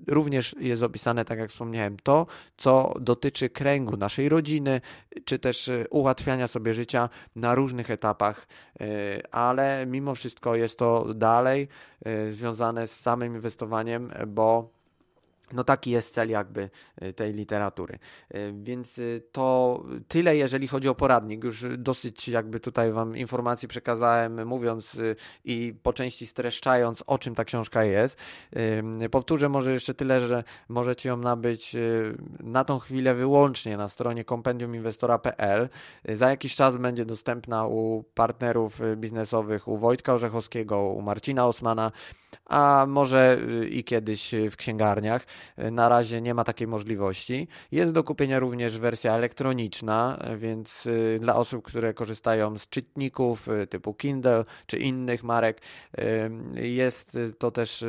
Również 0.08 0.56
jest 0.60 0.84
opisane, 0.84 1.26
tak 1.26 1.40
jak 1.40 1.50
wspomniałem, 1.50 1.98
to, 2.04 2.26
co 2.58 2.94
dotyczy 3.00 3.50
kręgu 3.50 3.98
naszej 3.98 4.30
rodziny, 4.30 4.82
czy 5.26 5.40
też 5.40 5.68
y, 5.68 5.86
ułatwiania 5.90 6.48
sobie 6.48 6.74
życia 6.74 7.10
na 7.36 7.56
różnych 7.56 7.90
etapach, 7.90 8.48
y, 8.82 8.86
ale 9.32 9.86
mimo 9.86 10.16
wszystko 10.16 10.56
jest 10.56 10.80
to 10.80 11.14
dalej 11.14 11.68
y, 12.08 12.34
związane 12.34 12.88
z 12.88 13.00
samym 13.00 13.36
inwestowaniem, 13.36 14.12
bo 14.28 14.75
no 15.54 15.64
taki 15.64 15.92
jest 15.92 16.14
cel 16.14 16.30
jakby 16.30 16.70
y, 17.04 17.14
tej 17.14 17.34
literatury. 17.34 18.00
Y, 18.36 18.54
więc 18.64 18.98
y, 18.98 19.24
to 19.32 19.84
tyle, 20.08 20.38
jeżeli 20.38 20.68
chodzi 20.68 20.90
o 20.90 20.96
poradnik. 20.96 21.44
Już 21.44 21.66
dosyć 21.78 22.28
jakby 22.28 22.60
tutaj 22.60 22.92
Wam 22.92 23.18
informacji 23.18 23.68
przekazałem, 23.68 24.48
mówiąc 24.48 24.98
i 25.46 25.74
po 25.84 25.94
części 25.94 26.26
streszczając, 26.26 27.04
o 27.08 27.18
czym 27.18 27.36
ta 27.36 27.46
książka 27.46 27.84
jest. 27.84 28.18
Powtórzę 29.12 29.50
może 29.50 29.72
jeszcze 29.72 29.94
tyle, 29.94 30.22
że 30.22 30.44
możecie 30.70 31.10
ją 31.10 31.18
nabyć 31.18 31.76
na 32.40 32.64
tą 32.64 32.80
chwilę 32.80 33.16
wyłącznie 33.16 33.78
na 33.78 33.90
stronie 33.90 34.24
kompendiuminwestora.pl. 34.24 35.70
Za 36.10 36.30
jakiś 36.30 36.56
czas 36.56 36.78
będzie 36.78 37.06
dostępna 37.06 37.68
u 37.68 38.04
partnerów 38.14 38.80
biznesowych, 38.96 39.68
u 39.68 39.78
Wojtka 39.78 40.14
Orzechowskiego, 40.14 40.82
u 40.82 41.02
Marcina 41.02 41.48
Osmana 41.48 41.92
a 42.46 42.86
może 42.88 43.38
i 43.70 43.84
kiedyś 43.84 44.32
w 44.52 44.56
księgarniach. 44.56 45.26
Y, 45.60 45.72
na 45.72 45.90
razie 45.90 46.22
nie 46.22 46.34
ma 46.34 46.44
takiej 46.44 46.68
możliwości. 46.68 47.48
Jest 47.72 47.92
do 47.92 48.04
kupienia 48.04 48.40
również 48.40 48.78
wersja 48.78 49.14
elektroniczna, 49.14 50.18
więc 50.38 50.88
dla 51.20 51.36
osób, 51.36 51.66
które 51.66 51.94
korzystają 51.94 52.58
z 52.58 52.70
czytników 52.70 53.48
typu 53.70 53.94
Kindle 53.94 54.46
czy 54.66 54.78
innych 54.78 55.24
marek, 55.24 55.62
jest 56.56 57.18
to 57.38 57.52
też 57.52 57.86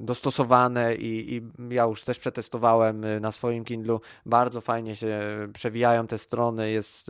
dostosowane 0.00 0.94
i, 0.94 1.34
i 1.34 1.42
ja 1.74 1.84
już 1.84 2.02
też 2.02 2.18
przetestowałem 2.18 3.04
na 3.20 3.32
swoim 3.32 3.64
Kindlu. 3.64 4.00
Bardzo 4.26 4.60
fajnie 4.60 4.96
się 4.96 5.20
przewijają 5.52 6.06
te 6.06 6.18
strony, 6.18 6.70
jest 6.70 7.06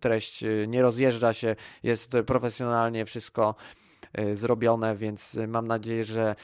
treść, 0.00 0.44
nie 0.68 0.82
rozjeżdża 0.82 1.32
się, 1.32 1.56
jest 1.82 2.12
profesjonalnie 2.26 3.04
wszystko 3.04 3.54
zrobione, 4.32 4.96
więc 4.96 5.38
mam 5.48 5.66
nadzieję, 5.66 6.04
że 6.04 6.34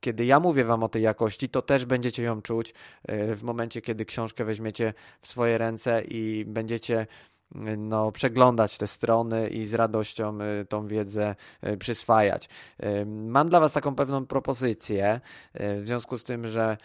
kiedy 0.00 0.24
ja 0.24 0.40
mówię 0.40 0.64
Wam 0.64 0.82
o 0.82 0.88
tej 0.88 1.02
jakości, 1.02 1.48
to 1.48 1.62
też 1.62 1.84
będziecie 1.84 2.22
ją 2.22 2.42
czuć 2.42 2.74
e, 3.04 3.34
w 3.34 3.42
momencie, 3.42 3.82
kiedy 3.82 4.04
książkę 4.04 4.44
weźmiecie 4.44 4.94
w 5.20 5.26
swoje 5.26 5.58
ręce 5.58 6.02
i 6.02 6.44
będziecie 6.44 7.06
no, 7.78 8.12
przeglądać 8.12 8.78
te 8.78 8.86
strony 8.86 9.48
i 9.48 9.66
z 9.66 9.74
radością 9.74 10.38
tą 10.68 10.86
wiedzę 10.86 11.34
przyswajać. 11.78 12.48
Mam 13.06 13.48
dla 13.48 13.60
Was 13.60 13.72
taką 13.72 13.94
pewną 13.94 14.26
propozycję, 14.26 15.20
w 15.54 15.82
związku 15.84 16.18
z 16.18 16.24
tym, 16.24 16.48
że 16.48 16.76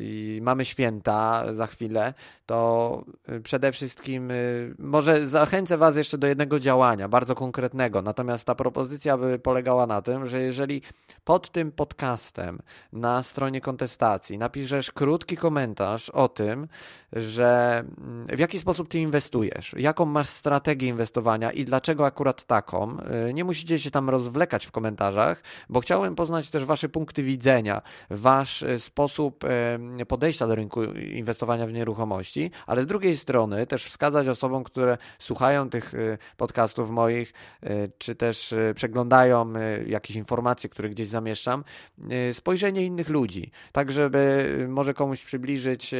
i 0.00 0.40
mamy 0.42 0.64
święta 0.64 1.44
za 1.54 1.66
chwilę, 1.66 2.14
to 2.46 3.04
przede 3.42 3.72
wszystkim 3.72 4.30
y, 4.30 4.74
może 4.78 5.28
zachęcę 5.28 5.78
Was 5.78 5.96
jeszcze 5.96 6.18
do 6.18 6.26
jednego 6.26 6.60
działania, 6.60 7.08
bardzo 7.08 7.34
konkretnego. 7.34 8.02
Natomiast 8.02 8.44
ta 8.44 8.54
propozycja 8.54 9.18
by 9.18 9.38
polegała 9.38 9.86
na 9.86 10.02
tym, 10.02 10.26
że 10.26 10.40
jeżeli 10.40 10.82
pod 11.24 11.50
tym 11.50 11.72
podcastem 11.72 12.58
na 12.92 13.22
stronie 13.22 13.60
kontestacji 13.60 14.38
napiszesz 14.38 14.90
krótki 14.90 15.36
komentarz 15.36 16.10
o 16.10 16.28
tym, 16.28 16.68
że 17.12 17.78
mm, 17.98 18.26
w 18.26 18.38
jaki 18.38 18.58
sposób 18.58 18.88
Ty 18.88 18.98
inwestujesz, 18.98 19.74
jaką 19.78 20.04
masz 20.04 20.28
strategię 20.28 20.88
inwestowania 20.88 21.52
i 21.52 21.64
dlaczego 21.64 22.06
akurat 22.06 22.44
taką, 22.44 22.96
y, 23.28 23.34
nie 23.34 23.44
musicie 23.44 23.78
się 23.78 23.90
tam 23.90 24.10
rozwlekać 24.10 24.66
w 24.66 24.70
komentarzach, 24.70 25.42
bo 25.68 25.80
chciałem 25.80 26.14
poznać 26.14 26.50
też 26.50 26.64
Wasze 26.64 26.88
punkty 26.88 27.22
widzenia, 27.22 27.82
Wasz 28.10 28.64
sposób 28.78 28.99
y, 28.99 28.99
sposób 29.00 29.44
podejścia 30.08 30.46
do 30.46 30.54
rynku 30.54 30.84
inwestowania 30.94 31.66
w 31.66 31.72
nieruchomości, 31.72 32.50
ale 32.66 32.82
z 32.82 32.86
drugiej 32.86 33.16
strony 33.16 33.66
też 33.66 33.84
wskazać 33.84 34.28
osobom, 34.28 34.64
które 34.64 34.98
słuchają 35.18 35.70
tych 35.70 35.92
podcastów 36.36 36.90
moich, 36.90 37.32
czy 37.98 38.14
też 38.14 38.54
przeglądają 38.74 39.52
jakieś 39.86 40.16
informacje, 40.16 40.70
które 40.70 40.88
gdzieś 40.88 41.08
zamieszczam, 41.08 41.64
spojrzenie 42.32 42.86
innych 42.86 43.08
ludzi, 43.08 43.50
tak 43.72 43.92
żeby 43.92 44.66
może 44.68 44.94
komuś 44.94 45.24
przybliżyć 45.24 45.94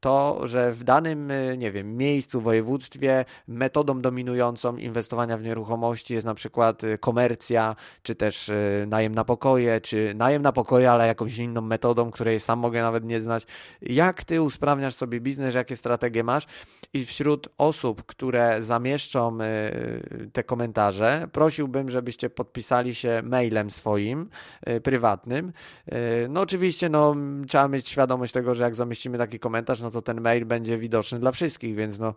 to, 0.00 0.40
że 0.46 0.72
w 0.72 0.84
danym, 0.84 1.32
nie 1.58 1.72
wiem, 1.72 1.96
miejscu, 1.96 2.40
województwie 2.40 3.24
metodą 3.48 4.00
dominującą 4.00 4.76
inwestowania 4.76 5.38
w 5.38 5.42
nieruchomości 5.42 6.14
jest 6.14 6.26
na 6.26 6.34
przykład 6.34 6.82
komercja, 7.00 7.76
czy 8.02 8.14
też 8.14 8.50
najem 8.86 9.14
na 9.14 9.24
pokoje, 9.24 9.80
czy 9.80 10.12
najem 10.14 10.42
na 10.42 10.52
pokoje, 10.52 10.90
ale 10.90 11.06
jakąś 11.06 11.38
inną 11.38 11.60
metodą, 11.60 12.10
której 12.10 12.35
sam 12.40 12.58
mogę 12.58 12.82
nawet 12.82 13.04
nie 13.04 13.20
znać. 13.20 13.46
Jak 13.82 14.24
ty 14.24 14.42
usprawniasz 14.42 14.94
sobie 14.94 15.20
biznes, 15.20 15.54
jakie 15.54 15.76
strategie 15.76 16.24
masz? 16.24 16.46
I 16.92 17.06
wśród 17.06 17.48
osób, 17.58 18.06
które 18.06 18.62
zamieszczą 18.62 19.38
y, 19.40 20.30
te 20.32 20.44
komentarze, 20.44 21.28
prosiłbym, 21.32 21.90
żebyście 21.90 22.30
podpisali 22.30 22.94
się 22.94 23.22
mailem 23.24 23.70
swoim, 23.70 24.28
y, 24.68 24.80
prywatnym. 24.80 25.52
Y, 25.92 26.26
no 26.28 26.40
oczywiście, 26.40 26.88
no, 26.88 27.14
trzeba 27.48 27.68
mieć 27.68 27.88
świadomość 27.88 28.32
tego, 28.32 28.54
że 28.54 28.64
jak 28.64 28.74
zamieścimy 28.74 29.18
taki 29.18 29.38
komentarz, 29.38 29.80
no 29.80 29.90
to 29.90 30.02
ten 30.02 30.20
mail 30.20 30.44
będzie 30.44 30.78
widoczny 30.78 31.18
dla 31.18 31.32
wszystkich, 31.32 31.74
więc 31.74 31.98
no 31.98 32.14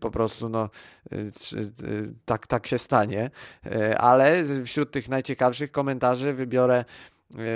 po 0.00 0.10
prostu 0.10 0.48
no 0.48 0.70
tak, 2.24 2.46
tak 2.46 2.66
się 2.66 2.78
stanie. 2.78 3.30
Ale 3.98 4.44
wśród 4.64 4.90
tych 4.90 5.08
najciekawszych 5.08 5.72
komentarzy 5.72 6.32
wybiorę 6.32 6.84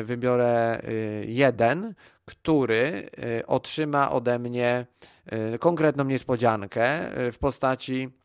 wybiorę 0.04 0.80
e, 0.82 0.92
jeden, 1.24 1.94
który 2.24 3.10
e, 3.40 3.46
otrzyma 3.46 4.10
ode 4.10 4.38
mnie 4.38 4.86
konkretną 5.60 6.04
niespodziankę 6.04 7.10
w 7.32 7.38
postaci 7.38 8.19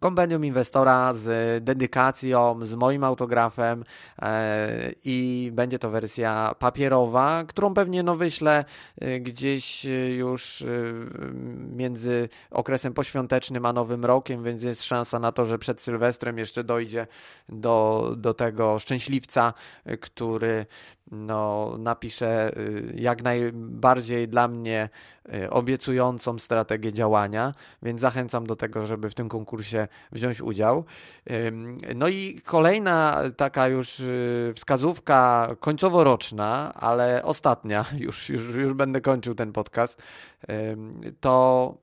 kompendium 0.00 0.44
inwestora 0.44 1.14
z 1.14 1.64
dedykacją, 1.64 2.64
z 2.64 2.74
moim 2.74 3.04
autografem 3.04 3.84
e, 4.22 4.92
i 5.04 5.50
będzie 5.52 5.78
to 5.78 5.90
wersja 5.90 6.54
papierowa, 6.58 7.44
którą 7.48 7.74
pewnie 7.74 8.02
no 8.02 8.16
wyślę 8.16 8.64
e, 9.00 9.20
gdzieś 9.20 9.86
już 10.16 10.62
e, 10.62 10.66
między 11.76 12.28
okresem 12.50 12.94
poświątecznym 12.94 13.66
a 13.66 13.72
Nowym 13.72 14.04
Rokiem, 14.04 14.44
więc 14.44 14.62
jest 14.62 14.84
szansa 14.84 15.18
na 15.18 15.32
to, 15.32 15.46
że 15.46 15.58
przed 15.58 15.80
Sylwestrem 15.80 16.38
jeszcze 16.38 16.64
dojdzie 16.64 17.06
do, 17.48 18.14
do 18.16 18.34
tego 18.34 18.78
szczęśliwca, 18.78 19.54
który 20.00 20.66
no, 21.10 21.74
napisze 21.78 22.58
y, 22.58 22.92
jak 22.96 23.22
najbardziej 23.22 24.28
dla 24.28 24.48
mnie 24.48 24.88
obiecującą 25.50 26.38
strategię 26.38 26.92
działania, 26.92 27.54
więc 27.82 28.00
zachęcam 28.00 28.46
do 28.46 28.56
tego, 28.56 28.86
żeby 28.86 29.10
w 29.10 29.14
tym 29.14 29.28
konkursie 29.28 29.77
wziąć 30.12 30.40
udział. 30.40 30.84
No 31.94 32.08
i 32.08 32.40
kolejna 32.44 33.22
taka 33.36 33.68
już 33.68 34.00
y, 34.00 34.52
wskazówka 34.56 35.48
końcowo-roczna, 35.60 36.72
ale 36.74 37.22
ostatnia, 37.22 37.84
już, 38.06 38.28
już, 38.28 38.54
już 38.54 38.72
będę 38.72 39.00
kończył 39.00 39.34
ten 39.34 39.52
podcast, 39.52 40.02
to 41.20 41.74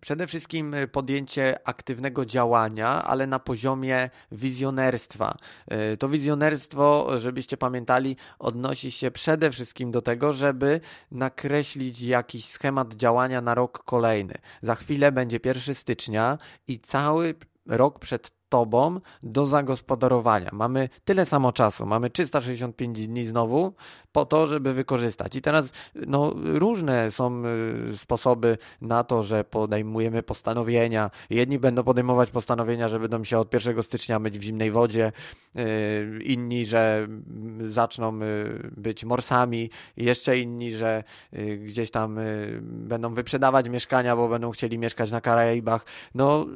przede 0.00 0.26
wszystkim 0.26 0.74
podjęcie 0.92 1.68
aktywnego 1.68 2.26
działania, 2.26 3.04
ale 3.04 3.26
na 3.26 3.38
poziomie 3.38 4.10
wizjonerstwa. 4.32 5.36
Yy, 5.70 5.96
to 5.96 6.08
wizjonerstwo, 6.08 7.08
żebyście 7.18 7.56
pamiętali, 7.56 8.16
odnosi 8.38 8.90
się 8.90 9.10
przede 9.10 9.50
wszystkim 9.50 9.90
do 9.90 10.02
tego, 10.02 10.32
żeby 10.32 10.80
nakreślić 11.10 12.00
jakiś 12.00 12.48
schemat 12.48 12.94
działania 12.94 13.40
na 13.40 13.54
rok 13.54 13.84
kolejny. 13.84 14.34
Za 14.62 14.74
chwilę 14.74 15.12
będzie 15.12 15.38
1 15.44 15.74
stycznia 15.74 16.38
i 16.66 16.80
cały 16.80 17.34
rok 17.66 17.98
przed 17.98 18.41
tobą 18.52 19.00
do 19.22 19.46
zagospodarowania. 19.46 20.50
Mamy 20.52 20.88
tyle 21.04 21.26
samo 21.26 21.52
czasu, 21.52 21.86
mamy 21.86 22.10
365 22.10 23.06
dni 23.08 23.26
znowu 23.26 23.72
po 24.12 24.24
to, 24.26 24.46
żeby 24.46 24.72
wykorzystać. 24.72 25.36
I 25.36 25.42
teraz 25.42 25.72
no, 25.94 26.32
różne 26.36 27.10
są 27.10 27.42
y, 27.92 27.96
sposoby 27.96 28.58
na 28.80 29.04
to, 29.04 29.22
że 29.22 29.44
podejmujemy 29.44 30.22
postanowienia. 30.22 31.10
Jedni 31.30 31.58
będą 31.58 31.82
podejmować 31.82 32.30
postanowienia, 32.30 32.88
że 32.88 33.00
będą 33.00 33.24
się 33.24 33.38
od 33.38 33.54
1 33.54 33.82
stycznia 33.82 34.18
myć 34.18 34.38
w 34.38 34.42
zimnej 34.42 34.70
wodzie, 34.70 35.12
y, 35.56 36.18
inni, 36.24 36.66
że 36.66 37.08
zaczną 37.60 38.22
y, 38.22 38.70
być 38.76 39.04
morsami, 39.04 39.70
jeszcze 39.96 40.38
inni, 40.38 40.72
że 40.72 41.04
gdzieś 41.58 41.90
tam 41.90 42.18
będą 42.62 43.14
wyprzedawać 43.14 43.68
mieszkania, 43.68 44.16
bo 44.16 44.28
będą 44.28 44.50
chcieli 44.50 44.78
mieszkać 44.78 45.10
na 45.10 45.20
Karaibach. 45.20 45.84
No 46.14 46.46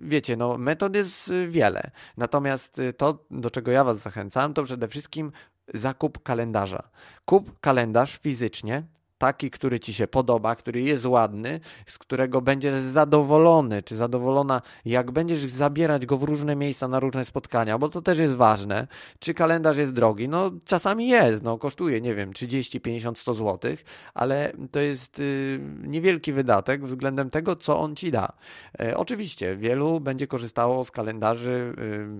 wiecie, 0.00 0.36
no 0.36 0.58
metod 0.58 0.94
jest 0.94 1.32
wiele. 1.48 1.90
Natomiast 2.16 2.80
to, 2.96 3.24
do 3.30 3.50
czego 3.50 3.70
ja 3.70 3.84
Was 3.84 3.98
zachęcam, 3.98 4.54
to 4.54 4.64
przede 4.64 4.88
wszystkim 4.88 5.32
zakup 5.74 6.22
kalendarza. 6.22 6.82
Kup 7.24 7.60
kalendarz 7.60 8.18
fizycznie, 8.18 8.82
taki, 9.18 9.50
który 9.50 9.80
ci 9.80 9.94
się 9.94 10.06
podoba, 10.06 10.56
który 10.56 10.82
jest 10.82 11.06
ładny, 11.06 11.60
z 11.86 11.98
którego 11.98 12.40
będziesz 12.40 12.74
zadowolony, 12.74 13.82
czy 13.82 13.96
zadowolona, 13.96 14.62
jak 14.84 15.10
będziesz 15.10 15.50
zabierać 15.50 16.06
go 16.06 16.18
w 16.18 16.22
różne 16.22 16.56
miejsca, 16.56 16.88
na 16.88 17.00
różne 17.00 17.24
spotkania, 17.24 17.78
bo 17.78 17.88
to 17.88 18.02
też 18.02 18.18
jest 18.18 18.34
ważne. 18.34 18.86
Czy 19.18 19.34
kalendarz 19.34 19.76
jest 19.76 19.92
drogi? 19.92 20.28
No, 20.28 20.50
czasami 20.64 21.08
jest, 21.08 21.42
no, 21.42 21.58
kosztuje, 21.58 22.00
nie 22.00 22.14
wiem, 22.14 22.32
30, 22.32 22.80
50, 22.80 23.18
100 23.18 23.34
zł, 23.34 23.76
ale 24.14 24.52
to 24.70 24.80
jest 24.80 25.18
y, 25.18 25.60
niewielki 25.82 26.32
wydatek 26.32 26.84
względem 26.84 27.30
tego, 27.30 27.56
co 27.56 27.80
on 27.80 27.96
ci 27.96 28.10
da. 28.10 28.32
E, 28.80 28.96
oczywiście, 28.96 29.56
wielu 29.56 30.00
będzie 30.00 30.26
korzystało 30.26 30.84
z 30.84 30.90
kalendarzy 30.90 31.50
y, 31.50 31.74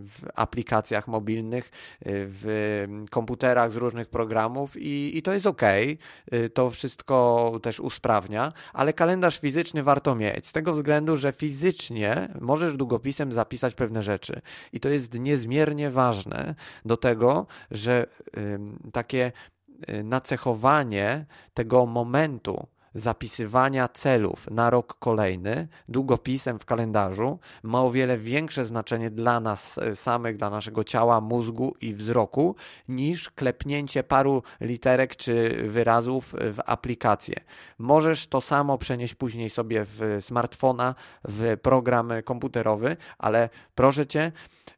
w 0.09 0.25
aplikacjach 0.35 1.09
mobilnych, 1.09 1.65
y, 1.67 1.71
w 2.07 2.87
komputerach 3.11 3.71
z 3.71 3.77
różnych 3.77 4.09
programów 4.09 4.77
i, 4.77 5.19
i 5.19 5.23
to 5.23 5.33
jest 5.33 5.47
ok. 5.47 5.63
To 6.55 6.71
wszystko 6.71 6.86
wszystko 6.87 7.53
też 7.63 7.81
usprawnia, 7.81 8.53
ale 8.73 8.93
kalendarz 8.93 9.41
fizyczny 9.41 9.83
warto 9.83 10.15
mieć 10.15 10.47
z 10.47 10.53
tego 10.53 10.73
względu, 10.73 11.17
że 11.17 11.33
fizycznie 11.33 12.29
możesz 12.41 12.77
długopisem 12.77 13.33
zapisać 13.33 13.75
pewne 13.75 14.03
rzeczy. 14.03 14.41
I 14.73 14.81
to 14.81 14.89
jest 14.89 15.19
niezmiernie 15.19 15.91
ważne 15.91 16.55
do 16.85 16.97
tego, 16.97 17.47
że 17.71 18.07
takie 18.93 19.33
y, 19.89 20.05
nacechowanie 20.05 21.27
tego 21.55 21.87
momentu, 21.87 22.67
zapisywania 22.97 23.89
celów 23.89 24.51
na 24.51 24.71
rok 24.71 24.97
kolejny 24.99 25.69
długopisem 25.89 26.59
w 26.59 26.65
kalendarzu 26.65 27.39
ma 27.63 27.83
o 27.83 27.91
wiele 27.91 28.19
większe 28.19 28.65
znaczenie 28.65 29.11
dla 29.11 29.41
nas 29.41 29.79
e, 29.79 29.97
samych, 29.97 30.37
dla 30.37 30.51
naszego 30.51 30.85
ciała, 30.85 31.21
mózgu 31.21 31.75
i 31.81 31.95
wzroku 31.95 32.57
niż 32.89 33.31
klepnięcie 33.31 34.03
paru 34.03 34.43
literek 34.61 35.17
czy 35.17 35.63
wyrazów 35.69 36.35
w 36.41 36.59
aplikację. 36.67 37.37
Możesz 37.79 38.27
to 38.27 38.41
samo 38.41 38.79
przenieść 38.79 39.15
później 39.15 39.51
sobie 39.51 39.85
w 39.85 40.19
smartfona, 40.21 40.95
w 41.29 41.57
program 41.63 42.13
komputerowy, 42.25 42.97
ale 43.19 43.49
proszę 43.75 44.07
cię, 44.07 44.33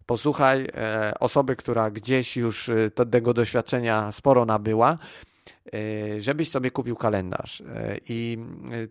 posłuchaj 0.07 0.69
e, 0.75 1.13
osoby, 1.21 1.57
która 1.57 1.91
gdzieś 1.91 2.37
już 2.37 2.69
e, 2.69 2.91
tego 2.91 3.35
doświadczenia 3.35 4.13
sporo 4.13 4.45
nabyła 4.45 4.99
żebyś 6.19 6.51
sobie 6.51 6.71
kupił 6.71 6.97
kalendarz. 6.97 7.61
E, 7.61 7.97
I 8.09 8.39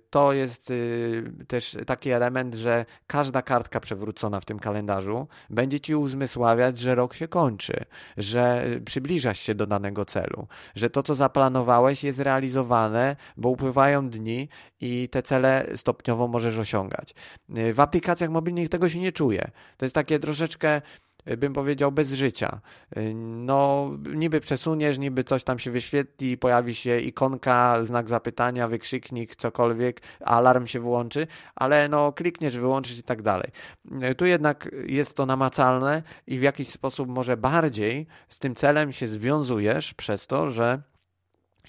to 0.09 0.33
jest 0.33 0.71
e, 0.71 1.45
też 1.45 1.77
taki 1.85 2.09
element, 2.09 2.55
że 2.55 2.85
każda 3.07 3.41
kartka 3.41 3.79
przewrócona 3.79 4.39
w 4.39 4.45
tym 4.45 4.59
kalendarzu 4.59 5.27
będzie 5.49 5.79
ci 5.79 5.95
uzmysławiać, 5.95 6.77
że 6.77 6.95
rok 6.95 7.13
się 7.13 7.27
kończy, 7.27 7.85
że 8.17 8.65
przybliżasz 8.85 9.39
się 9.39 9.55
do 9.55 9.67
danego 9.67 10.05
celu, 10.05 10.47
że 10.75 10.89
to, 10.89 11.03
co 11.03 11.15
zaplanowałeś, 11.15 12.03
jest 12.03 12.19
realizowane, 12.19 13.15
bo 13.37 13.49
upływają 13.49 14.09
dni 14.09 14.49
i 14.81 15.09
te 15.09 15.23
cele 15.23 15.65
stopniowo 15.75 16.27
możesz 16.27 16.57
osiągać. 16.57 17.15
W 17.73 17.79
aplikacjach 17.79 18.29
mobilnych 18.29 18.69
tego 18.69 18.89
się 18.89 18.99
nie 18.99 19.11
czuje. 19.11 19.51
To 19.77 19.85
jest 19.85 19.95
takie 19.95 20.19
troszeczkę 20.19 20.81
bym 21.37 21.53
powiedział, 21.53 21.91
bez 21.91 22.13
życia. 22.13 22.61
No, 23.15 23.91
niby 24.13 24.39
przesuniesz, 24.39 24.97
niby 24.97 25.23
coś 25.23 25.43
tam 25.43 25.59
się 25.59 25.71
wyświetli, 25.71 26.37
pojawi 26.37 26.75
się 26.75 26.99
ikonka, 26.99 27.83
znak 27.83 28.09
zapytania, 28.09 28.67
wykrzyknik, 28.67 29.35
cokolwiek, 29.35 30.01
alarm 30.19 30.67
się 30.67 30.79
włączy, 30.79 31.27
ale 31.55 31.89
no, 31.89 32.13
klikniesz, 32.13 32.57
wyłączysz 32.57 32.97
i 32.97 33.03
tak 33.03 33.21
dalej. 33.21 33.49
Tu 34.17 34.25
jednak 34.25 34.69
jest 34.87 35.13
to 35.13 35.25
namacalne 35.25 36.03
i 36.27 36.39
w 36.39 36.41
jakiś 36.41 36.69
sposób 36.69 37.09
może 37.09 37.37
bardziej 37.37 38.07
z 38.29 38.39
tym 38.39 38.55
celem 38.55 38.93
się 38.93 39.07
związujesz 39.07 39.93
przez 39.93 40.27
to, 40.27 40.49
że 40.49 40.81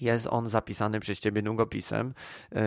jest 0.02 0.26
on 0.30 0.48
zapisany 0.48 1.00
przez 1.00 1.20
ciebie 1.20 1.42
długopisem, 1.42 2.14
yy, 2.52 2.60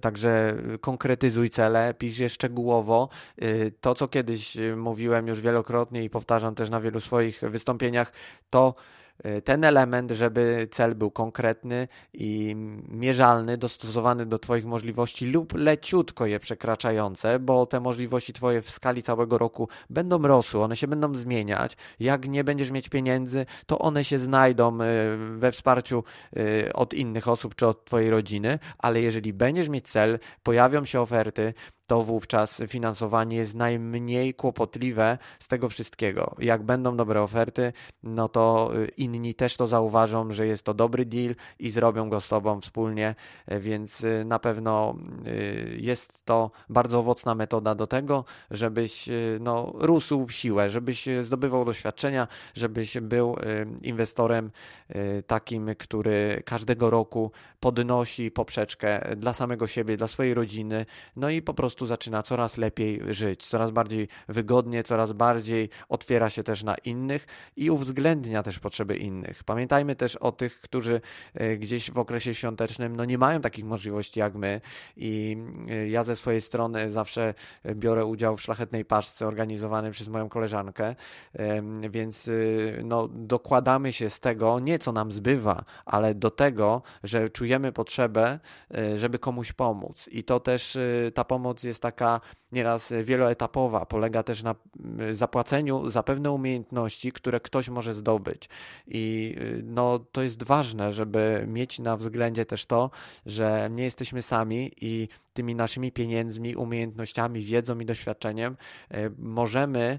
także 0.00 0.56
konkretyzuj 0.80 1.50
cele, 1.50 1.94
pisz 1.94 2.18
je 2.18 2.28
szczegółowo. 2.28 3.08
Yy, 3.38 3.72
to, 3.80 3.94
co 3.94 4.08
kiedyś 4.08 4.56
mówiłem 4.76 5.28
już 5.28 5.40
wielokrotnie 5.40 6.04
i 6.04 6.10
powtarzam 6.10 6.54
też 6.54 6.70
na 6.70 6.80
wielu 6.80 7.00
swoich 7.00 7.40
wystąpieniach, 7.40 8.12
to 8.50 8.74
y, 8.74 8.97
ten 9.44 9.64
element, 9.64 10.10
żeby 10.10 10.68
cel 10.70 10.94
był 10.94 11.10
konkretny 11.10 11.88
i 12.12 12.56
mierzalny, 12.88 13.56
dostosowany 13.56 14.26
do 14.26 14.38
Twoich 14.38 14.64
możliwości 14.64 15.26
lub 15.26 15.54
leciutko 15.54 16.26
je 16.26 16.40
przekraczające, 16.40 17.38
bo 17.38 17.66
te 17.66 17.80
możliwości 17.80 18.32
Twoje 18.32 18.62
w 18.62 18.70
skali 18.70 19.02
całego 19.02 19.38
roku 19.38 19.68
będą 19.90 20.22
rosły, 20.22 20.62
one 20.62 20.76
się 20.76 20.88
będą 20.88 21.14
zmieniać. 21.14 21.76
Jak 22.00 22.28
nie 22.28 22.44
będziesz 22.44 22.70
mieć 22.70 22.88
pieniędzy, 22.88 23.46
to 23.66 23.78
one 23.78 24.04
się 24.04 24.18
znajdą 24.18 24.78
y, 24.80 25.38
we 25.38 25.52
wsparciu 25.52 26.04
od 26.74 26.94
innych 26.94 27.28
osób 27.28 27.54
czy 27.54 27.66
od 27.66 27.84
Twojej 27.84 28.10
rodziny, 28.10 28.58
ale 28.78 29.00
jeżeli 29.00 29.32
będziesz 29.32 29.68
mieć 29.68 29.88
cel, 29.88 30.18
pojawią 30.42 30.84
się 30.84 31.00
oferty, 31.00 31.54
to 31.88 32.02
wówczas 32.02 32.62
finansowanie 32.66 33.36
jest 33.36 33.54
najmniej 33.54 34.34
kłopotliwe 34.34 35.18
z 35.38 35.48
tego 35.48 35.68
wszystkiego. 35.68 36.34
Jak 36.38 36.62
będą 36.62 36.96
dobre 36.96 37.22
oferty, 37.22 37.72
no 38.02 38.28
to 38.28 38.70
y, 38.76 38.88
inni 38.96 39.34
też 39.34 39.56
to 39.56 39.66
zauważą, 39.66 40.30
że 40.30 40.46
jest 40.46 40.62
to 40.62 40.74
dobry 40.74 41.04
deal 41.04 41.34
i 41.58 41.70
zrobią 41.70 42.08
go 42.08 42.20
z 42.20 42.28
Tobą 42.28 42.60
wspólnie, 42.60 43.14
y, 43.52 43.60
więc 43.60 44.04
y, 44.04 44.24
na 44.26 44.38
pewno 44.38 44.96
jest 45.76 46.24
to 46.24 46.50
bardzo 46.68 46.98
owocna 46.98 47.34
metoda 47.34 47.74
do 47.74 47.86
tego, 47.86 48.24
żebyś 48.50 49.08
no, 49.40 49.72
rósł 49.74 50.26
w 50.26 50.32
siłę, 50.32 50.70
żebyś 50.70 51.08
zdobywał 51.22 51.64
doświadczenia, 51.64 52.28
żebyś 52.54 52.98
był 52.98 53.36
inwestorem 53.82 54.50
takim, 55.26 55.74
który 55.78 56.42
każdego 56.44 56.90
roku 56.90 57.32
podnosi 57.60 58.30
poprzeczkę 58.30 59.16
dla 59.16 59.34
samego 59.34 59.66
siebie, 59.66 59.96
dla 59.96 60.08
swojej 60.08 60.34
rodziny, 60.34 60.86
no 61.16 61.30
i 61.30 61.42
po 61.42 61.54
prostu 61.54 61.77
prostu 61.78 61.86
zaczyna 61.86 62.22
coraz 62.22 62.56
lepiej 62.56 63.00
żyć, 63.10 63.46
coraz 63.46 63.70
bardziej 63.70 64.08
wygodnie, 64.28 64.82
coraz 64.82 65.12
bardziej 65.12 65.68
otwiera 65.88 66.30
się 66.30 66.42
też 66.42 66.62
na 66.62 66.74
innych 66.74 67.26
i 67.56 67.70
uwzględnia 67.70 68.42
też 68.42 68.58
potrzeby 68.58 68.96
innych. 68.96 69.44
Pamiętajmy 69.44 69.96
też 69.96 70.16
o 70.16 70.32
tych, 70.32 70.60
którzy 70.60 71.00
e, 71.34 71.56
gdzieś 71.56 71.90
w 71.90 71.98
okresie 71.98 72.34
świątecznym 72.34 72.96
no 72.96 73.04
nie 73.04 73.18
mają 73.18 73.40
takich 73.40 73.64
możliwości 73.64 74.20
jak 74.20 74.34
my 74.34 74.60
i 74.96 75.36
e, 75.68 75.88
ja 75.88 76.04
ze 76.04 76.16
swojej 76.16 76.40
strony 76.40 76.90
zawsze 76.90 77.34
biorę 77.74 78.04
udział 78.04 78.36
w 78.36 78.42
szlachetnej 78.42 78.84
paczce 78.84 79.26
organizowanej 79.26 79.92
przez 79.92 80.08
moją 80.08 80.28
koleżankę, 80.28 80.94
więc 81.90 82.28
e, 82.28 82.32
no, 82.84 83.08
dokładamy 83.08 83.92
się 83.92 84.10
z 84.10 84.20
tego 84.20 84.60
nie 84.60 84.78
co 84.78 84.92
nam 84.92 85.12
zbywa, 85.12 85.64
ale 85.86 86.14
do 86.14 86.30
tego, 86.30 86.82
że 87.04 87.30
czujemy 87.30 87.72
potrzebę, 87.72 88.38
żeby 88.96 89.18
komuś 89.18 89.52
pomóc 89.52 90.08
i 90.12 90.24
to 90.24 90.40
też 90.40 90.78
ta 91.14 91.24
pomoc 91.24 91.64
jest 91.68 91.82
taka 91.82 92.20
nieraz 92.52 92.92
wieloetapowa, 93.02 93.86
polega 93.86 94.22
też 94.22 94.42
na 94.42 94.54
mm, 94.84 95.14
zapłaceniu 95.14 95.88
za 95.88 96.02
pewne 96.02 96.30
umiejętności, 96.30 97.12
które 97.12 97.40
ktoś 97.40 97.68
może 97.68 97.94
zdobyć. 97.94 98.48
I 98.86 99.34
y, 99.38 99.62
no, 99.64 99.98
to 99.98 100.22
jest 100.22 100.42
ważne, 100.42 100.92
żeby 100.92 101.44
mieć 101.46 101.78
na 101.78 101.96
względzie 101.96 102.46
też 102.46 102.66
to, 102.66 102.90
że 103.26 103.68
nie 103.72 103.84
jesteśmy 103.84 104.22
sami 104.22 104.72
i 104.80 105.08
tymi 105.32 105.54
naszymi 105.54 105.92
pieniędzmi, 105.92 106.56
umiejętnościami, 106.56 107.40
wiedzą 107.40 107.78
i 107.78 107.84
doświadczeniem 107.86 108.56
y, 108.94 109.10
możemy 109.18 109.98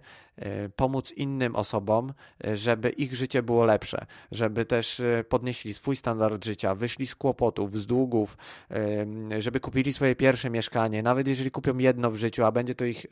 pomóc 0.75 1.11
innym 1.11 1.55
osobom, 1.55 2.13
żeby 2.53 2.89
ich 2.89 3.15
życie 3.15 3.43
było 3.43 3.65
lepsze, 3.65 4.05
żeby 4.31 4.65
też 4.65 5.01
podnieśli 5.29 5.73
swój 5.73 5.95
standard 5.95 6.45
życia, 6.45 6.75
wyszli 6.75 7.07
z 7.07 7.15
kłopotów, 7.15 7.77
z 7.77 7.87
długów, 7.87 8.37
żeby 9.39 9.59
kupili 9.59 9.93
swoje 9.93 10.15
pierwsze 10.15 10.49
mieszkanie, 10.49 11.03
nawet 11.03 11.27
jeżeli 11.27 11.51
kupią 11.51 11.77
jedno 11.77 12.11
w 12.11 12.15
życiu, 12.15 12.45
a 12.45 12.51
będzie 12.51 12.75
to 12.75 12.85
ich 12.85 13.05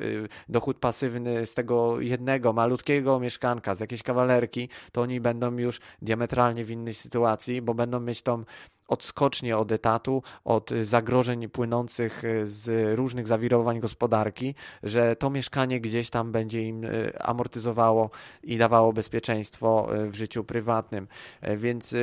dochód 0.49 0.77
pasywny 0.79 1.45
z 1.45 1.53
tego 1.53 2.01
jednego 2.01 2.53
malutkiego 2.53 3.19
mieszkanka, 3.19 3.75
z 3.75 3.79
jakiejś 3.79 4.03
kawalerki, 4.03 4.69
to 4.91 5.01
oni 5.01 5.21
będą 5.21 5.57
już 5.57 5.79
diametralnie 6.01 6.65
w 6.65 6.71
innej 6.71 6.93
sytuacji, 6.93 7.61
bo 7.61 7.73
będą 7.73 7.99
mieć 7.99 8.21
tą 8.21 8.43
odskocznie 8.87 9.57
od 9.57 9.71
etatu, 9.71 10.23
od 10.45 10.69
zagrożeń 10.81 11.49
płynących 11.49 12.23
z 12.43 12.97
różnych 12.97 13.27
zawirowań 13.27 13.79
gospodarki, 13.79 14.55
że 14.83 15.15
to 15.15 15.29
mieszkanie 15.29 15.81
gdzieś 15.81 16.09
tam 16.09 16.31
będzie 16.31 16.63
im 16.63 16.85
e, 16.85 16.89
amortyzowało 17.21 18.09
i 18.43 18.57
dawało 18.57 18.93
bezpieczeństwo 18.93 19.89
w 20.09 20.15
życiu 20.15 20.43
prywatnym. 20.43 21.07
E, 21.41 21.57
więc 21.57 21.95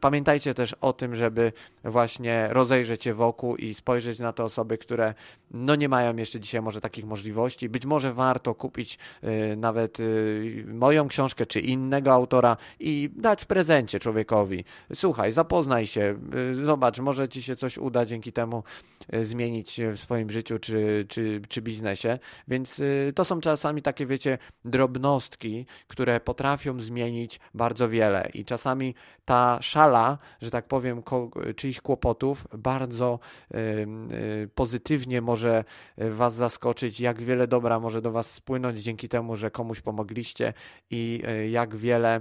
pamiętajcie 0.00 0.54
też 0.54 0.74
o 0.80 0.92
tym, 0.92 1.14
żeby 1.14 1.52
właśnie 1.84 2.48
rozejrzeć 2.50 3.04
się 3.04 3.14
wokół 3.14 3.56
i 3.56 3.74
spojrzeć 3.74 4.18
na 4.18 4.32
te 4.32 4.44
osoby, 4.44 4.78
które 4.78 5.14
no 5.50 5.74
nie 5.74 5.88
mają 5.88 6.16
jeszcze 6.16 6.40
dzisiaj 6.40 6.62
może 6.62 6.80
takich 6.80 7.04
możliwości. 7.04 7.68
Być 7.68 7.86
może 7.86 8.12
warto 8.12 8.54
kupić 8.54 8.98
nawet 9.56 9.98
moją 10.66 11.08
książkę 11.08 11.46
czy 11.46 11.60
innego 11.60 12.12
autora 12.12 12.56
i 12.80 13.10
dać 13.16 13.42
w 13.42 13.46
prezencie 13.46 14.00
człowiekowi. 14.00 14.64
Słuchaj, 14.94 15.32
zapoznaj 15.32 15.86
się, 15.86 16.16
Y, 16.29 16.29
zobacz, 16.52 16.98
może 16.98 17.28
ci 17.28 17.42
się 17.42 17.56
coś 17.56 17.78
uda 17.78 18.04
dzięki 18.04 18.32
temu 18.32 18.62
y, 19.14 19.24
zmienić 19.24 19.80
w 19.92 19.98
swoim 19.98 20.30
życiu 20.30 20.58
czy, 20.58 21.06
czy, 21.08 21.40
czy 21.48 21.62
biznesie. 21.62 22.18
Więc 22.48 22.78
y, 22.78 23.12
to 23.14 23.24
są 23.24 23.40
czasami 23.40 23.82
takie, 23.82 24.06
wiecie, 24.06 24.38
drobnostki, 24.64 25.66
które 25.88 26.20
potrafią 26.20 26.80
zmienić 26.80 27.40
bardzo 27.54 27.88
wiele. 27.88 28.28
I 28.34 28.44
czasami 28.44 28.94
ta 29.24 29.58
szala, 29.62 30.18
że 30.42 30.50
tak 30.50 30.68
powiem, 30.68 31.02
czyichś 31.56 31.80
kłopotów 31.80 32.46
bardzo 32.58 33.18
pozytywnie 34.54 35.20
może 35.20 35.64
Was 35.98 36.34
zaskoczyć, 36.34 37.00
jak 37.00 37.22
wiele 37.22 37.46
dobra 37.46 37.80
może 37.80 38.02
do 38.02 38.12
Was 38.12 38.30
spłynąć 38.30 38.80
dzięki 38.80 39.08
temu, 39.08 39.36
że 39.36 39.50
komuś 39.50 39.80
pomogliście 39.80 40.52
i 40.90 41.22
jak 41.50 41.76
wiele 41.76 42.20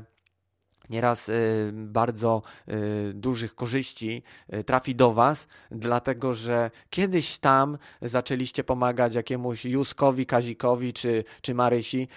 nieraz 0.89 1.29
y, 1.29 1.71
bardzo 1.73 2.41
y, 2.69 3.13
dużych 3.13 3.55
korzyści 3.55 4.23
y, 4.53 4.63
trafi 4.63 4.95
do 4.95 5.13
Was, 5.13 5.47
dlatego 5.71 6.33
że 6.33 6.71
kiedyś 6.89 7.39
tam 7.39 7.77
zaczęliście 8.01 8.63
pomagać 8.63 9.15
jakiemuś 9.15 9.65
Józkowi, 9.65 10.25
Kazikowi 10.25 10.93
czy, 10.93 11.23
czy 11.41 11.53
Marysi, 11.53 12.07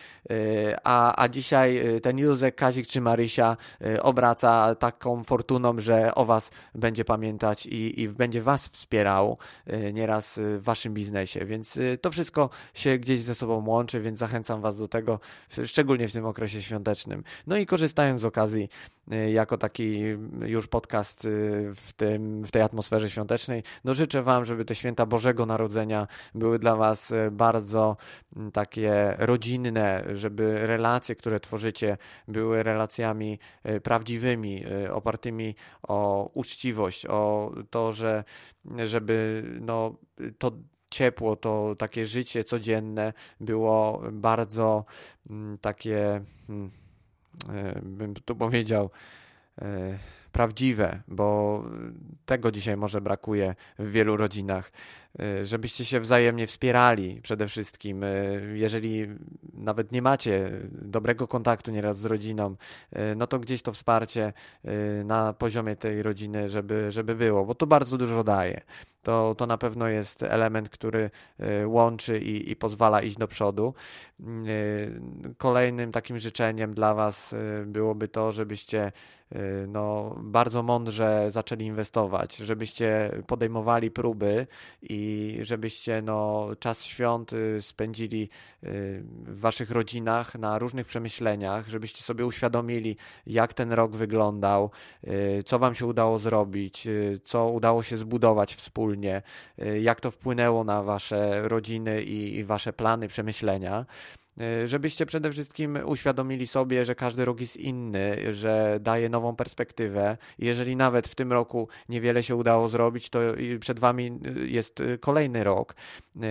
a, 0.84 1.22
a 1.22 1.28
dzisiaj 1.28 1.80
ten 2.02 2.18
Józek, 2.18 2.54
Kazik 2.54 2.86
czy 2.86 3.00
Marysia 3.00 3.56
obraca 4.02 4.74
taką 4.74 5.24
fortuną, 5.24 5.80
że 5.80 6.14
o 6.14 6.24
Was 6.24 6.50
będzie 6.74 7.04
pamiętać 7.04 7.66
i, 7.66 8.00
i 8.00 8.08
będzie 8.08 8.42
Was 8.42 8.68
wspierał 8.68 9.38
nieraz 9.92 10.40
w 10.58 10.62
Waszym 10.62 10.94
biznesie, 10.94 11.44
więc 11.44 11.78
to 12.00 12.10
wszystko 12.10 12.50
się 12.74 12.98
gdzieś 12.98 13.20
ze 13.20 13.34
sobą 13.34 13.66
łączy, 13.66 14.00
więc 14.00 14.18
zachęcam 14.18 14.60
Was 14.60 14.76
do 14.76 14.88
tego, 14.88 15.20
szczególnie 15.64 16.08
w 16.08 16.12
tym 16.12 16.26
okresie 16.26 16.62
świątecznym. 16.62 17.24
No 17.46 17.56
i 17.56 17.66
korzystając 17.66 18.20
z 18.20 18.24
okazji 18.24 18.61
Y, 19.12 19.30
jako 19.30 19.58
taki 19.58 19.98
już 20.42 20.68
podcast 20.68 21.24
y, 21.24 21.28
w, 21.74 21.92
tym, 21.92 22.44
w 22.44 22.50
tej 22.50 22.62
atmosferze 22.62 23.10
świątecznej. 23.10 23.62
No 23.84 23.94
życzę 23.94 24.22
Wam, 24.22 24.44
żeby 24.44 24.64
te 24.64 24.74
święta 24.74 25.06
Bożego 25.06 25.46
Narodzenia 25.46 26.06
były 26.34 26.58
dla 26.58 26.76
Was 26.76 27.10
y, 27.10 27.30
bardzo 27.30 27.96
mm, 28.36 28.52
takie 28.52 29.14
rodzinne, 29.18 30.04
żeby 30.14 30.66
relacje, 30.66 31.16
które 31.16 31.40
tworzycie, 31.40 31.96
były 32.28 32.62
relacjami 32.62 33.38
prawdziwymi, 33.82 34.64
opartymi 34.92 35.54
o 35.82 36.30
uczciwość, 36.34 37.06
o 37.06 37.52
to, 37.70 37.92
że 37.92 38.24
żeby 38.84 39.44
no, 39.60 39.94
to 40.38 40.52
ciepło, 40.90 41.36
to 41.36 41.74
takie 41.78 42.06
życie 42.06 42.44
codzienne 42.44 43.12
było 43.40 44.02
bardzo 44.12 44.84
mm, 45.30 45.58
takie 45.58 46.24
hmm, 46.46 46.81
bym 47.82 48.14
tu 48.14 48.36
powiedział, 48.36 48.90
e, 49.62 49.98
prawdziwe, 50.32 51.02
bo 51.08 51.62
tego 52.26 52.50
dzisiaj 52.50 52.76
może 52.76 53.00
brakuje 53.00 53.54
w 53.78 53.90
wielu 53.90 54.16
rodzinach. 54.16 54.72
E, 55.20 55.44
żebyście 55.44 55.84
się 55.84 56.00
wzajemnie 56.00 56.46
wspierali 56.46 57.20
przede 57.22 57.48
wszystkim. 57.48 58.04
Jeżeli 58.54 59.06
nawet 59.54 59.92
nie 59.92 60.02
macie 60.02 60.50
dobrego 60.72 61.28
kontaktu 61.28 61.70
nieraz 61.70 61.98
z 61.98 62.04
rodziną, 62.04 62.56
no 63.16 63.26
to 63.26 63.38
gdzieś 63.38 63.62
to 63.62 63.72
wsparcie 63.72 64.32
na 65.04 65.32
poziomie 65.32 65.76
tej 65.76 66.02
rodziny, 66.02 66.50
żeby, 66.50 66.92
żeby 66.92 67.14
było, 67.14 67.44
bo 67.44 67.54
to 67.54 67.66
bardzo 67.66 67.98
dużo 67.98 68.24
daje 68.24 68.60
to, 69.02 69.34
to 69.34 69.46
na 69.46 69.58
pewno 69.58 69.88
jest 69.88 70.22
element, 70.22 70.68
który 70.68 71.10
y, 71.62 71.66
łączy 71.66 72.18
i, 72.18 72.50
i 72.50 72.56
pozwala 72.56 73.02
iść 73.02 73.16
do 73.16 73.28
przodu. 73.28 73.74
Y, 74.20 75.34
kolejnym 75.38 75.92
takim 75.92 76.18
życzeniem 76.18 76.74
dla 76.74 76.94
Was 76.94 77.32
y, 77.32 77.64
byłoby 77.66 78.08
to, 78.08 78.32
żebyście 78.32 78.92
no, 79.68 80.16
bardzo 80.22 80.62
mądrze 80.62 81.30
zaczęli 81.30 81.64
inwestować, 81.64 82.36
żebyście 82.36 83.10
podejmowali 83.26 83.90
próby 83.90 84.46
i 84.82 85.01
żebyście 85.42 86.02
no, 86.02 86.48
czas 86.58 86.84
świąt 86.84 87.30
spędzili 87.60 88.28
w 88.62 89.40
Waszych 89.40 89.70
rodzinach 89.70 90.34
na 90.34 90.58
różnych 90.58 90.86
przemyśleniach, 90.86 91.68
żebyście 91.68 92.02
sobie 92.02 92.26
uświadomili, 92.26 92.96
jak 93.26 93.54
ten 93.54 93.72
rok 93.72 93.96
wyglądał, 93.96 94.70
co 95.46 95.58
Wam 95.58 95.74
się 95.74 95.86
udało 95.86 96.18
zrobić, 96.18 96.88
co 97.24 97.48
udało 97.48 97.82
się 97.82 97.96
zbudować 97.96 98.54
wspólnie 98.54 99.22
y, 99.58 99.80
jak 99.80 100.00
to 100.00 100.10
wpłynęło 100.10 100.64
na 100.64 100.82
wasze 100.82 101.48
rodziny 101.48 102.02
i 102.02 102.44
wasze 102.44 102.72
plany, 102.72 103.08
przemyślenia. 103.08 103.86
E, 104.40 104.66
żebyście 104.66 105.06
przede 105.06 105.32
wszystkim 105.32 105.78
uświadomili 105.86 106.46
sobie, 106.46 106.84
że 106.84 106.94
każdy 106.94 107.24
rok 107.24 107.40
jest 107.40 107.56
inny, 107.56 108.34
że 108.34 108.78
daje 108.80 109.08
nową 109.08 109.36
perspektywę. 109.36 110.16
Jeżeli 110.38 110.76
nawet 110.76 111.08
w 111.08 111.14
tym 111.14 111.32
roku 111.32 111.68
niewiele 111.88 112.22
się 112.22 112.36
udało 112.36 112.68
zrobić, 112.68 113.10
to 113.10 113.20
przed 113.60 113.78
Wami 113.78 114.06
e, 114.06 114.40
jest 114.46 114.80
e, 114.80 114.98
kolejny 114.98 115.44
rok 115.44 115.74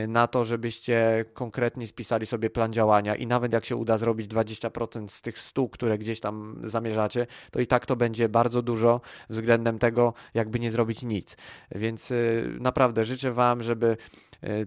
na 0.07 0.27
to, 0.27 0.45
żebyście 0.45 1.25
konkretnie 1.33 1.87
spisali 1.87 2.25
sobie 2.25 2.49
plan 2.49 2.73
działania 2.73 3.15
i 3.15 3.27
nawet 3.27 3.53
jak 3.53 3.65
się 3.65 3.75
uda 3.75 3.97
zrobić 3.97 4.27
20% 4.27 5.07
z 5.07 5.21
tych 5.21 5.39
100, 5.39 5.69
które 5.69 5.97
gdzieś 5.97 6.19
tam 6.19 6.61
zamierzacie, 6.63 7.27
to 7.51 7.59
i 7.59 7.67
tak 7.67 7.85
to 7.85 7.95
będzie 7.95 8.29
bardzo 8.29 8.61
dużo 8.61 9.01
względem 9.29 9.79
tego, 9.79 10.13
jakby 10.33 10.59
nie 10.59 10.71
zrobić 10.71 11.03
nic. 11.03 11.37
Więc 11.71 12.13
naprawdę 12.59 13.05
życzę 13.05 13.31
Wam, 13.31 13.63
żeby 13.63 13.97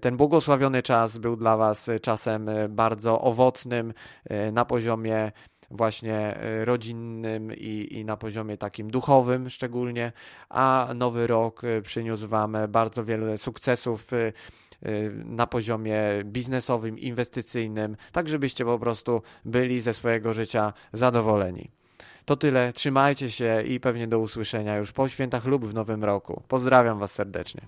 ten 0.00 0.16
błogosławiony 0.16 0.82
czas 0.82 1.18
był 1.18 1.36
dla 1.36 1.56
Was 1.56 1.90
czasem 2.02 2.50
bardzo 2.68 3.20
owocnym 3.20 3.94
e, 4.24 4.52
na 4.52 4.64
poziomie 4.64 5.32
właśnie 5.70 6.36
e, 6.36 6.64
rodzinnym 6.64 7.52
i, 7.52 7.88
i 7.90 8.04
na 8.04 8.16
poziomie 8.16 8.56
takim 8.56 8.90
duchowym 8.90 9.50
szczególnie, 9.50 10.12
a 10.48 10.88
nowy 10.94 11.26
rok 11.26 11.64
e, 11.64 11.82
przyniósł 11.82 12.28
Wam 12.28 12.56
bardzo 12.68 13.04
wiele 13.04 13.38
sukcesów 13.38 14.10
na 15.24 15.46
poziomie 15.46 16.00
biznesowym, 16.24 16.98
inwestycyjnym, 16.98 17.96
tak 18.12 18.28
żebyście 18.28 18.64
po 18.64 18.78
prostu 18.78 19.22
byli 19.44 19.80
ze 19.80 19.94
swojego 19.94 20.34
życia 20.34 20.72
zadowoleni. 20.92 21.70
To 22.24 22.36
tyle, 22.36 22.72
trzymajcie 22.72 23.30
się 23.30 23.62
i 23.62 23.80
pewnie 23.80 24.08
do 24.08 24.18
usłyszenia 24.18 24.76
już 24.76 24.92
po 24.92 25.08
świętach 25.08 25.44
lub 25.44 25.66
w 25.66 25.74
nowym 25.74 26.04
roku. 26.04 26.42
Pozdrawiam 26.48 26.98
Was 26.98 27.12
serdecznie. 27.12 27.60